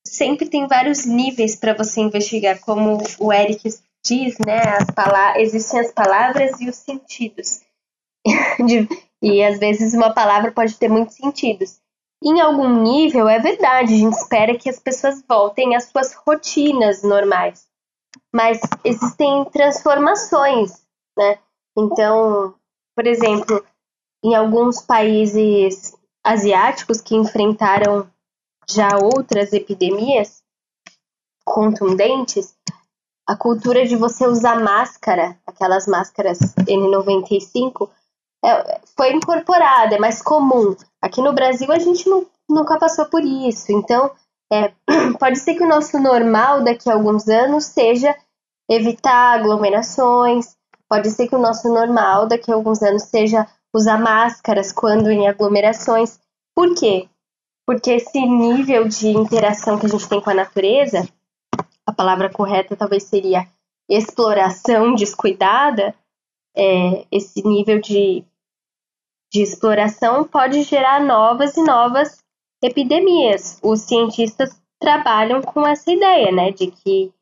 sempre 0.05 0.49
tem 0.49 0.67
vários 0.67 1.05
níveis 1.05 1.55
para 1.55 1.73
você 1.73 2.01
investigar, 2.01 2.59
como 2.61 2.97
o 3.19 3.31
Eric 3.31 3.69
diz, 4.07 4.37
né? 4.45 4.59
As 4.59 5.37
existem 5.37 5.79
as 5.79 5.91
palavras 5.91 6.59
e 6.61 6.69
os 6.69 6.75
sentidos. 6.75 7.61
e 9.21 9.43
às 9.43 9.59
vezes 9.59 9.93
uma 9.93 10.13
palavra 10.13 10.51
pode 10.51 10.77
ter 10.77 10.89
muitos 10.89 11.15
sentidos. 11.15 11.79
Em 12.23 12.41
algum 12.41 12.81
nível, 12.81 13.27
é 13.29 13.39
verdade, 13.39 13.93
a 13.93 13.97
gente 13.97 14.15
espera 14.15 14.57
que 14.57 14.69
as 14.69 14.79
pessoas 14.79 15.23
voltem 15.27 15.75
às 15.75 15.85
suas 15.85 16.13
rotinas 16.13 17.03
normais. 17.03 17.67
Mas 18.33 18.59
existem 18.83 19.45
transformações, 19.45 20.83
né? 21.17 21.37
Então, 21.77 22.55
por 22.95 23.05
exemplo, 23.05 23.63
em 24.23 24.33
alguns 24.33 24.81
países 24.81 25.95
asiáticos 26.23 27.01
que 27.01 27.15
enfrentaram 27.15 28.09
já 28.67 28.89
outras 28.97 29.53
epidemias 29.53 30.43
contundentes, 31.45 32.57
a 33.27 33.35
cultura 33.35 33.85
de 33.85 33.95
você 33.95 34.25
usar 34.25 34.59
máscara, 34.59 35.37
aquelas 35.45 35.85
máscaras 35.85 36.39
N95, 36.65 37.89
é, 38.43 38.79
foi 38.95 39.11
incorporada, 39.13 39.95
é 39.95 39.99
mais 39.99 40.21
comum. 40.21 40.75
Aqui 41.01 41.21
no 41.21 41.33
Brasil 41.33 41.71
a 41.71 41.79
gente 41.79 42.09
não, 42.09 42.25
nunca 42.49 42.79
passou 42.79 43.05
por 43.05 43.23
isso. 43.23 43.71
Então, 43.71 44.11
é, 44.51 44.71
pode 45.19 45.39
ser 45.39 45.55
que 45.55 45.63
o 45.63 45.67
nosso 45.67 45.99
normal 45.99 46.63
daqui 46.63 46.89
a 46.89 46.93
alguns 46.93 47.27
anos 47.27 47.65
seja 47.65 48.15
evitar 48.69 49.35
aglomerações, 49.35 50.55
pode 50.89 51.09
ser 51.11 51.27
que 51.27 51.35
o 51.35 51.39
nosso 51.39 51.67
normal 51.67 52.27
daqui 52.27 52.51
a 52.51 52.55
alguns 52.55 52.81
anos 52.81 53.03
seja 53.03 53.47
usar 53.73 53.97
máscaras 53.97 54.71
quando 54.71 55.11
em 55.11 55.27
aglomerações. 55.27 56.19
Por 56.55 56.73
quê? 56.75 57.09
porque 57.67 57.91
esse 57.91 58.25
nível 58.25 58.87
de 58.87 59.09
interação 59.09 59.77
que 59.77 59.85
a 59.85 59.89
gente 59.89 60.07
tem 60.07 60.21
com 60.21 60.29
a 60.29 60.33
natureza, 60.33 61.05
a 61.87 61.93
palavra 61.93 62.29
correta 62.29 62.75
talvez 62.75 63.03
seria 63.03 63.47
exploração 63.89 64.93
descuidada, 64.93 65.95
é, 66.55 67.05
esse 67.09 67.41
nível 67.47 67.79
de, 67.79 68.25
de 69.31 69.41
exploração 69.41 70.25
pode 70.25 70.63
gerar 70.63 70.99
novas 70.99 71.55
e 71.55 71.63
novas 71.63 72.21
epidemias. 72.61 73.57
Os 73.63 73.81
cientistas 73.81 74.61
trabalham 74.79 75.41
com 75.41 75.65
essa 75.65 75.91
ideia, 75.91 76.31
né, 76.31 76.51
de 76.51 76.67
que 76.67 77.13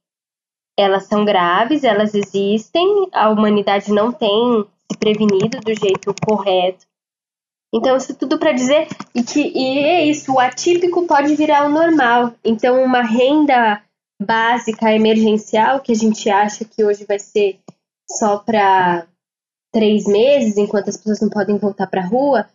elas 0.77 1.05
são 1.05 1.23
graves, 1.23 1.83
elas 1.83 2.15
existem, 2.15 3.07
a 3.13 3.29
humanidade 3.29 3.91
não 3.91 4.11
tem 4.11 4.65
se 4.91 4.97
prevenido 4.97 5.59
do 5.59 5.73
jeito 5.73 6.13
correto 6.25 6.85
então, 7.75 7.97
isso 7.97 8.15
tudo 8.15 8.39
para 8.39 8.53
dizer 8.53 8.87
e 9.13 9.21
que 9.21 9.51
e 9.53 9.79
é 9.79 10.05
isso, 10.05 10.31
o 10.31 10.39
atípico 10.39 11.05
pode 11.05 11.35
virar 11.35 11.65
o 11.65 11.69
normal. 11.69 12.33
Então, 12.41 12.81
uma 12.81 13.01
renda 13.01 13.81
básica 14.21 14.93
emergencial 14.93 15.81
que 15.81 15.91
a 15.91 15.95
gente 15.95 16.29
acha 16.29 16.65
que 16.65 16.83
hoje 16.83 17.05
vai 17.05 17.19
ser 17.19 17.59
só 18.09 18.37
para 18.37 19.07
três 19.73 20.05
meses, 20.05 20.57
enquanto 20.57 20.89
as 20.89 20.97
pessoas 20.97 21.21
não 21.21 21.29
podem 21.29 21.57
voltar 21.57 21.87
para 21.87 22.01
a 22.01 22.05
rua, 22.05 22.47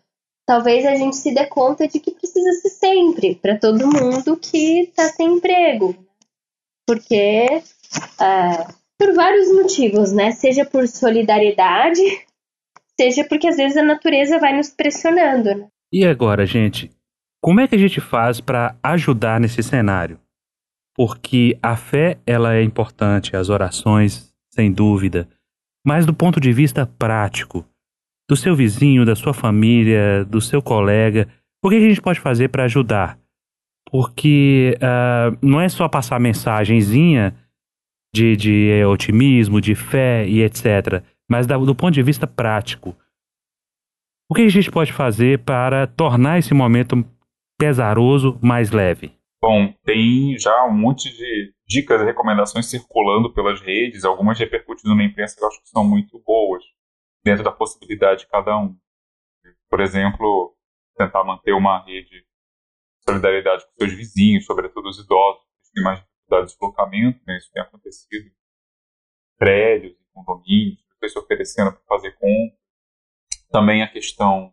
talvez 0.47 0.87
a 0.87 0.95
gente 0.95 1.17
se 1.17 1.35
dê 1.35 1.47
conta 1.47 1.87
de 1.87 2.01
que 2.01 2.13
precisa 2.13 2.53
ser 2.61 2.71
sempre 2.71 3.35
para 3.35 3.59
todo 3.59 3.87
mundo 3.87 4.37
que 4.37 4.85
está 4.85 5.09
sem 5.09 5.37
emprego, 5.37 5.95
porque 6.87 7.63
é, 8.19 8.67
por 8.99 9.15
vários 9.15 9.53
motivos, 9.53 10.13
né? 10.13 10.31
Seja 10.31 10.65
por 10.65 10.87
solidariedade, 10.89 12.01
seja 12.99 13.25
porque 13.25 13.49
às 13.49 13.57
vezes 13.57 13.77
a 13.77 13.83
natureza 13.83 14.39
vai 14.39 14.57
nos 14.57 14.71
pressionando. 14.71 15.55
Né? 15.55 15.69
E 15.93 16.05
agora, 16.05 16.45
gente, 16.47 16.91
como 17.43 17.61
é 17.61 17.69
que 17.69 17.75
a 17.75 17.79
gente 17.79 18.01
faz 18.01 18.41
para 18.41 18.77
ajudar 18.83 19.41
nesse 19.41 19.63
cenário? 19.63 20.19
Porque 20.97 21.59
a 21.63 21.77
fé 21.77 22.19
ela 22.27 22.55
é 22.55 22.63
importante, 22.63 23.37
as 23.37 23.49
orações, 23.49 24.33
sem 24.51 24.73
dúvida, 24.73 25.29
mas 25.87 26.05
do 26.05 26.13
ponto 26.13 26.41
de 26.41 26.53
vista 26.53 26.87
prático, 26.87 27.65
do 28.29 28.37
seu 28.37 28.55
vizinho, 28.55 29.05
da 29.05 29.17
sua 29.17 29.33
família, 29.33 30.25
do 30.25 30.41
seu 30.41 30.61
colega, 30.61 31.29
o 31.65 31.69
que 31.69 31.77
a 31.77 31.81
gente 31.81 32.01
pode 32.01 32.21
fazer 32.21 32.49
para 32.49 32.65
ajudar? 32.65 33.19
Porque 33.91 34.77
uh, 34.77 35.37
não 35.41 35.61
é 35.61 35.69
só 35.69 35.89
passar 35.89 36.21
mensagenzinha 36.21 37.35
de, 38.15 38.37
de 38.37 38.85
otimismo, 38.85 39.61
de 39.61 39.75
fé 39.75 40.29
e 40.29 40.43
etc 40.43 41.03
mas 41.31 41.47
do 41.47 41.75
ponto 41.77 41.95
de 41.95 42.03
vista 42.03 42.27
prático, 42.27 42.97
o 44.29 44.35
que 44.35 44.43
a 44.43 44.49
gente 44.49 44.69
pode 44.69 44.93
fazer 44.93 45.39
para 45.39 45.87
tornar 45.87 46.41
esse 46.41 46.53
momento 46.53 47.07
pesaroso 47.57 48.37
mais 48.43 48.73
leve? 48.73 49.13
Bom, 49.43 49.73
tem 49.85 50.39
já 50.39 50.67
um 50.67 50.77
monte 50.77 51.11
de 51.11 51.55
dicas 51.67 52.03
e 52.03 52.05
recomendações 52.05 52.67
circulando 52.67 53.33
pelas 53.33 53.61
redes, 53.61 54.05
algumas 54.05 54.39
repercutindo 54.39 54.95
na 54.95 55.05
imprensa 55.05 55.35
que 55.35 55.43
eu 55.43 55.49
acho 55.49 55.63
que 55.63 55.69
são 55.71 55.83
muito 55.83 56.19
boas, 56.21 56.63
dentro 57.25 57.43
da 57.43 57.51
possibilidade 57.51 58.21
de 58.21 58.29
cada 58.29 58.57
um. 58.59 58.77
Por 59.71 59.81
exemplo, 59.81 60.55
tentar 60.95 61.25
manter 61.25 61.53
uma 61.53 61.83
rede 61.85 62.11
de 62.11 62.27
solidariedade 63.09 63.65
com 63.65 63.73
seus 63.79 63.95
vizinhos, 63.95 64.45
sobretudo 64.45 64.91
os 64.91 64.99
idosos, 64.99 65.43
que 65.65 65.73
têm 65.73 65.85
mais 65.85 66.01
dificuldade 66.01 66.47
de 66.47 66.53
deslocamento, 66.53 67.21
né? 67.27 67.39
isso 67.39 67.51
tem 67.51 67.63
acontecido 67.63 68.31
prédios, 69.39 69.97
condomínios, 70.13 70.79
se 71.09 71.19
oferecendo 71.19 71.73
para 71.73 71.83
fazer 71.89 72.13
compra. 72.19 72.59
Também 73.51 73.83
a 73.83 73.91
questão 73.91 74.53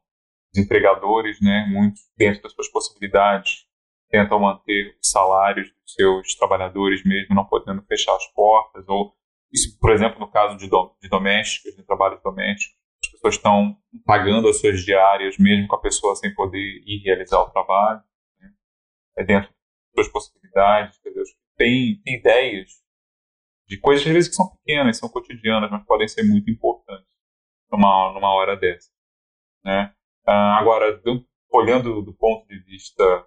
dos 0.53 0.63
empregadores, 0.63 1.41
né, 1.41 1.67
muitos 1.69 2.01
dentro 2.15 2.41
das 2.41 2.53
suas 2.53 2.71
possibilidades 2.71 3.66
tentam 4.09 4.39
manter 4.39 4.95
os 5.01 5.09
salários 5.09 5.67
dos 5.69 5.93
seus 5.93 6.35
trabalhadores 6.35 7.03
mesmo 7.03 7.35
não 7.35 7.45
podendo 7.45 7.81
fechar 7.83 8.15
as 8.15 8.25
portas 8.33 8.87
ou 8.87 9.15
isso, 9.51 9.77
por 9.79 9.91
exemplo, 9.91 10.19
no 10.19 10.29
caso 10.29 10.57
de, 10.57 10.67
do, 10.67 10.95
de 11.01 11.07
domésticos, 11.07 11.75
de 11.75 11.83
trabalho 11.83 12.19
doméstico, 12.21 12.75
as 13.01 13.11
pessoas 13.11 13.35
estão 13.35 13.77
pagando 14.05 14.47
as 14.49 14.59
suas 14.59 14.83
diárias 14.83 15.37
mesmo 15.37 15.67
com 15.67 15.75
a 15.75 15.81
pessoa 15.81 16.15
sem 16.15 16.33
poder 16.33 16.81
ir 16.85 17.01
realizar 17.03 17.39
o 17.39 17.49
trabalho. 17.49 18.01
Né? 18.39 18.51
É 19.17 19.23
dentro 19.23 19.49
das 19.95 20.07
possibilidades. 20.09 20.99
Tem, 21.55 22.01
tem 22.03 22.19
ideias 22.19 22.71
de 23.67 23.79
coisas 23.79 24.05
às 24.05 24.13
vezes 24.13 24.29
que 24.29 24.35
são 24.35 24.49
pequenas, 24.55 24.97
são 24.97 25.09
cotidianas, 25.09 25.69
mas 25.69 25.85
podem 25.85 26.07
ser 26.07 26.23
muito 26.23 26.49
importantes 26.49 27.07
numa, 27.71 28.13
numa 28.13 28.33
hora 28.33 28.55
dessa. 28.55 28.89
Né? 29.63 29.93
Ah, 30.25 30.57
agora, 30.57 30.97
do, 30.97 31.25
olhando 31.51 32.01
do 32.01 32.13
ponto 32.13 32.47
de 32.47 32.59
vista 32.59 33.25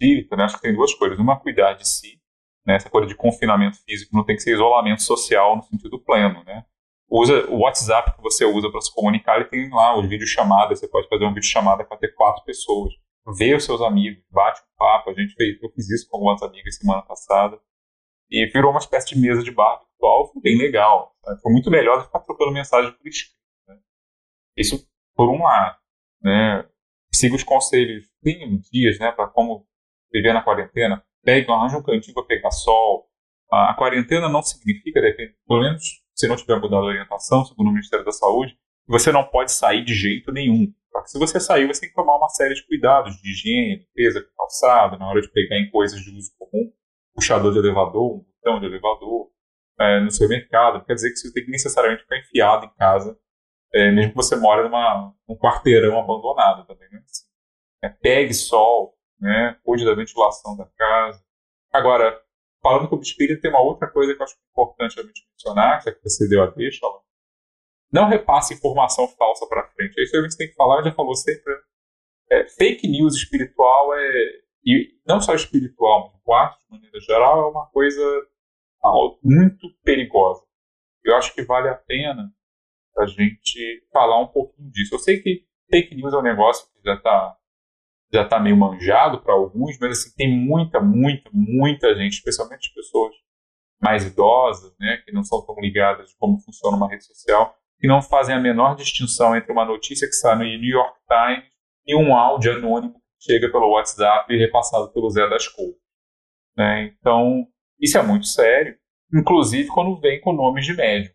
espírita, 0.00 0.34
né, 0.34 0.44
acho 0.44 0.56
que 0.56 0.62
tem 0.62 0.74
duas 0.74 0.94
coisas. 0.94 1.18
Uma, 1.18 1.38
cuidar 1.38 1.74
de 1.74 1.86
si. 1.86 2.18
Né, 2.66 2.76
essa 2.76 2.88
coisa 2.88 3.06
de 3.06 3.14
confinamento 3.14 3.78
físico 3.84 4.16
não 4.16 4.24
tem 4.24 4.36
que 4.36 4.42
ser 4.42 4.54
isolamento 4.54 5.02
social 5.02 5.56
no 5.56 5.62
sentido 5.62 5.98
pleno. 6.02 6.42
Né? 6.44 6.64
Usa 7.08 7.46
o 7.50 7.60
WhatsApp 7.60 8.16
que 8.16 8.22
você 8.22 8.44
usa 8.44 8.70
para 8.70 8.80
se 8.80 8.94
comunicar, 8.94 9.36
ele 9.36 9.46
tem 9.46 9.68
lá 9.70 9.98
os 9.98 10.08
vídeos 10.08 10.30
chamadas. 10.30 10.80
Você 10.80 10.88
pode 10.88 11.08
fazer 11.08 11.24
um 11.24 11.34
vídeo 11.34 11.48
chamada 11.48 11.84
para 11.84 11.98
ter 11.98 12.14
quatro 12.14 12.42
pessoas. 12.44 12.92
Vê 13.36 13.54
os 13.54 13.64
seus 13.64 13.80
amigos, 13.82 14.22
bate 14.30 14.60
um 14.60 14.76
papo. 14.76 15.10
A 15.10 15.14
gente 15.14 15.34
fez, 15.34 15.62
eu 15.62 15.70
fiz 15.70 15.88
isso 15.90 16.08
com 16.08 16.16
algumas 16.16 16.42
amigas 16.42 16.76
semana 16.76 17.02
passada. 17.02 17.60
E 18.30 18.46
virou 18.46 18.70
uma 18.70 18.80
espécie 18.80 19.14
de 19.14 19.20
mesa 19.20 19.42
de 19.42 19.50
bar 19.50 19.80
virtual, 19.80 20.32
foi 20.32 20.40
bem 20.40 20.56
legal. 20.56 21.14
Né? 21.26 21.36
Foi 21.42 21.52
muito 21.52 21.70
melhor 21.70 21.96
do 21.96 22.02
que 22.02 22.06
ficar 22.06 22.20
trocando 22.20 22.52
mensagem 22.52 22.92
por 22.92 23.06
escrito. 23.06 23.36
Né? 23.68 23.76
Isso 24.56 24.88
por 25.16 25.28
um 25.28 25.42
lado. 25.42 25.78
Né? 26.22 26.64
Siga 27.12 27.34
os 27.34 27.42
conselhos. 27.42 28.08
Tem 28.22 28.60
dias 28.70 28.98
né, 28.98 29.10
para 29.10 29.26
como 29.26 29.66
viver 30.12 30.32
na 30.32 30.42
quarentena. 30.42 31.02
Pegue, 31.22 31.50
arranje 31.50 31.76
um 31.76 31.82
cantinho 31.82 32.14
para 32.14 32.24
pegar 32.24 32.50
sol. 32.50 33.08
A, 33.50 33.70
a 33.70 33.74
quarentena 33.74 34.28
não 34.28 34.42
significa, 34.42 35.00
depende, 35.00 35.34
pelo 35.46 35.60
menos 35.60 35.82
se 36.14 36.28
não 36.28 36.36
tiver 36.36 36.60
mudado 36.60 36.84
a 36.84 36.88
orientação, 36.88 37.44
segundo 37.44 37.68
o 37.68 37.72
Ministério 37.72 38.04
da 38.04 38.12
Saúde, 38.12 38.56
você 38.86 39.10
não 39.10 39.24
pode 39.24 39.52
sair 39.52 39.84
de 39.84 39.94
jeito 39.94 40.30
nenhum. 40.30 40.72
Porque 40.92 41.08
se 41.08 41.18
você 41.18 41.40
sair, 41.40 41.66
você 41.66 41.82
tem 41.82 41.88
que 41.88 41.94
tomar 41.94 42.16
uma 42.16 42.28
série 42.28 42.54
de 42.54 42.66
cuidados 42.66 43.16
de 43.16 43.30
higiene, 43.30 43.76
limpeza, 43.78 44.26
calçado, 44.36 44.98
na 44.98 45.08
hora 45.08 45.20
de 45.20 45.30
pegar 45.30 45.56
em 45.56 45.70
coisas 45.70 46.00
de 46.00 46.10
uso 46.10 46.30
comum, 46.38 46.70
puxador 47.14 47.52
de 47.52 47.58
elevador, 47.58 48.16
um 48.16 48.24
botão 48.24 48.60
de 48.60 48.66
elevador, 48.66 49.30
é, 49.78 50.00
no 50.00 50.10
supermercado. 50.10 50.74
Não 50.74 50.84
quer 50.84 50.94
dizer 50.94 51.10
que 51.10 51.16
você 51.16 51.32
tem 51.32 51.44
que 51.44 51.50
necessariamente 51.50 52.02
ficar 52.02 52.18
enfiado 52.18 52.66
em 52.66 52.74
casa, 52.76 53.16
é, 53.72 53.90
mesmo 53.90 54.10
que 54.10 54.16
você 54.16 54.36
mora 54.36 54.68
num 55.28 55.36
quarteirão 55.36 55.98
abandonado 55.98 56.66
também. 56.66 56.88
Né? 56.90 57.00
É, 57.84 57.88
pegue 57.88 58.34
sol, 58.34 58.94
né? 59.20 59.56
cuide 59.64 59.84
da 59.84 59.94
ventilação 59.94 60.56
da 60.56 60.66
casa. 60.66 61.22
Agora, 61.72 62.20
falando 62.62 62.88
como 62.88 63.02
espírito, 63.02 63.40
tem 63.40 63.50
uma 63.50 63.60
outra 63.60 63.88
coisa 63.88 64.14
que 64.14 64.20
eu 64.20 64.24
acho 64.24 64.36
importante 64.50 64.98
a 64.98 65.02
gente 65.02 65.26
mencionar, 65.30 65.82
que 65.82 65.90
é 65.90 65.92
que 65.92 66.02
você 66.02 66.28
deu 66.28 66.42
a 66.42 66.46
deixa. 66.46 66.86
Não 67.92 68.08
repasse 68.08 68.54
informação 68.54 69.08
falsa 69.08 69.46
para 69.46 69.68
frente. 69.68 69.98
É 69.98 70.02
isso 70.02 70.12
que 70.12 70.18
a 70.18 70.22
gente 70.22 70.36
tem 70.36 70.48
que 70.48 70.54
falar, 70.54 70.82
já 70.82 70.92
falou 70.92 71.14
sempre. 71.14 71.52
É, 72.30 72.46
fake 72.46 72.88
news 72.88 73.16
espiritual 73.16 73.94
é. 73.94 74.40
E 74.64 75.00
não 75.06 75.20
só 75.20 75.34
espiritual, 75.34 76.12
mas 76.12 76.22
quarto, 76.22 76.60
de 76.60 76.70
maneira 76.70 77.00
geral, 77.00 77.40
é 77.40 77.50
uma 77.50 77.66
coisa 77.66 78.02
muito 79.22 79.68
perigosa. 79.82 80.42
Eu 81.02 81.16
acho 81.16 81.34
que 81.34 81.42
vale 81.42 81.68
a 81.68 81.74
pena 81.74 82.32
a 82.98 83.06
gente 83.06 83.86
falar 83.92 84.20
um 84.20 84.28
pouquinho 84.28 84.70
disso. 84.70 84.94
Eu 84.94 84.98
sei 84.98 85.20
que 85.20 85.44
fake 85.70 85.94
news 85.94 86.12
é 86.12 86.18
um 86.18 86.22
negócio 86.22 86.70
que 86.72 86.80
já 86.84 86.94
está 86.94 87.36
já 88.12 88.24
tá 88.24 88.40
meio 88.40 88.56
manjado 88.56 89.22
para 89.22 89.34
alguns, 89.34 89.78
mas 89.78 89.98
assim, 89.98 90.14
tem 90.16 90.30
muita, 90.30 90.80
muita, 90.80 91.30
muita 91.32 91.94
gente, 91.96 92.14
especialmente 92.14 92.72
pessoas 92.74 93.14
mais 93.80 94.04
idosas, 94.04 94.74
né, 94.78 94.98
que 95.04 95.12
não 95.12 95.22
são 95.22 95.44
tão 95.46 95.56
ligadas 95.58 96.10
de 96.10 96.16
como 96.16 96.40
funciona 96.40 96.76
uma 96.76 96.88
rede 96.88 97.04
social, 97.04 97.56
que 97.78 97.86
não 97.86 98.02
fazem 98.02 98.34
a 98.34 98.40
menor 98.40 98.76
distinção 98.76 99.34
entre 99.34 99.50
uma 99.50 99.64
notícia 99.64 100.06
que 100.06 100.12
sai 100.12 100.36
no 100.36 100.44
New 100.44 100.70
York 100.70 100.98
Times 101.08 101.50
e 101.86 101.96
um 101.96 102.14
áudio 102.14 102.52
anônimo 102.52 102.94
que 102.94 103.32
chega 103.32 103.50
pelo 103.50 103.70
WhatsApp 103.70 104.32
e 104.32 104.38
repassado 104.38 104.92
pelo 104.92 105.08
Zé 105.08 105.28
das 105.28 105.48
Couves. 105.48 105.80
Né? 106.56 106.94
Então, 106.98 107.46
isso 107.80 107.96
é 107.96 108.02
muito 108.02 108.26
sério, 108.26 108.76
inclusive 109.14 109.68
quando 109.68 109.98
vem 109.98 110.20
com 110.20 110.32
nomes 110.32 110.66
de 110.66 110.74
médium. 110.74 111.12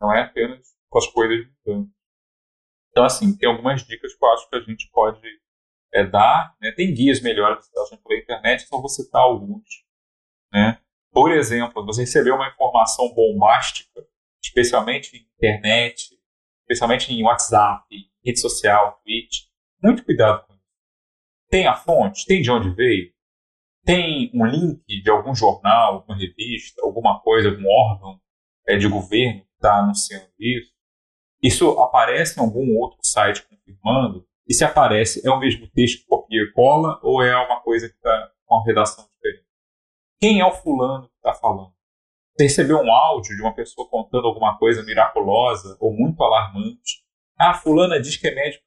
Não 0.00 0.12
é 0.12 0.22
apenas 0.22 0.60
com 0.88 0.98
as 0.98 1.06
coisas 1.08 1.44
mudando. 1.66 1.88
Então, 2.90 3.04
assim, 3.04 3.36
tem 3.36 3.48
algumas 3.48 3.84
dicas 3.84 4.14
que 4.14 4.24
eu 4.24 4.28
acho 4.32 4.48
que 4.48 4.56
a 4.56 4.60
gente 4.60 4.88
pode 4.92 5.20
é, 5.94 6.04
dar. 6.04 6.54
Né? 6.60 6.72
Tem 6.72 6.92
guias 6.92 7.22
melhores 7.22 7.70
pela 7.70 8.20
internet, 8.20 8.66
só 8.66 8.78
vou 8.78 8.88
citar 8.88 9.22
alguns. 9.22 9.84
Né? 10.52 10.78
Por 11.12 11.30
exemplo, 11.30 11.84
você 11.86 12.02
recebeu 12.02 12.34
uma 12.34 12.48
informação 12.48 13.14
bombástica, 13.14 14.04
especialmente 14.42 15.16
em 15.16 15.20
internet, 15.36 16.18
especialmente 16.62 17.12
em 17.12 17.22
WhatsApp, 17.22 17.86
rede 18.24 18.40
social, 18.40 19.00
Twitch. 19.04 19.44
Muito 19.82 20.04
cuidado 20.04 20.44
com 20.46 20.54
isso. 20.54 20.64
Tem 21.48 21.66
a 21.66 21.74
fonte? 21.74 22.26
Tem 22.26 22.42
de 22.42 22.50
onde 22.50 22.74
veio? 22.74 23.12
Tem 23.84 24.30
um 24.34 24.46
link 24.46 24.82
de 24.86 25.10
algum 25.10 25.34
jornal, 25.34 25.94
alguma 25.94 26.16
revista, 26.16 26.82
alguma 26.82 27.20
coisa, 27.20 27.50
algum 27.50 27.68
órgão 27.68 28.18
é, 28.66 28.76
de 28.76 28.88
governo 28.88 29.42
que 29.42 29.54
está 29.56 29.78
anunciando 29.78 30.32
isso? 30.38 30.72
Isso 31.42 31.70
aparece 31.78 32.40
em 32.40 32.42
algum 32.42 32.76
outro 32.78 32.98
site 33.02 33.46
confirmando? 33.46 34.26
E 34.46 34.54
se 34.54 34.64
aparece, 34.64 35.26
é 35.26 35.30
o 35.30 35.38
mesmo 35.38 35.68
texto 35.68 36.02
que 36.02 36.06
copia 36.06 36.42
e 36.42 36.52
cola 36.52 36.98
ou 37.02 37.22
é 37.22 37.34
uma 37.36 37.60
coisa 37.60 37.88
que 37.88 37.94
está 37.94 38.30
com 38.46 38.56
uma 38.56 38.64
redação 38.64 39.04
diferente? 39.14 39.46
Quem 40.20 40.40
é 40.40 40.46
o 40.46 40.52
fulano 40.52 41.08
que 41.08 41.16
está 41.16 41.34
falando? 41.34 41.72
Você 42.36 42.44
recebeu 42.44 42.78
um 42.78 42.92
áudio 42.92 43.36
de 43.36 43.42
uma 43.42 43.54
pessoa 43.54 43.88
contando 43.88 44.26
alguma 44.26 44.58
coisa 44.58 44.82
miraculosa 44.82 45.76
ou 45.80 45.92
muito 45.92 46.22
alarmante? 46.22 47.04
Ah, 47.38 47.54
fulana 47.54 48.00
diz 48.00 48.16
que 48.16 48.26
é 48.26 48.34
médico 48.34 48.64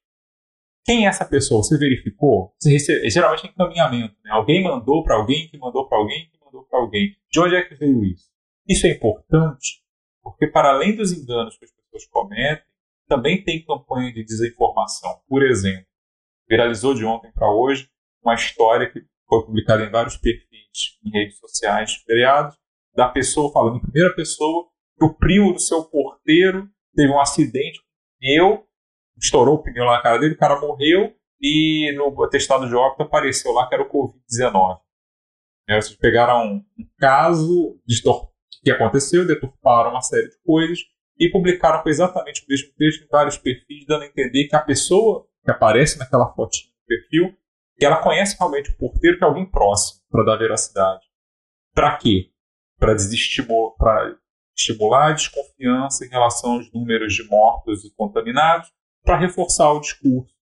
quem 0.87 1.05
é 1.05 1.09
essa 1.09 1.25
pessoa? 1.25 1.61
Você 1.61 1.77
verificou? 1.77 2.55
Você 2.57 2.71
recebe, 2.71 3.09
geralmente 3.09 3.45
é 3.45 3.49
encaminhamento. 3.49 4.15
Né? 4.23 4.31
Alguém 4.31 4.63
mandou 4.63 5.03
para 5.03 5.17
alguém, 5.17 5.49
que 5.49 5.57
mandou 5.57 5.85
para 5.85 5.97
alguém, 5.97 6.29
que 6.31 6.39
mandou 6.41 6.63
para 6.63 6.79
alguém. 6.79 7.13
De 7.29 7.39
onde 7.41 7.55
é 7.57 7.61
que 7.61 7.75
veio 7.75 8.05
isso? 8.05 8.31
Isso 8.65 8.87
é 8.87 8.91
importante 8.91 9.83
porque, 10.23 10.47
para 10.47 10.69
além 10.69 10.95
dos 10.95 11.11
enganos 11.11 11.57
que 11.57 11.65
as 11.65 11.71
pessoas 11.71 12.05
cometem, 12.05 12.65
também 13.07 13.43
tem 13.43 13.65
campanha 13.65 14.13
de 14.13 14.23
desinformação. 14.23 15.21
Por 15.27 15.43
exemplo, 15.43 15.85
viralizou 16.49 16.93
de 16.93 17.05
ontem 17.05 17.31
para 17.31 17.51
hoje 17.51 17.89
uma 18.23 18.35
história 18.35 18.89
que 18.89 19.01
foi 19.27 19.45
publicada 19.45 19.83
em 19.83 19.89
vários 19.89 20.17
perfis 20.17 20.97
em 21.05 21.09
redes 21.11 21.37
sociais 21.37 21.93
feriados, 22.05 22.55
da 22.95 23.09
pessoa 23.09 23.51
falando 23.51 23.77
em 23.77 23.81
primeira 23.81 24.13
pessoa 24.15 24.67
que 24.97 25.05
o 25.05 25.13
primo 25.13 25.53
do 25.53 25.59
seu 25.59 25.83
porteiro 25.85 26.67
teve 26.95 27.11
um 27.11 27.19
acidente 27.19 27.79
eu 28.21 28.65
estourou 29.17 29.55
o 29.55 29.63
pneu 29.63 29.85
lá 29.85 29.97
na 29.97 30.03
cara 30.03 30.17
dele, 30.17 30.33
o 30.33 30.37
cara 30.37 30.59
morreu 30.59 31.15
e 31.39 31.93
no 31.95 32.23
atestado 32.23 32.67
de 32.67 32.75
óbito 32.75 33.03
apareceu 33.03 33.51
lá 33.51 33.67
que 33.67 33.75
era 33.75 33.83
o 33.83 33.89
Covid-19. 33.89 34.79
É, 35.69 35.81
vocês 35.81 35.97
pegaram 35.97 36.45
um, 36.45 36.65
um 36.79 36.89
caso 36.97 37.79
que 38.63 38.71
aconteceu, 38.71 39.27
deturparam 39.27 39.91
uma 39.91 40.01
série 40.01 40.29
de 40.29 40.37
coisas 40.43 40.79
e 41.19 41.29
publicaram 41.29 41.81
exatamente 41.85 42.43
o 42.43 42.45
mesmo 42.49 42.71
texto 42.77 43.03
em 43.03 43.07
vários 43.07 43.37
perfis, 43.37 43.85
dando 43.87 44.03
a 44.03 44.07
entender 44.07 44.47
que 44.47 44.55
a 44.55 44.61
pessoa 44.61 45.27
que 45.43 45.51
aparece 45.51 45.97
naquela 45.97 46.33
fotinha 46.33 46.69
do 46.69 46.85
perfil, 46.85 47.37
ela 47.79 48.01
conhece 48.01 48.35
realmente 48.37 48.71
o 48.71 48.77
porteiro, 48.77 49.17
que 49.17 49.23
é 49.23 49.27
alguém 49.27 49.49
próximo, 49.49 50.01
para 50.09 50.25
dar 50.25 50.37
veracidade. 50.37 51.05
Para 51.73 51.95
quê? 51.97 52.31
Para 52.79 52.95
estimular 54.55 55.09
a 55.09 55.13
desconfiança 55.13 56.05
em 56.05 56.09
relação 56.09 56.53
aos 56.53 56.71
números 56.73 57.13
de 57.13 57.23
mortos 57.27 57.85
e 57.85 57.93
contaminados 57.95 58.69
para 59.03 59.17
reforçar 59.19 59.71
o 59.71 59.79
discurso 59.79 60.33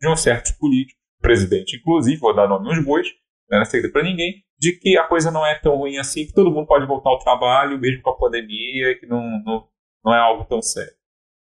de 0.00 0.08
um 0.08 0.16
certo 0.16 0.56
político, 0.58 1.00
presidente 1.20 1.76
inclusive, 1.76 2.20
vou 2.20 2.34
dar 2.34 2.48
nome 2.48 2.68
aos 2.68 2.84
bois, 2.84 3.08
não 3.50 3.60
é 3.60 3.64
segredo 3.64 3.92
para 3.92 4.02
ninguém, 4.02 4.42
de 4.58 4.72
que 4.78 4.96
a 4.96 5.06
coisa 5.06 5.30
não 5.30 5.44
é 5.44 5.58
tão 5.58 5.76
ruim 5.76 5.98
assim, 5.98 6.26
que 6.26 6.32
todo 6.32 6.50
mundo 6.50 6.66
pode 6.66 6.86
voltar 6.86 7.10
ao 7.10 7.18
trabalho, 7.18 7.78
mesmo 7.78 8.02
com 8.02 8.10
a 8.10 8.16
pandemia, 8.16 8.98
que 8.98 9.06
não, 9.06 9.20
não, 9.44 9.68
não 10.04 10.14
é 10.14 10.18
algo 10.18 10.44
tão 10.44 10.60
sério. 10.60 10.94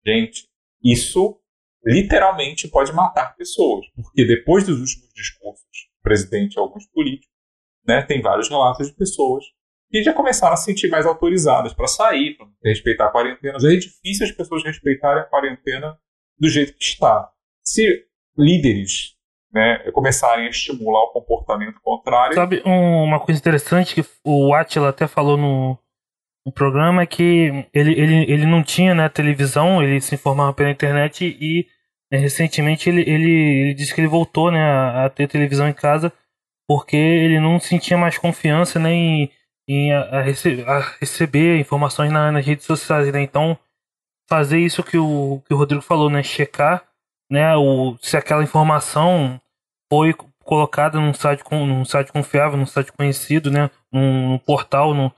Gente, 0.07 0.49
isso 0.83 1.39
literalmente 1.85 2.69
pode 2.69 2.93
matar 2.93 3.37
pessoas, 3.37 3.87
porque 3.95 4.25
depois 4.25 4.67
dos 4.67 4.81
últimos 4.81 5.13
discursos 5.15 5.65
do 5.65 6.03
presidente 6.03 6.55
e 6.55 6.59
alguns 6.59 6.87
políticos, 6.87 7.35
né, 7.87 8.03
tem 8.03 8.21
vários 8.21 8.49
relatos 8.49 8.89
de 8.89 8.95
pessoas 8.95 9.45
que 9.91 10.03
já 10.03 10.13
começaram 10.13 10.53
a 10.53 10.57
se 10.57 10.67
sentir 10.67 10.89
mais 10.89 11.07
autorizadas 11.07 11.73
para 11.73 11.87
sair, 11.87 12.37
para 12.37 12.47
respeitar 12.63 13.07
a 13.07 13.11
quarentena. 13.11 13.59
Já 13.59 13.73
é 13.73 13.77
difícil 13.77 14.27
as 14.27 14.33
pessoas 14.33 14.63
respeitarem 14.63 15.23
a 15.23 15.27
quarentena 15.27 15.99
do 16.39 16.49
jeito 16.49 16.75
que 16.75 16.85
está. 16.85 17.31
Se 17.65 18.07
líderes 18.37 19.17
né, 19.53 19.91
começarem 19.93 20.47
a 20.47 20.51
estimular 20.51 21.05
o 21.05 21.13
comportamento 21.13 21.81
contrário. 21.81 22.35
Sabe, 22.35 22.63
um, 22.67 23.05
uma 23.05 23.19
coisa 23.19 23.41
interessante 23.41 23.95
que 23.95 24.05
o 24.23 24.53
Atila 24.55 24.91
até 24.91 25.07
falou 25.07 25.37
no, 25.37 25.79
no 26.49 26.53
programa 26.53 27.03
é 27.03 27.07
que 27.07 27.67
ele, 27.75 27.93
ele, 27.93 28.33
ele 28.33 28.47
não 28.47 28.63
tinha 28.63 28.95
né, 28.95 29.07
televisão, 29.11 29.83
ele 29.83 30.01
se 30.01 30.15
informava 30.15 30.55
pela 30.55 30.71
internet 30.71 31.37
e 31.39 31.67
né, 32.11 32.19
recentemente 32.19 32.89
ele, 32.89 33.03
ele, 33.03 33.31
ele, 33.31 33.75
disse 33.75 33.95
que 33.95 34.01
ele 34.01 34.09
voltou 34.09 34.51
né, 34.51 34.59
a, 34.59 35.05
a, 35.05 35.11
ter 35.11 35.29
televisão 35.29 35.69
em 35.69 35.75
casa 35.75 36.11
porque 36.67 36.97
ele 36.97 37.39
não 37.39 37.61
sentia 37.61 37.99
mais 37.99 38.17
confiança 38.17 38.79
né, 38.79 38.91
em, 38.91 39.31
em 39.69 39.93
a, 39.93 40.01
a, 40.01 40.23
rece 40.23 40.65
a 40.67 40.81
receber 40.99 41.59
informações 41.59 42.11
na, 42.11 42.33
nas 42.33 42.47
redes 42.47 42.65
sociais. 42.65 43.13
Né? 43.13 43.21
Então 43.21 43.59
fazer 44.27 44.59
isso 44.59 44.83
que 44.83 44.97
o, 44.97 45.43
que 45.47 45.53
o 45.53 45.57
Rodrigo 45.57 45.83
falou, 45.83 46.09
né? 46.09 46.23
Checar 46.23 46.83
né, 47.31 47.55
o, 47.57 47.95
se 48.01 48.17
aquela 48.17 48.43
informação 48.43 49.39
foi 49.91 50.15
colocada 50.43 50.99
num 50.99 51.13
site, 51.13 51.43
num 51.51 51.85
site 51.85 52.11
confiável, 52.11 52.57
num 52.57 52.67
site 52.67 52.91
conhecido, 52.91 53.51
né? 53.51 53.71
Num, 53.93 54.31
num 54.31 54.39
portal, 54.39 54.95
no 54.95 55.13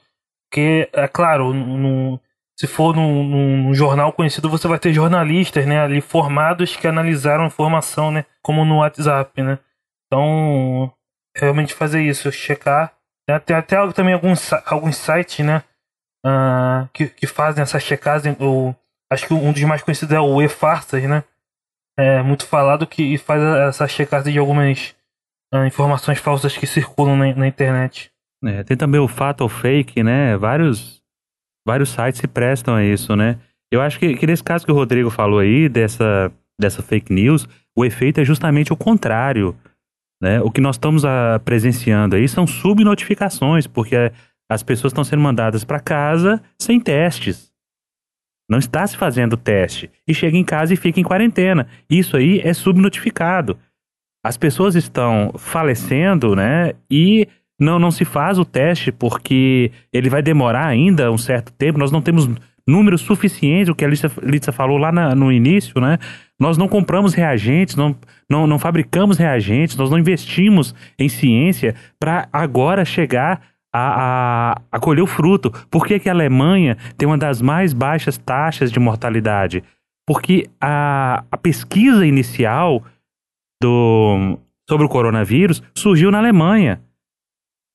que 0.51 0.89
é 0.93 1.09
claro, 1.09 1.53
num, 1.53 2.19
se 2.59 2.67
for 2.67 2.95
num, 2.95 3.25
num, 3.25 3.75
jornal 3.75 4.13
conhecido, 4.13 4.51
você 4.51 4.67
vai 4.69 4.79
ter 4.79 4.93
jornalistas, 4.93 5.67
né, 5.67 5.81
ali 5.81 6.01
formados 6.01 6.77
que 6.77 6.87
analisaram 6.87 7.45
a 7.45 7.49
informação, 7.49 8.11
né, 8.11 8.25
como 8.43 8.65
no 8.65 8.79
WhatsApp, 8.79 9.43
né. 9.43 9.59
Então, 10.07 10.93
realmente 11.37 11.75
fazer 11.75 12.03
isso, 12.03 12.31
checar. 12.33 12.93
Tem 13.47 13.57
até 13.57 13.77
também 13.93 14.15
alguns, 14.15 14.53
alguns 14.67 14.97
sites, 14.97 15.45
né, 15.45 15.63
uh, 16.27 16.89
que, 16.93 17.09
que 17.09 17.27
fazem 17.27 17.63
essa 17.63 17.79
checagem, 17.79 18.37
ou 18.41 18.75
Acho 19.13 19.27
que 19.27 19.35
um 19.35 19.53
dos 19.53 19.63
mais 19.65 19.83
conhecidos 19.83 20.15
é 20.15 20.21
o 20.21 20.41
E-Farsas, 20.41 21.03
né? 21.03 21.25
É 21.99 22.23
muito 22.23 22.47
falado 22.47 22.87
que 22.87 23.19
faz 23.19 23.43
essa 23.69 23.89
checagem 23.89 24.33
de 24.33 24.39
algumas 24.39 24.95
uh, 25.53 25.65
informações 25.67 26.19
falsas 26.19 26.57
que 26.57 26.67
circulam 26.67 27.17
na, 27.17 27.35
na 27.35 27.47
internet. 27.49 28.10
É, 28.45 28.63
tem 28.65 28.77
também 28.77 29.01
o 29.01 29.09
fato 29.09 29.43
ou 29.43 29.49
fake, 29.49 30.03
né? 30.03 30.37
Vários, 30.37 31.03
vários 31.67 31.91
sites 31.91 32.21
se 32.21 32.27
prestam 32.27 32.75
a 32.75 32.85
isso, 32.85 33.15
né? 33.15 33.39
Eu 33.71 33.81
acho 33.81 33.99
que, 33.99 34.15
que 34.17 34.27
nesse 34.27 34.43
caso 34.43 34.65
que 34.65 34.73
o 34.73 34.75
Rodrigo 34.75 35.11
falou 35.11 35.39
aí, 35.39 35.69
dessa, 35.69 36.33
dessa 36.59 36.83
fake 36.83 37.13
news, 37.13 37.47
o 37.77 37.85
efeito 37.85 38.21
é 38.21 38.25
justamente 38.25 38.73
o 38.73 38.77
contrário. 38.77 39.57
Né? 40.21 40.41
O 40.43 40.51
que 40.51 40.61
nós 40.61 40.77
estamos 40.77 41.05
a, 41.05 41.37
ah, 41.37 41.39
presenciando 41.39 42.17
aí 42.17 42.29
são 42.29 42.47
subnotificações, 42.47 43.67
porque 43.67 44.13
as 44.51 44.63
pessoas 44.63 44.93
estão 44.93 45.05
sendo 45.05 45.23
mandadas 45.23 45.65
para 45.65 45.81
casa 45.81 46.43
sem 46.61 46.81
testes. 46.81 47.51
não 48.51 48.59
está 48.59 48.85
se 48.85 48.97
fazendo 48.97 49.37
teste 49.37 49.89
e 50.07 50.13
chega 50.13 50.37
em 50.37 50.45
casa 50.45 50.75
e 50.75 50.77
fica 50.77 50.99
em 50.99 51.05
quarentena. 51.05 51.69
Isso 51.89 52.17
aí 52.17 52.41
é 52.41 52.53
subnotificado. 52.53 53.57
As 54.25 54.37
pessoas 54.37 54.75
estão 54.75 55.33
falecendo, 55.39 56.35
né? 56.35 56.75
E 56.91 57.29
não, 57.61 57.79
não 57.79 57.91
se 57.91 58.07
faz 58.07 58.39
o 58.39 58.45
teste 58.45 58.91
porque 58.91 59.71
ele 59.93 60.09
vai 60.09 60.23
demorar 60.23 60.67
ainda 60.67 61.13
um 61.13 61.19
certo 61.19 61.53
tempo. 61.53 61.79
Nós 61.79 61.93
não 61.93 62.01
temos 62.01 62.29
números 62.67 63.03
suficientes, 63.03 63.69
o 63.69 63.75
que 63.75 63.85
a 63.85 63.89
Lisa, 63.89 64.53
falou 64.53 64.79
lá 64.79 64.91
na, 64.91 65.15
no 65.15 65.31
início, 65.31 65.79
né? 65.81 65.99
Nós 66.39 66.57
não 66.57 66.67
compramos 66.67 67.13
reagentes, 67.13 67.77
não, 67.77 67.95
não, 68.29 68.47
não 68.47 68.59
fabricamos 68.59 69.19
reagentes, 69.19 69.77
nós 69.77 69.91
não 69.91 69.99
investimos 69.99 70.75
em 70.99 71.09
ciência 71.09 71.75
para 71.99 72.29
agora 72.33 72.85
chegar 72.85 73.43
a, 73.73 74.53
a, 74.53 74.63
a, 74.73 74.81
colher 74.81 75.03
o 75.03 75.07
fruto. 75.07 75.51
Por 75.71 75.87
que, 75.87 75.99
que 75.99 76.09
a 76.09 76.13
Alemanha 76.13 76.79
tem 76.97 77.07
uma 77.07 77.19
das 77.19 77.43
mais 77.43 77.73
baixas 77.75 78.17
taxas 78.17 78.73
de 78.73 78.81
mortalidade? 78.81 79.63
Porque 80.07 80.49
a, 80.61 81.25
a 81.31 81.37
pesquisa 81.37 82.07
inicial 82.07 82.83
do, 83.63 84.39
sobre 84.69 84.87
o 84.87 84.89
coronavírus 84.89 85.63
surgiu 85.75 86.11
na 86.11 86.19
Alemanha. 86.19 86.81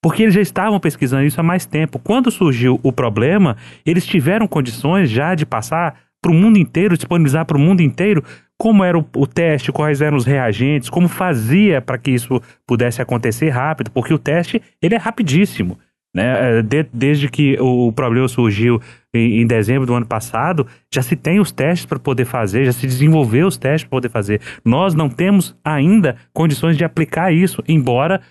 Porque 0.06 0.22
eles 0.22 0.36
já 0.36 0.42
estavam 0.42 0.80
pesquisando 0.80 1.24
isso 1.24 1.42
há 1.42 1.44
mais 1.44 1.66
tempo. 1.66 1.98
Quando 1.98 2.30
surgiu 2.30 2.80
o 2.84 2.94
problema, 2.94 3.58
eles 3.84 4.06
tiveram 4.06 4.48
condições 4.48 5.10
já 5.10 5.34
de 5.34 5.48
passar 5.48 5.96
para 6.22 6.32
o 6.32 6.36
mundo 6.36 6.60
inteiro, 6.60 6.96
disponibilizar 6.96 7.44
para 7.44 7.58
o 7.58 7.60
mundo 7.60 7.82
inteiro 7.82 8.24
como 8.56 8.84
era 8.84 9.00
o, 9.00 9.06
o, 9.16 9.26
teste, 9.26 9.72
quais 9.72 10.02
eram 10.02 10.16
os 10.16 10.24
reagentes, 10.24 10.92
como 10.92 11.08
fazia 11.08 11.82
para 11.82 11.98
que 11.98 12.12
isso 12.12 12.40
pudesse 12.68 13.02
acontecer 13.02 13.50
rápido, 13.50 13.90
porque 13.90 14.14
o 14.14 14.20
teste 14.20 14.62
ele 14.80 14.94
é 14.94 14.98
rapidíssimo. 15.00 15.76
Né? 16.16 16.60
É, 16.60 16.62
de, 16.62 16.86
desde 16.94 17.28
que 17.28 17.58
o 17.60 17.92
problema 17.92 18.28
surgiu 18.28 18.80
em, 19.14 19.42
em, 19.42 19.48
dezembro 19.48 19.88
do 19.88 19.94
ano 19.96 20.06
passado, 20.06 20.68
já 20.94 21.02
se 21.02 21.16
tem 21.16 21.40
os 21.40 21.52
testes 21.52 21.86
para 21.86 21.98
poder 21.98 22.26
fazer, 22.26 22.64
já 22.64 22.72
se 22.72 22.86
desenvolveu 22.86 23.48
os 23.48 23.58
testes 23.58 23.84
para 23.84 23.98
poder 23.98 24.10
fazer. 24.10 24.40
Nós 24.64 24.94
não 24.94 25.10
temos 25.10 25.58
ainda 25.62 26.16
condições 26.32 26.78
de 26.78 26.86
aplicar 26.86 27.34
isso, 27.34 27.62
embora 27.68 28.22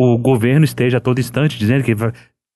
o 0.00 0.16
governo 0.16 0.64
esteja 0.64 0.98
a 0.98 1.00
todo 1.00 1.18
instante 1.18 1.58
dizendo 1.58 1.82
que 1.82 1.92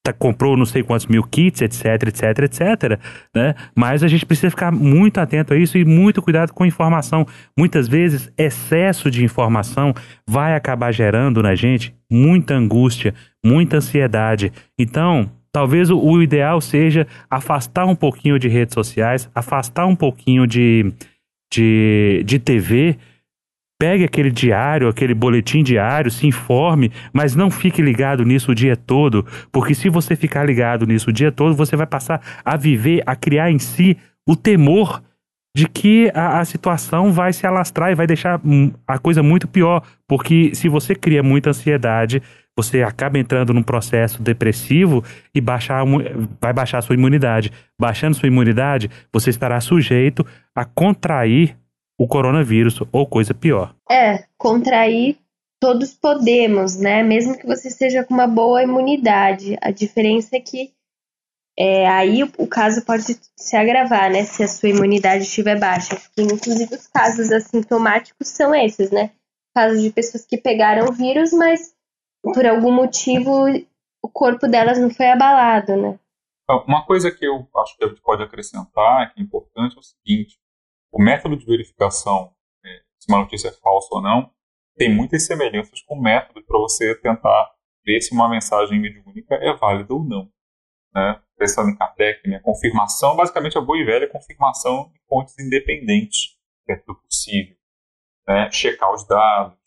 tá, 0.01 0.13
comprou 0.13 0.57
não 0.57 0.65
sei 0.65 0.85
quantos 0.85 1.07
mil 1.07 1.25
kits, 1.25 1.61
etc, 1.61 2.07
etc, 2.07 2.39
etc, 2.45 3.01
né? 3.35 3.57
Mas 3.75 4.05
a 4.05 4.09
gente 4.09 4.25
precisa 4.25 4.51
ficar 4.51 4.71
muito 4.71 5.19
atento 5.19 5.53
a 5.53 5.57
isso 5.57 5.77
e 5.77 5.85
muito 5.85 6.23
cuidado 6.23 6.53
com 6.53 6.65
informação. 6.65 7.27
Muitas 7.59 7.89
vezes, 7.89 8.33
excesso 8.39 9.11
de 9.11 9.25
informação 9.25 9.93
vai 10.25 10.55
acabar 10.55 10.93
gerando 10.93 11.43
na 11.43 11.57
gente 11.57 11.93
muita 12.09 12.55
angústia, 12.55 13.13
muita 13.45 13.79
ansiedade. 13.79 14.53
Então, 14.79 15.29
talvez 15.51 15.91
o, 15.91 15.99
o 15.99 16.23
ideal 16.23 16.61
seja 16.61 17.09
afastar 17.29 17.87
um 17.87 17.97
pouquinho 17.97 18.39
de 18.39 18.47
redes 18.47 18.75
sociais, 18.75 19.29
afastar 19.35 19.87
um 19.87 19.97
pouquinho 19.97 20.47
de, 20.47 20.93
de, 21.53 22.23
de 22.25 22.39
TV, 22.39 22.99
Pegue 23.83 24.05
aquele 24.05 24.31
diário, 24.31 24.87
aquele 24.87 25.13
boletim 25.13 25.61
diário, 25.61 26.09
se 26.09 26.25
informe, 26.25 26.93
mas 27.13 27.35
não 27.35 27.51
fique 27.51 27.83
ligado 27.83 28.25
nisso 28.25 28.53
o 28.53 28.55
dia 28.55 28.77
todo, 28.77 29.27
porque 29.51 29.75
se 29.75 29.89
você 29.89 30.15
ficar 30.15 30.45
ligado 30.45 30.87
nisso 30.87 31.11
o 31.11 31.13
dia 31.13 31.33
todo, 31.33 31.57
você 31.57 31.75
vai 31.75 31.85
passar 31.85 32.23
a 32.45 32.57
viver, 32.57 33.03
a 33.05 33.17
criar 33.17 33.51
em 33.51 33.59
si 33.59 33.97
o 34.25 34.37
temor 34.37 35.03
de 35.53 35.69
que 35.69 36.13
a, 36.15 36.39
a, 36.39 36.45
situação 36.45 37.11
vai 37.11 37.33
se 37.33 37.45
alastrar 37.45 37.91
e 37.91 37.97
vai 37.97 38.07
deixar 38.07 38.41
a 38.87 38.99
coisa 39.01 39.21
muito 39.21 39.49
pior. 39.49 39.83
Porque 40.07 40.55
se 40.55 40.69
você 40.69 40.95
cria 40.95 41.21
muita 41.21 41.51
ansiedade, 41.51 42.23
você 42.57 42.85
acaba 42.85 43.19
entrando 43.19 43.53
num 43.53 43.65
processo 43.65 44.23
depressivo 44.23 45.03
e 45.35 45.41
baixar, 45.41 45.83
vai 46.41 46.53
baixar 46.53 46.79
a 46.79 46.83
sua 46.83 46.95
imunidade. 46.95 47.51
Baixando 47.77 48.15
sua 48.15 48.29
imunidade, 48.29 48.89
você 49.13 49.31
estará 49.31 49.61
sujeito 49.61 50.25
a 50.55 50.65
contrair 50.65 51.57
o 52.03 52.09
coronavírus 52.09 52.81
ou 52.91 53.07
coisa 53.07 53.33
pior. 53.33 53.77
É, 53.89 54.25
contrair 54.37 55.19
todos 55.61 55.95
podemos, 55.95 56.77
né? 56.77 57.01
Mesmo 57.05 57.39
que 57.39 57.47
você 57.47 57.69
esteja 57.69 58.03
com 58.03 58.13
uma 58.13 58.27
boa 58.27 58.61
imunidade. 58.61 59.57
A 59.63 59.71
diferença 59.71 60.37
é 60.37 60.41
que 60.41 60.73
é, 61.57 61.87
aí 61.87 62.25
o, 62.25 62.33
o, 62.39 62.49
caso 62.49 62.85
pode 62.85 63.05
se 63.37 63.57
agravar, 63.57 64.11
né? 64.11 64.25
Se 64.25 64.43
a 64.43 64.49
sua 64.49 64.71
imunidade 64.71 65.23
estiver 65.23 65.57
baixa. 65.61 65.95
Porque, 65.95 66.23
inclusive, 66.23 66.75
os 66.75 66.89
casos 66.89 67.31
assintomáticos 67.31 68.27
são 68.27 68.53
esses, 68.53 68.91
né? 68.91 69.13
Casos 69.55 69.81
de 69.81 69.91
pessoas 69.91 70.27
que 70.27 70.37
pegaram 70.37 70.89
o 70.89 70.93
vírus, 70.93 71.33
mas 71.33 71.73
por 72.35 72.45
algum 72.45 72.73
motivo 72.73 73.47
o 74.03 74.09
corpo 74.09 74.49
delas 74.49 74.81
não 74.81 74.91
foi 74.91 75.07
abalado, 75.07 75.77
né? 75.77 75.97
Então, 76.43 76.65
uma 76.67 76.85
coisa 76.85 77.13
que 77.13 77.25
eu 77.25 77.47
acho 77.59 77.77
que 77.77 77.85
a 77.85 77.89
gente 77.89 78.03
pode 78.03 78.25
acrescentar, 78.25 79.15
que 79.15 79.21
é 79.21 79.23
importante, 79.23 79.77
é 79.77 79.79
o 79.79 79.83
seguinte: 79.83 80.42
o 80.93 81.03
método 81.03 81.37
de 81.37 81.47
verificação, 81.47 82.35
é, 82.65 82.69
se 83.01 83.11
uma 83.11 83.21
notícia 83.21 83.49
é 83.49 83.53
falsa 83.53 83.89
ou 83.93 84.03
não, 84.03 84.31
tem 84.77 84.95
muitas 84.95 85.27
semelhanças 85.27 85.81
com 85.83 85.95
o 85.97 86.03
método 86.03 86.45
para 86.45 86.59
você 86.59 86.95
tentar 87.01 87.51
ver 87.85 88.01
se 88.01 88.15
uma 88.15 88.29
mensagem 88.29 88.81
mediúnica 88.81 89.35
é 89.37 89.53
válida 89.55 89.93
ou 89.93 90.05
não. 90.05 90.31
Né? 90.95 91.21
Pensando 91.37 91.71
em 91.71 91.77
Kardec, 91.77 92.29
né? 92.29 92.41
confirmação, 92.41 93.17
basicamente 93.17 93.57
a 93.57 93.61
boa 93.61 93.79
e 93.79 93.85
velha 93.85 94.09
confirmação 94.09 94.91
de 94.93 95.01
fontes 95.09 95.39
independentes, 95.39 96.39
dentro 96.67 96.87
do 96.87 97.01
possível. 97.01 97.57
Né? 98.29 98.51
Checar 98.51 98.93
os 98.93 99.07
dados, 99.07 99.59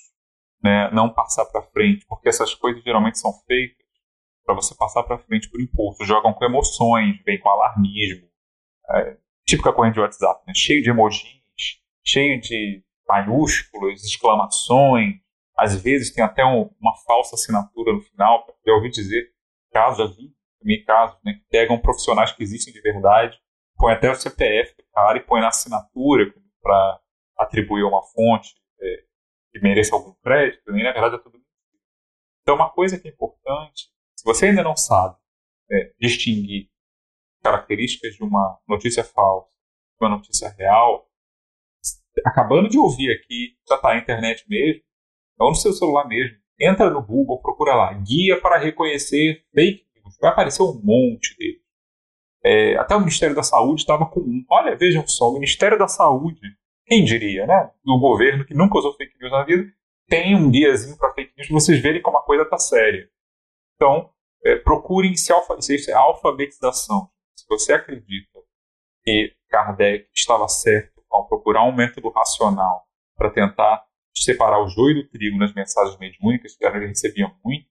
né? 0.63 0.89
não 0.91 1.11
passar 1.13 1.45
para 1.45 1.63
frente, 1.63 2.05
porque 2.07 2.29
essas 2.29 2.53
coisas 2.53 2.83
geralmente 2.83 3.19
são 3.19 3.33
feitas 3.47 3.85
para 4.45 4.55
você 4.55 4.75
passar 4.75 5.03
para 5.03 5.17
frente 5.17 5.49
por 5.49 5.59
impulso. 5.59 6.05
Jogam 6.05 6.33
com 6.33 6.45
emoções, 6.45 7.19
vem 7.25 7.39
com 7.39 7.49
alarmismo. 7.49 8.27
É, 8.91 9.17
típica 9.45 9.71
corrente 9.71 9.95
de 9.95 10.01
WhatsApp, 10.01 10.43
né? 10.47 10.53
cheio 10.55 10.81
de 10.81 10.89
emojis, 10.89 11.23
cheio 12.03 12.39
de 12.41 12.83
maiúsculos, 13.07 14.03
exclamações, 14.03 15.15
às 15.55 15.81
vezes 15.81 16.11
tem 16.11 16.23
até 16.23 16.43
um, 16.43 16.69
uma 16.79 16.95
falsa 17.05 17.35
assinatura 17.35 17.93
no 17.93 18.01
final, 18.01 18.45
já 18.65 18.73
ouvi 18.73 18.89
dizer, 18.89 19.31
casos, 19.71 19.97
já 19.97 20.15
vi 20.61 20.83
casos, 20.83 21.17
né, 21.23 21.33
que 21.33 21.45
pegam 21.49 21.79
profissionais 21.79 22.31
que 22.31 22.43
existem 22.43 22.73
de 22.73 22.81
verdade, 22.81 23.39
põe 23.77 23.93
até 23.93 24.09
o 24.09 24.15
CPF 24.15 24.75
do 24.77 24.83
cara 24.93 25.17
e 25.17 25.21
põe 25.21 25.41
na 25.41 25.49
assinatura 25.49 26.33
para 26.61 26.99
atribuir 27.37 27.83
uma 27.83 28.01
fonte 28.01 28.55
é, 28.81 29.03
que 29.51 29.59
mereça 29.61 29.95
algum 29.95 30.13
crédito, 30.15 30.75
e 30.75 30.83
na 30.83 30.91
verdade 30.91 31.15
é 31.15 31.19
tudo. 31.19 31.39
Então 32.41 32.55
uma 32.55 32.69
coisa 32.69 32.99
que 32.99 33.07
é 33.07 33.11
importante, 33.11 33.89
se 34.15 34.25
você 34.25 34.47
ainda 34.47 34.63
não 34.63 34.75
sabe 34.75 35.15
é, 35.71 35.93
distinguir 35.99 36.69
características 37.45 38.15
de 38.15 38.23
uma 38.23 38.59
notícia 38.67 39.03
falsa, 39.03 39.47
de 39.99 40.05
uma 40.05 40.17
notícia 40.17 40.49
real, 40.57 41.07
acabando 42.25 42.67
de 42.67 42.79
ouvir 42.79 43.11
aqui, 43.11 43.55
já 43.69 43.75
está 43.75 43.89
na 43.89 43.97
internet 43.99 44.43
mesmo, 44.49 44.81
ou 45.37 45.49
no 45.49 45.55
seu 45.55 45.71
celular 45.73 46.07
mesmo, 46.07 46.37
entra 46.59 46.89
no 46.89 47.05
Google, 47.05 47.41
procura 47.41 47.75
lá, 47.75 47.93
guia 47.93 48.41
para 48.41 48.57
reconhecer 48.57 49.43
fake 49.53 49.85
news. 49.95 50.17
Vai 50.19 50.31
aparecer 50.31 50.63
um 50.63 50.81
monte 50.83 51.37
deles. 51.37 51.61
É, 52.43 52.77
até 52.77 52.95
o 52.95 52.99
Ministério 52.99 53.35
da 53.35 53.43
Saúde 53.43 53.81
estava 53.81 54.05
com 54.07 54.21
um. 54.21 54.43
Olha, 54.49 54.75
vejam 54.75 55.05
só, 55.07 55.29
o 55.29 55.33
Ministério 55.33 55.77
da 55.77 55.87
Saúde, 55.87 56.39
quem 56.85 57.03
diria, 57.03 57.45
né? 57.45 57.71
Do 57.83 57.99
governo 57.99 58.45
que 58.45 58.53
nunca 58.53 58.77
usou 58.77 58.95
fake 58.95 59.17
news 59.19 59.31
na 59.31 59.43
vida, 59.43 59.63
tem 60.07 60.35
um 60.35 60.49
guiazinho 60.49 60.97
para 60.97 61.13
fake 61.13 61.33
news 61.35 61.47
para 61.47 61.59
vocês 61.59 61.79
verem 61.79 62.01
como 62.01 62.17
a 62.17 62.23
coisa 62.23 62.43
está 62.43 62.57
séria. 62.57 63.09
Então, 63.75 64.09
é, 64.43 64.55
procurem 64.57 65.15
se 65.15 65.31
alfa, 65.33 65.57
é 65.89 65.93
alfabetização. 65.93 67.09
Se 67.45 67.49
você 67.49 67.73
acredita 67.73 68.39
que 69.03 69.35
Kardec 69.49 70.09
estava 70.13 70.47
certo 70.47 71.03
ao 71.09 71.27
procurar 71.27 71.63
um 71.63 71.75
método 71.75 72.09
racional 72.09 72.87
para 73.15 73.29
tentar 73.29 73.85
separar 74.13 74.63
o 74.63 74.67
joio 74.67 74.95
do 74.95 75.09
trigo 75.09 75.37
nas 75.37 75.53
mensagens 75.53 75.97
mediúnicas 75.99 76.55
que 76.55 76.65
ele 76.65 76.87
recebia 76.87 77.31
muito, 77.43 77.67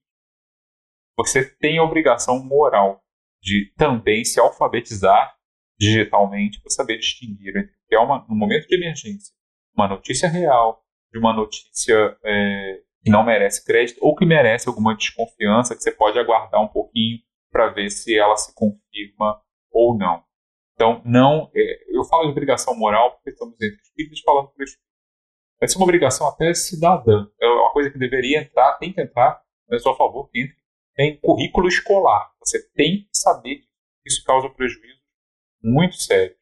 você 1.17 1.43
tem 1.57 1.77
a 1.77 1.83
obrigação 1.83 2.43
moral 2.43 3.03
de 3.41 3.73
também 3.77 4.23
se 4.23 4.39
alfabetizar 4.39 5.35
digitalmente 5.77 6.61
para 6.61 6.71
saber 6.71 6.97
distinguir 6.97 7.55
entre 7.57 7.73
o 7.73 7.87
que 7.87 7.95
é 7.95 7.99
uma, 7.99 8.25
no 8.29 8.35
momento 8.35 8.67
de 8.67 8.75
emergência 8.75 9.35
uma 9.75 9.87
notícia 9.87 10.29
real 10.29 10.81
de 11.11 11.19
uma 11.19 11.33
notícia 11.33 12.17
é, 12.23 12.81
que 13.03 13.11
não 13.11 13.23
merece 13.23 13.63
crédito 13.63 13.99
ou 14.01 14.15
que 14.15 14.25
merece 14.25 14.67
alguma 14.67 14.95
desconfiança 14.95 15.75
que 15.75 15.81
você 15.81 15.91
pode 15.91 16.17
aguardar 16.17 16.61
um 16.61 16.67
pouquinho 16.67 17.19
para 17.51 17.69
ver 17.69 17.89
se 17.89 18.17
ela 18.17 18.35
se 18.35 18.53
confirma 18.55 19.41
ou 19.75 19.97
não. 19.97 20.23
Então, 20.73 21.01
não, 21.05 21.51
é, 21.53 21.95
eu 21.95 22.03
falo 22.05 22.23
de 22.23 22.31
obrigação 22.31 22.75
moral 22.75 23.11
porque 23.11 23.31
estamos 23.31 23.55
entre 23.55 23.81
espíritos 23.81 24.21
falando 24.21 24.47
por 24.47 24.63
espíritos. 24.63 24.85
Vai 25.59 25.69
ser 25.69 25.77
uma 25.77 25.85
obrigação 25.85 26.27
até 26.27 26.53
cidadã. 26.53 27.27
É 27.39 27.45
uma 27.45 27.71
coisa 27.71 27.91
que 27.91 27.99
deveria 27.99 28.41
entrar, 28.41 28.77
tem 28.77 28.93
que 28.93 29.01
entrar, 29.01 29.41
mas 29.69 29.83
sou 29.83 29.93
a 29.93 29.97
favor 29.97 30.29
que 30.29 30.39
entre 30.39 30.55
em 30.97 31.19
currículo 31.19 31.67
escolar. 31.67 32.31
Você 32.39 32.69
tem 32.71 33.03
que 33.03 33.17
saber 33.17 33.57
que 33.57 34.09
isso 34.09 34.23
causa 34.23 34.49
prejuízo 34.49 35.01
muito 35.61 35.95
sério. 35.95 36.35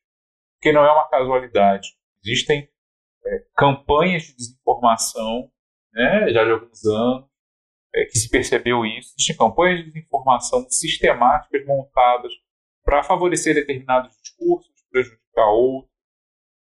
Porque 0.56 0.72
não 0.72 0.86
é 0.86 0.92
uma 0.92 1.10
casualidade. 1.10 1.90
Existem 2.24 2.70
é, 3.26 3.46
campanhas 3.56 4.24
de 4.24 4.36
desinformação 4.36 5.52
né, 5.92 6.32
já 6.32 6.44
de 6.44 6.52
alguns 6.52 6.86
anos 6.86 7.26
é, 7.96 8.06
que 8.06 8.18
se 8.18 8.30
percebeu 8.30 8.86
isso. 8.86 9.14
Existem 9.18 9.38
campanhas 9.38 9.84
de 9.84 9.92
desinformação 9.92 10.66
sistemáticas 10.70 11.66
montadas 11.66 12.32
para 12.84 13.04
favorecer 13.04 13.56
determinados 13.56 14.16
discursos, 14.22 14.72
prejudicar 14.90 15.24
para 15.34 15.50
outro. 15.50 15.92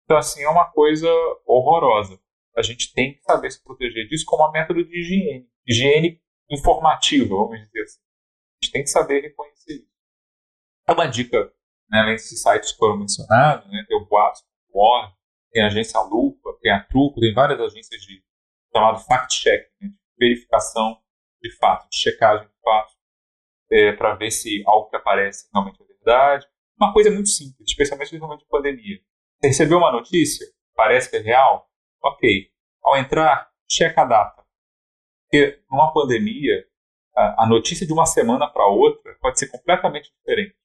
Então, 0.04 0.18
assim, 0.18 0.44
é 0.44 0.50
uma 0.50 0.70
coisa 0.72 1.10
horrorosa. 1.46 2.20
A 2.56 2.62
gente 2.62 2.94
tem 2.94 3.14
que 3.14 3.22
saber 3.24 3.52
se 3.52 3.64
proteger 3.64 4.08
disso 4.08 4.26
como 4.26 4.48
um 4.48 4.52
método 4.52 4.84
de 4.84 5.00
higiene. 5.00 5.50
Higiene 5.68 6.22
informativa, 6.50 7.36
vamos 7.36 7.60
dizer 7.62 7.82
assim. 7.82 8.00
A 8.02 8.66
gente 8.66 8.72
tem 8.72 8.84
que 8.84 8.90
saber 8.90 9.22
reconhecer 9.22 9.74
isso. 9.74 9.98
É 10.88 10.94
uma 10.94 11.06
dica, 11.06 11.54
né, 11.90 12.00
além 12.00 12.14
desses 12.16 12.42
sites 12.42 12.72
que 12.72 12.78
foram 12.78 12.98
mencionados, 12.98 13.70
né, 13.70 13.86
tem 13.88 13.98
o 13.98 14.06
Boatos.org, 14.06 15.14
tem 15.52 15.64
a 15.64 15.68
agência 15.68 16.00
Lupa, 16.02 16.58
tem 16.62 16.72
a 16.72 16.84
Truco, 16.84 17.20
tem 17.20 17.34
várias 17.34 17.60
agências 17.60 18.02
de 18.02 18.24
chamado 18.74 19.00
fact-check, 19.00 19.70
né, 19.82 19.90
de 19.90 19.96
verificação 20.18 21.02
de 21.42 21.56
fato, 21.58 21.90
de 21.90 21.98
checagem 21.98 22.48
de 22.48 22.60
fato, 22.64 22.94
é, 23.72 23.92
para 23.92 24.16
ver 24.16 24.32
se 24.32 24.64
algo 24.66 24.90
que 24.90 24.96
aparece 24.96 25.50
realmente 25.54 25.82
é 25.82 25.87
Uma 26.80 26.94
coisa 26.94 27.10
muito 27.10 27.30
simples, 27.30 27.70
especialmente 27.70 28.14
no 28.14 28.20
momento 28.20 28.42
de 28.42 28.48
pandemia. 28.48 29.00
Você 29.40 29.48
recebeu 29.48 29.78
uma 29.78 29.92
notícia, 29.92 30.46
parece 30.76 31.10
que 31.10 31.18
é 31.18 31.20
real, 31.20 31.68
ok. 32.04 32.50
Ao 32.84 32.98
entrar, 32.98 33.50
checa 33.70 34.02
a 34.02 34.06
data. 34.06 34.44
Porque 35.24 35.62
numa 35.70 35.92
pandemia, 35.92 36.66
a 37.16 37.48
notícia 37.48 37.86
de 37.86 37.92
uma 37.92 38.06
semana 38.06 38.48
para 38.48 38.68
outra 38.68 39.16
pode 39.20 39.40
ser 39.40 39.48
completamente 39.48 40.12
diferente. 40.12 40.56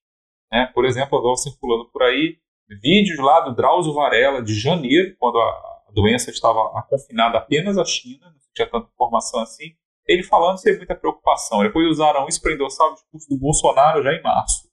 Né? 0.51 0.71
Por 0.75 0.85
exemplo, 0.85 1.19
eu 1.19 1.37
circulando 1.37 1.91
por 1.91 2.03
aí 2.03 2.39
vídeos 2.81 3.19
lá 3.19 3.41
do 3.41 3.55
Drauzio 3.55 3.95
Varela 3.95 4.43
de 4.43 4.55
janeiro, 4.55 5.17
quando 5.19 5.39
a 5.39 5.91
doença 5.93 6.31
estava 6.31 6.83
confinada 6.89 7.39
apenas 7.39 7.77
à 7.77 7.85
China, 7.85 8.27
não 8.27 8.39
tinha 8.55 8.71
tanta 8.71 8.89
informação 8.93 9.41
assim, 9.41 9.75
ele 10.07 10.23
falando 10.23 10.59
sem 10.59 10.77
muita 10.77 10.95
preocupação. 10.95 11.63
Depois 11.63 11.87
usaram 11.89 12.27
isso 12.29 12.41
para 12.41 12.53
endossar 12.53 12.87
o 12.89 12.95
discurso 12.95 13.29
do 13.29 13.39
Bolsonaro 13.39 14.03
já 14.03 14.13
em 14.13 14.23
março. 14.23 14.71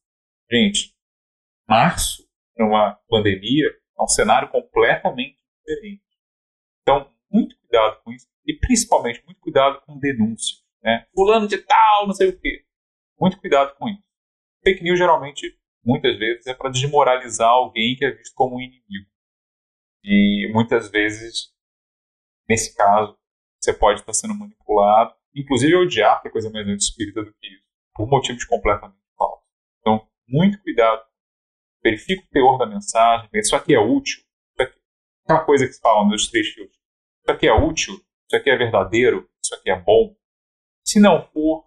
Gente, 0.51 0.95
março, 1.67 2.27
numa 2.57 2.95
pandemia, 3.07 3.67
é 3.67 4.03
um 4.03 4.07
cenário 4.07 4.49
completamente 4.49 5.37
diferente. 5.59 6.03
Então, 6.81 7.13
muito 7.29 7.55
cuidado 7.59 8.01
com 8.03 8.11
isso 8.11 8.27
e 8.45 8.57
principalmente 8.57 9.23
muito 9.25 9.39
cuidado 9.39 9.81
com 9.85 9.99
denúncias. 9.99 10.63
Né? 10.81 11.05
Fulano 11.13 11.47
de 11.47 11.59
tal, 11.59 12.07
não 12.07 12.13
sei 12.13 12.29
o 12.29 12.39
quê. 12.39 12.65
Muito 13.19 13.39
cuidado 13.39 13.75
com 13.77 13.87
isso. 13.87 14.03
Fake 14.63 14.83
news 14.83 14.97
geralmente, 14.97 15.55
muitas 15.83 16.17
vezes, 16.17 16.47
é 16.47 16.53
para 16.53 16.71
desmoralizar 16.71 17.49
alguém 17.49 17.95
que 17.95 18.05
é 18.05 18.11
visto 18.11 18.33
como 18.33 18.55
um 18.55 18.61
inimigo. 18.61 19.09
E 20.03 20.49
muitas 20.51 20.89
vezes, 20.89 21.53
nesse 22.47 22.75
caso, 22.75 23.17
você 23.59 23.73
pode 23.73 23.99
estar 23.99 24.13
sendo 24.13 24.33
manipulado, 24.33 25.13
inclusive 25.35 25.75
odiar, 25.75 26.21
que 26.21 26.29
é 26.29 26.31
coisa 26.31 26.49
mais 26.49 26.67
anti-espírita 26.67 27.23
do 27.23 27.33
que 27.33 27.47
isso, 27.47 27.63
por 27.93 28.07
motivos 28.07 28.45
completamente 28.45 28.98
muito 30.29 30.61
cuidado. 30.61 31.01
Verifique 31.83 32.23
o 32.23 32.29
teor 32.29 32.57
da 32.57 32.65
mensagem. 32.65 33.29
Isso 33.33 33.55
aqui 33.55 33.73
é 33.73 33.79
útil. 33.79 34.19
Isso 34.19 34.67
aqui, 34.67 34.79
aquela 35.23 35.45
coisa 35.45 35.65
que 35.65 35.73
se 35.73 35.81
fala 35.81 36.07
nos 36.07 36.27
três 36.27 36.47
filtros. 36.49 36.77
Isso 36.77 37.31
aqui 37.31 37.47
é 37.47 37.53
útil. 37.53 37.93
Isso 37.93 38.35
aqui 38.35 38.49
é 38.49 38.57
verdadeiro. 38.57 39.29
Isso 39.43 39.55
aqui 39.55 39.69
é 39.69 39.79
bom. 39.79 40.15
Se 40.85 40.99
não 40.99 41.23
for, 41.31 41.65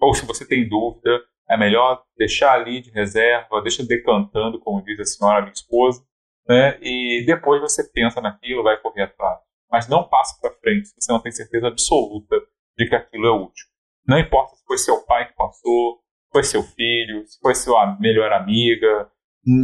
ou 0.00 0.14
se 0.14 0.24
você 0.26 0.46
tem 0.46 0.68
dúvida, 0.68 1.20
é 1.48 1.56
melhor 1.56 2.04
deixar 2.16 2.52
ali 2.52 2.80
de 2.80 2.90
reserva, 2.90 3.60
deixa 3.60 3.84
decantando, 3.84 4.60
como 4.60 4.82
diz 4.82 4.98
a 5.00 5.04
senhora, 5.04 5.42
minha 5.42 5.52
esposa, 5.52 6.04
né? 6.48 6.78
e 6.80 7.24
depois 7.26 7.60
você 7.60 7.84
pensa 7.90 8.20
naquilo, 8.20 8.62
vai 8.62 8.80
correr 8.80 9.02
atrás. 9.02 9.40
Mas 9.70 9.88
não 9.88 10.08
passa 10.08 10.38
para 10.40 10.54
frente 10.58 10.88
se 10.88 10.94
você 10.98 11.12
não 11.12 11.20
tem 11.20 11.32
certeza 11.32 11.68
absoluta 11.68 12.36
de 12.76 12.88
que 12.88 12.94
aquilo 12.94 13.26
é 13.26 13.30
útil. 13.30 13.66
Não 14.06 14.18
importa 14.18 14.56
se 14.56 14.64
foi 14.64 14.78
seu 14.78 15.04
pai 15.04 15.28
que 15.28 15.34
passou, 15.34 15.99
foi 16.32 16.42
seu 16.42 16.62
filho, 16.62 17.26
se 17.26 17.38
foi 17.40 17.54
sua 17.54 17.96
melhor 18.00 18.32
amiga, 18.32 19.08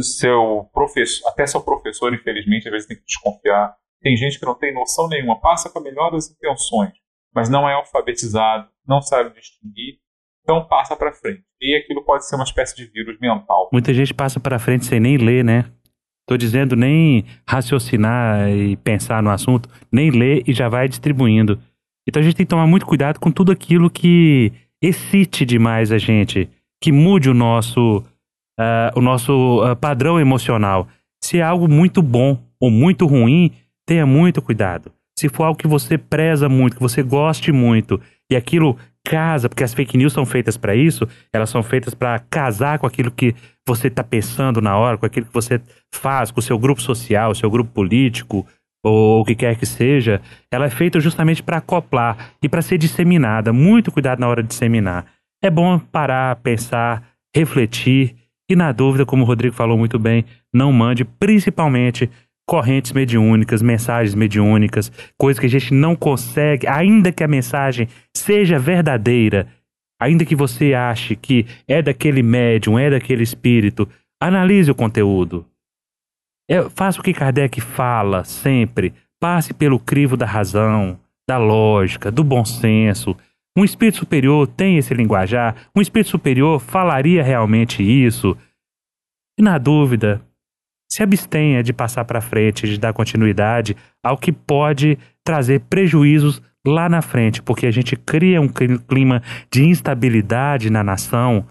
seu 0.01 0.69
professor, 0.73 1.29
até 1.29 1.45
seu 1.45 1.61
professor, 1.61 2.13
infelizmente, 2.13 2.67
às 2.67 2.71
vezes 2.71 2.87
tem 2.87 2.97
que 2.97 3.05
desconfiar. 3.05 3.75
Tem 4.01 4.15
gente 4.15 4.39
que 4.39 4.45
não 4.45 4.55
tem 4.55 4.73
noção 4.73 5.07
nenhuma, 5.07 5.39
passa 5.39 5.69
com 5.69 5.79
a 5.79 5.81
melhor 5.81 6.11
das 6.11 6.29
intenções, 6.29 6.93
mas 7.33 7.49
não 7.49 7.67
é 7.67 7.73
alfabetizado, 7.73 8.67
não 8.87 9.01
sabe 9.01 9.33
distinguir, 9.33 9.99
então 10.43 10.65
passa 10.67 10.95
para 10.95 11.11
frente. 11.11 11.43
E 11.61 11.75
aquilo 11.75 12.03
pode 12.03 12.27
ser 12.27 12.35
uma 12.35 12.43
espécie 12.43 12.75
de 12.75 12.85
vírus 12.85 13.19
mental. 13.19 13.69
Muita 13.73 13.93
gente 13.93 14.13
passa 14.13 14.39
para 14.39 14.59
frente 14.59 14.85
sem 14.85 14.99
nem 14.99 15.17
ler, 15.17 15.43
né? 15.43 15.65
Tô 16.27 16.37
dizendo 16.37 16.75
nem 16.75 17.25
raciocinar 17.47 18.49
e 18.49 18.75
pensar 18.77 19.23
no 19.23 19.29
assunto, 19.29 19.69
nem 19.91 20.11
ler 20.11 20.43
e 20.45 20.53
já 20.53 20.67
vai 20.67 20.87
distribuindo. 20.87 21.59
Então 22.07 22.21
a 22.21 22.23
gente 22.23 22.35
tem 22.35 22.45
que 22.45 22.49
tomar 22.49 22.67
muito 22.67 22.85
cuidado 22.85 23.19
com 23.19 23.31
tudo 23.31 23.51
aquilo 23.51 23.89
que 23.89 24.51
excite 24.81 25.45
demais 25.45 25.91
a 25.91 25.97
gente, 25.97 26.49
que 26.81 26.91
mude 26.91 27.29
o 27.29 27.33
nosso, 27.33 28.03
uh, 28.59 28.91
o 28.95 29.01
nosso 29.01 29.63
uh, 29.63 29.75
padrão 29.75 30.19
emocional. 30.19 30.87
Se 31.23 31.39
é 31.39 31.41
algo 31.41 31.67
muito 31.67 32.01
bom 32.01 32.39
ou 32.59 32.69
muito 32.69 33.05
ruim, 33.05 33.51
tenha 33.85 34.05
muito 34.05 34.41
cuidado. 34.41 34.91
Se 35.17 35.29
for 35.29 35.45
algo 35.45 35.59
que 35.59 35.67
você 35.67 35.97
preza 35.97 36.47
muito, 36.47 36.75
que 36.75 36.81
você 36.81 37.01
goste 37.01 37.51
muito, 37.51 37.99
e 38.29 38.35
aquilo 38.35 38.77
casa, 39.03 39.47
porque 39.47 39.63
as 39.63 39.73
fake 39.73 39.97
news 39.97 40.11
são 40.11 40.25
feitas 40.25 40.57
para 40.57 40.75
isso, 40.75 41.07
elas 41.31 41.49
são 41.49 41.63
feitas 41.63 41.93
para 41.93 42.19
casar 42.19 42.77
com 42.77 42.85
aquilo 42.85 43.09
que 43.09 43.33
você 43.65 43.87
está 43.87 44.03
pensando 44.03 44.61
na 44.61 44.77
hora, 44.77 44.97
com 44.97 45.05
aquilo 45.05 45.25
que 45.25 45.33
você 45.33 45.61
faz, 45.93 46.29
com 46.29 46.39
o 46.39 46.43
seu 46.43 46.59
grupo 46.59 46.81
social, 46.81 47.31
o 47.31 47.35
seu 47.35 47.49
grupo 47.49 47.71
político, 47.71 48.45
ou 48.83 49.21
o 49.21 49.25
que 49.25 49.35
quer 49.35 49.55
que 49.55 49.65
seja, 49.65 50.21
ela 50.51 50.65
é 50.65 50.69
feita 50.69 50.99
justamente 50.99 51.41
para 51.41 51.57
acoplar 51.57 52.31
e 52.41 52.47
para 52.47 52.61
ser 52.61 52.77
disseminada. 52.77 53.51
Muito 53.51 53.91
cuidado 53.91 54.19
na 54.19 54.27
hora 54.27 54.43
de 54.43 54.49
disseminar. 54.49 55.05
É 55.41 55.49
bom 55.49 55.77
parar, 55.79 56.35
pensar, 56.37 57.03
refletir 57.35 58.15
e, 58.49 58.55
na 58.55 58.71
dúvida, 58.71 59.05
como 59.05 59.23
o 59.23 59.25
Rodrigo 59.25 59.55
falou 59.55 59.77
muito 59.77 59.99
bem, 59.99 60.23
não 60.53 60.71
mande, 60.71 61.03
principalmente 61.03 62.09
correntes 62.47 62.93
mediúnicas, 62.93 63.61
mensagens 63.61 64.15
mediúnicas, 64.15 64.89
coisas 65.17 65.39
que 65.39 65.45
a 65.45 65.49
gente 65.49 65.73
não 65.73 65.95
consegue, 65.95 66.65
ainda 66.65 67.11
que 67.11 67.23
a 67.23 67.27
mensagem 67.27 67.89
seja 68.15 68.57
verdadeira, 68.57 69.47
ainda 69.99 70.23
que 70.23 70.35
você 70.35 70.73
ache 70.73 71.15
que 71.15 71.45
é 71.67 71.81
daquele 71.81 72.23
médium, 72.23 72.79
é 72.79 72.89
daquele 72.89 73.21
espírito, 73.21 73.87
analise 74.21 74.71
o 74.71 74.75
conteúdo. 74.75 75.45
É, 76.49 76.69
faça 76.69 77.01
o 77.01 77.03
que 77.03 77.13
Kardec 77.13 77.59
fala 77.59 78.23
sempre. 78.23 78.93
Passe 79.19 79.53
pelo 79.53 79.77
crivo 79.77 80.15
da 80.15 80.25
razão, 80.25 80.97
da 81.27 81.37
lógica, 81.37 82.09
do 82.09 82.23
bom 82.23 82.45
senso. 82.45 83.17
Um 83.57 83.65
espírito 83.65 83.97
superior 83.97 84.47
tem 84.47 84.77
esse 84.77 84.93
linguajar? 84.93 85.55
Um 85.75 85.81
espírito 85.81 86.11
superior 86.11 86.59
falaria 86.59 87.23
realmente 87.23 87.81
isso? 87.81 88.37
E 89.35 89.41
na 89.41 89.57
dúvida, 89.57 90.21
se 90.87 91.01
abstenha 91.01 91.63
de 91.63 91.73
passar 91.73 92.05
para 92.05 92.21
frente, 92.21 92.67
de 92.67 92.79
dar 92.79 92.93
continuidade 92.93 93.75
ao 94.03 94.15
que 94.15 94.31
pode 94.31 94.99
trazer 95.23 95.61
prejuízos 95.61 96.39
lá 96.67 96.87
na 96.87 97.01
frente, 97.01 97.41
porque 97.41 97.65
a 97.65 97.71
gente 97.71 97.95
cria 97.95 98.39
um 98.39 98.47
clima 98.47 99.23
de 99.51 99.65
instabilidade 99.65 100.69
na 100.69 100.83
nação 100.83 101.43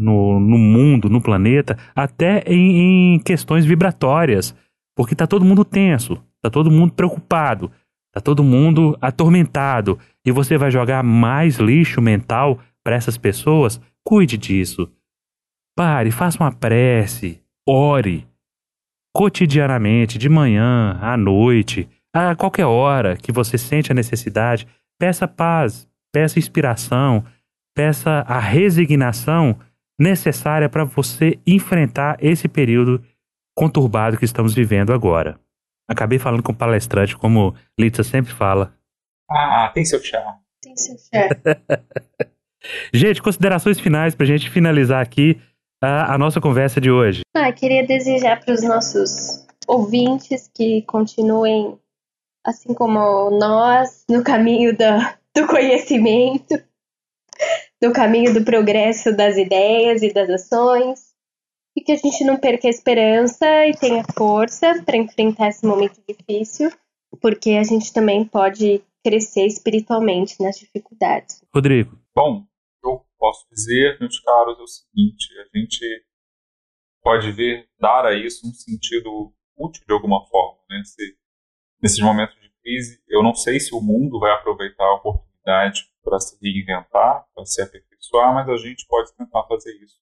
no, 0.00 0.38
no 0.38 0.58
mundo, 0.58 1.08
no 1.08 1.20
planeta, 1.20 1.76
até 1.92 2.44
em, 2.46 3.14
em 3.14 3.18
questões 3.18 3.64
vibratórias. 3.64 4.54
Porque 4.96 5.14
está 5.14 5.26
todo 5.26 5.44
mundo 5.44 5.64
tenso, 5.64 6.22
está 6.36 6.50
todo 6.50 6.70
mundo 6.70 6.92
preocupado, 6.92 7.70
está 8.08 8.20
todo 8.20 8.44
mundo 8.44 8.96
atormentado. 9.00 9.98
E 10.24 10.32
você 10.32 10.58
vai 10.58 10.70
jogar 10.70 11.02
mais 11.02 11.56
lixo 11.56 12.00
mental 12.00 12.58
para 12.82 12.96
essas 12.96 13.16
pessoas? 13.16 13.80
Cuide 14.04 14.36
disso. 14.36 14.90
Pare, 15.76 16.10
faça 16.10 16.42
uma 16.42 16.52
prece, 16.52 17.40
ore. 17.66 18.26
Cotidianamente, 19.14 20.18
de 20.18 20.28
manhã, 20.28 20.98
à 21.00 21.16
noite, 21.16 21.88
a 22.12 22.34
qualquer 22.34 22.66
hora 22.66 23.16
que 23.16 23.32
você 23.32 23.56
sente 23.56 23.92
a 23.92 23.94
necessidade, 23.94 24.66
peça 24.98 25.28
paz, 25.28 25.88
peça 26.12 26.38
inspiração, 26.38 27.24
peça 27.74 28.24
a 28.26 28.40
resignação 28.40 29.58
necessária 29.98 30.68
para 30.68 30.84
você 30.84 31.38
enfrentar 31.46 32.16
esse 32.20 32.48
período 32.48 33.02
conturbado 33.56 34.16
que 34.16 34.24
estamos 34.24 34.54
vivendo 34.54 34.92
agora. 34.92 35.38
Acabei 35.88 36.18
falando 36.18 36.42
com 36.42 36.52
o 36.52 36.56
palestrante, 36.56 37.16
como 37.16 37.54
Litsa 37.78 38.02
sempre 38.04 38.32
fala. 38.32 38.74
Ah, 39.30 39.70
tem 39.72 39.84
seu 39.84 40.02
chá. 40.02 40.38
Tem 40.62 40.76
seu 40.76 40.96
chá. 40.98 41.28
gente, 42.92 43.22
considerações 43.22 43.80
finais 43.80 44.14
para 44.14 44.24
a 44.24 44.26
gente 44.26 44.50
finalizar 44.50 45.02
aqui 45.02 45.40
a, 45.82 46.14
a, 46.14 46.18
nossa 46.18 46.40
conversa 46.40 46.80
de 46.80 46.90
hoje. 46.90 47.22
Ah, 47.34 47.52
queria 47.52 47.86
desejar 47.86 48.40
para 48.44 48.52
os 48.52 48.62
nossos 48.62 49.46
ouvintes 49.66 50.50
que 50.54 50.82
continuem, 50.82 51.78
assim 52.44 52.74
como 52.74 53.30
nós, 53.30 54.04
no 54.10 54.22
caminho 54.22 54.76
da, 54.76 55.16
do 55.34 55.46
conhecimento, 55.46 56.62
no 57.82 57.92
caminho 57.92 58.34
do 58.34 58.44
progresso 58.44 59.14
das 59.14 59.36
ideias 59.36 60.02
e 60.02 60.12
das 60.12 60.28
ações. 60.28 61.07
E 61.78 61.80
que 61.80 61.92
a 61.92 61.96
gente 61.96 62.24
não 62.24 62.36
perca 62.36 62.66
a 62.66 62.70
esperança 62.70 63.46
e 63.64 63.70
tenha 63.70 64.02
força 64.16 64.82
para 64.84 64.96
enfrentar 64.96 65.46
esse 65.46 65.64
momento 65.64 66.02
difícil, 66.08 66.72
porque 67.22 67.50
a 67.50 67.62
gente 67.62 67.92
também 67.92 68.24
pode 68.24 68.82
crescer 69.04 69.46
espiritualmente 69.46 70.42
nas 70.42 70.58
dificuldades. 70.58 71.40
Rodrigo. 71.54 71.96
Bom, 72.12 72.44
eu 72.82 73.06
posso 73.16 73.46
dizer, 73.52 73.96
meus 74.00 74.18
caros, 74.18 74.58
é 74.58 74.62
o 74.62 74.66
seguinte: 74.66 75.28
a 75.38 75.56
gente 75.56 76.04
pode 77.00 77.30
ver 77.30 77.68
dar 77.78 78.06
a 78.06 78.12
isso 78.12 78.44
um 78.44 78.52
sentido 78.52 79.32
útil 79.56 79.84
de 79.86 79.92
alguma 79.92 80.26
forma. 80.26 80.58
Né? 80.68 80.82
Se, 80.82 81.16
nesses 81.80 82.00
momentos 82.00 82.34
de 82.40 82.50
crise, 82.60 83.00
eu 83.06 83.22
não 83.22 83.36
sei 83.36 83.60
se 83.60 83.72
o 83.72 83.80
mundo 83.80 84.18
vai 84.18 84.32
aproveitar 84.32 84.82
a 84.82 84.94
oportunidade 84.96 85.88
para 86.02 86.18
se 86.18 86.36
reinventar, 86.42 87.24
para 87.32 87.44
se 87.44 87.62
aperfeiçoar, 87.62 88.34
mas 88.34 88.48
a 88.48 88.56
gente 88.56 88.84
pode 88.88 89.14
tentar 89.14 89.44
fazer 89.44 89.72
isso 89.80 90.00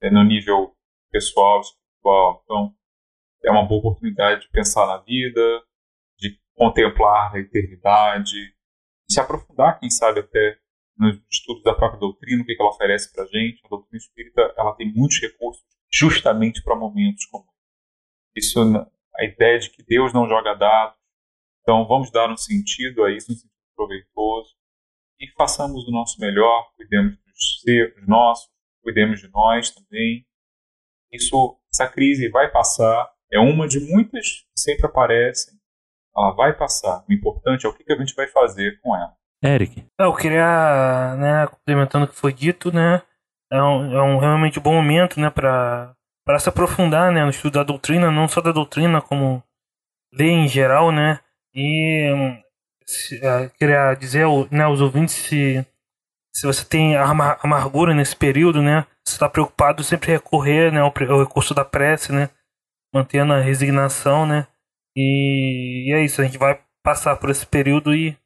é, 0.00 0.08
no 0.08 0.22
nível 0.22 0.72
pessoal, 1.14 1.60
espiritual. 1.60 2.42
Então, 2.44 2.74
é 3.44 3.50
uma 3.52 3.64
boa 3.64 3.78
oportunidade 3.78 4.42
de 4.42 4.48
pensar 4.48 4.84
na 4.86 4.98
vida, 4.98 5.62
de 6.18 6.36
contemplar 6.54 7.32
a 7.32 7.38
eternidade, 7.38 8.32
de 8.32 9.14
se 9.14 9.20
aprofundar, 9.20 9.78
quem 9.78 9.88
sabe, 9.88 10.20
até 10.20 10.58
nos 10.98 11.20
estudos 11.30 11.62
da 11.62 11.74
própria 11.74 12.00
doutrina, 12.00 12.42
o 12.42 12.46
que 12.46 12.56
ela 12.58 12.70
oferece 12.70 13.12
para 13.12 13.22
a 13.22 13.26
gente. 13.26 13.60
A 13.64 13.68
doutrina 13.68 13.96
espírita 13.96 14.54
ela 14.56 14.74
tem 14.74 14.92
muitos 14.92 15.20
recursos 15.20 15.64
justamente 15.92 16.62
para 16.64 16.74
momentos 16.74 17.24
como 17.26 17.46
isso, 18.34 18.60
a 19.16 19.24
ideia 19.24 19.60
de 19.60 19.70
que 19.70 19.84
Deus 19.84 20.12
não 20.12 20.28
joga 20.28 20.54
dados. 20.54 20.98
Então, 21.62 21.86
vamos 21.86 22.10
dar 22.10 22.28
um 22.28 22.36
sentido 22.36 23.04
a 23.04 23.12
isso, 23.12 23.30
um 23.30 23.36
sentido 23.36 23.54
proveitoso, 23.76 24.56
e 25.20 25.30
façamos 25.38 25.86
o 25.86 25.92
nosso 25.92 26.20
melhor, 26.20 26.72
cuidemos 26.74 27.16
dos 27.16 28.08
nossos, 28.08 28.50
cuidemos 28.82 29.20
de 29.20 29.28
nós 29.30 29.70
também. 29.70 30.26
Isso, 31.14 31.56
essa 31.72 31.88
crise 31.88 32.28
vai 32.28 32.50
passar, 32.50 33.08
é 33.32 33.38
uma 33.38 33.66
de 33.68 33.80
muitas 33.80 34.44
que 34.54 34.60
sempre 34.60 34.86
aparecem. 34.86 35.54
Ela 36.16 36.32
vai 36.32 36.52
passar. 36.52 37.04
O 37.08 37.12
importante 37.12 37.66
é 37.66 37.68
o 37.68 37.72
que 37.72 37.90
a 37.92 37.96
gente 37.96 38.14
vai 38.14 38.28
fazer 38.28 38.80
com 38.80 38.94
ela. 38.96 39.12
Eric. 39.44 39.84
Eu 39.98 40.14
queria, 40.14 41.16
né, 41.16 41.46
complementando 41.46 42.06
o 42.06 42.08
que 42.08 42.14
foi 42.14 42.32
dito, 42.32 42.72
né, 42.72 43.02
é 43.52 43.62
um, 43.62 43.92
é 43.92 44.02
um 44.02 44.18
realmente 44.18 44.58
bom 44.58 44.74
momento, 44.74 45.20
né, 45.20 45.30
para 45.30 45.94
para 46.26 46.38
se 46.38 46.48
aprofundar, 46.48 47.12
né, 47.12 47.22
no 47.22 47.28
estudo 47.28 47.52
da 47.52 47.62
doutrina, 47.62 48.10
não 48.10 48.26
só 48.26 48.40
da 48.40 48.50
doutrina, 48.50 49.02
como 49.02 49.42
ler 50.10 50.30
em 50.30 50.48
geral, 50.48 50.90
né, 50.90 51.20
e 51.54 52.10
se, 52.86 53.16
uh, 53.18 53.50
queria 53.58 53.94
dizer, 53.94 54.24
né, 54.50 54.64
aos 54.64 54.80
ouvintes 54.80 55.14
se 55.14 55.66
se 56.34 56.46
você 56.46 56.64
tem 56.64 56.96
amargura 56.96 57.94
nesse 57.94 58.16
período, 58.16 58.60
né, 58.60 58.86
você 59.06 59.14
está 59.14 59.28
preocupado 59.28 59.84
sempre 59.84 60.12
recorrer, 60.12 60.72
né, 60.72 60.80
ao, 60.80 60.92
ao 61.10 61.20
recurso 61.20 61.54
da 61.54 61.64
prece, 61.64 62.12
né, 62.12 62.28
mantendo 62.92 63.32
a 63.32 63.40
resignação, 63.40 64.26
né, 64.26 64.46
e, 64.96 65.90
e 65.90 65.94
é 65.94 66.04
isso, 66.04 66.20
a 66.20 66.24
gente 66.24 66.38
vai 66.38 66.60
passar 66.82 67.16
por 67.16 67.30
esse 67.30 67.46
período 67.46 67.94
e 67.94 68.16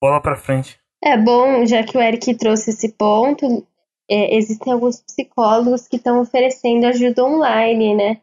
bola 0.00 0.20
para 0.20 0.36
frente. 0.36 0.78
É 1.02 1.16
bom, 1.16 1.64
já 1.66 1.82
que 1.82 1.96
o 1.96 2.00
Eric 2.00 2.34
trouxe 2.36 2.70
esse 2.70 2.92
ponto, 2.92 3.66
é, 4.08 4.36
existem 4.36 4.72
alguns 4.72 5.00
psicólogos 5.00 5.88
que 5.88 5.96
estão 5.96 6.20
oferecendo 6.20 6.86
ajuda 6.86 7.24
online, 7.24 7.94
né? 7.94 8.20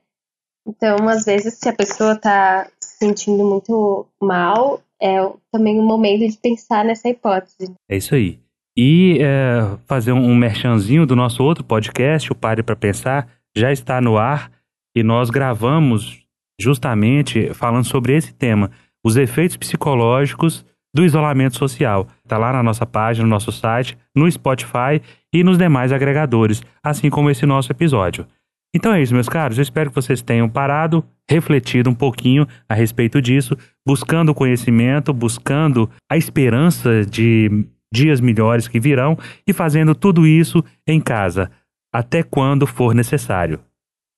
Então, 0.67 1.09
às 1.09 1.25
vezes, 1.25 1.55
se 1.55 1.67
a 1.67 1.73
pessoa 1.73 2.13
está 2.13 2.69
se 2.79 2.97
sentindo 2.99 3.43
muito 3.43 4.07
mal, 4.21 4.81
é 5.01 5.17
também 5.51 5.79
o 5.79 5.81
um 5.81 5.85
momento 5.85 6.27
de 6.29 6.37
pensar 6.37 6.85
nessa 6.85 7.09
hipótese. 7.09 7.73
É 7.89 7.97
isso 7.97 8.13
aí. 8.13 8.39
E 8.81 9.17
é, 9.19 9.77
fazer 9.85 10.13
um 10.13 10.33
merchanzinho 10.33 11.05
do 11.05 11.13
nosso 11.13 11.43
outro 11.43 11.65
podcast, 11.65 12.31
o 12.31 12.35
Pare 12.35 12.63
para 12.63 12.77
Pensar, 12.77 13.27
já 13.53 13.73
está 13.73 13.99
no 13.99 14.17
ar 14.17 14.49
e 14.95 15.03
nós 15.03 15.29
gravamos 15.29 16.21
justamente 16.61 17.53
falando 17.53 17.83
sobre 17.83 18.15
esse 18.15 18.33
tema, 18.33 18.71
os 19.05 19.17
efeitos 19.17 19.57
psicológicos 19.57 20.65
do 20.95 21.03
isolamento 21.03 21.57
social. 21.57 22.07
Está 22.23 22.37
lá 22.37 22.53
na 22.53 22.63
nossa 22.63 22.85
página, 22.85 23.25
no 23.25 23.29
nosso 23.29 23.51
site, 23.51 23.97
no 24.15 24.31
Spotify 24.31 25.01
e 25.33 25.43
nos 25.43 25.57
demais 25.57 25.91
agregadores, 25.91 26.63
assim 26.81 27.09
como 27.09 27.29
esse 27.29 27.45
nosso 27.45 27.69
episódio. 27.73 28.25
Então 28.73 28.93
é 28.93 29.01
isso, 29.01 29.13
meus 29.13 29.27
caros. 29.27 29.57
Eu 29.57 29.63
espero 29.63 29.89
que 29.89 29.95
vocês 29.97 30.21
tenham 30.21 30.47
parado, 30.47 31.03
refletido 31.29 31.89
um 31.89 31.95
pouquinho 31.95 32.47
a 32.69 32.73
respeito 32.73 33.21
disso, 33.21 33.57
buscando 33.85 34.33
conhecimento, 34.33 35.11
buscando 35.11 35.89
a 36.09 36.15
esperança 36.15 37.05
de 37.05 37.67
dias 37.91 38.21
melhores 38.21 38.67
que 38.67 38.79
virão 38.79 39.17
e 39.45 39.53
fazendo 39.53 39.95
tudo 39.95 40.27
isso 40.27 40.63
em 40.85 40.99
casa, 40.99 41.49
até 41.93 42.23
quando 42.23 42.67
for 42.67 42.93
necessário. 42.93 43.59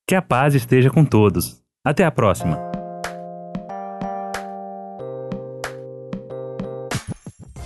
Que 0.07 0.15
a 0.15 0.21
paz 0.21 0.55
esteja 0.55 0.89
com 0.89 1.05
todos. 1.05 1.61
Até 1.85 2.05
a 2.05 2.11
próxima! 2.11 2.71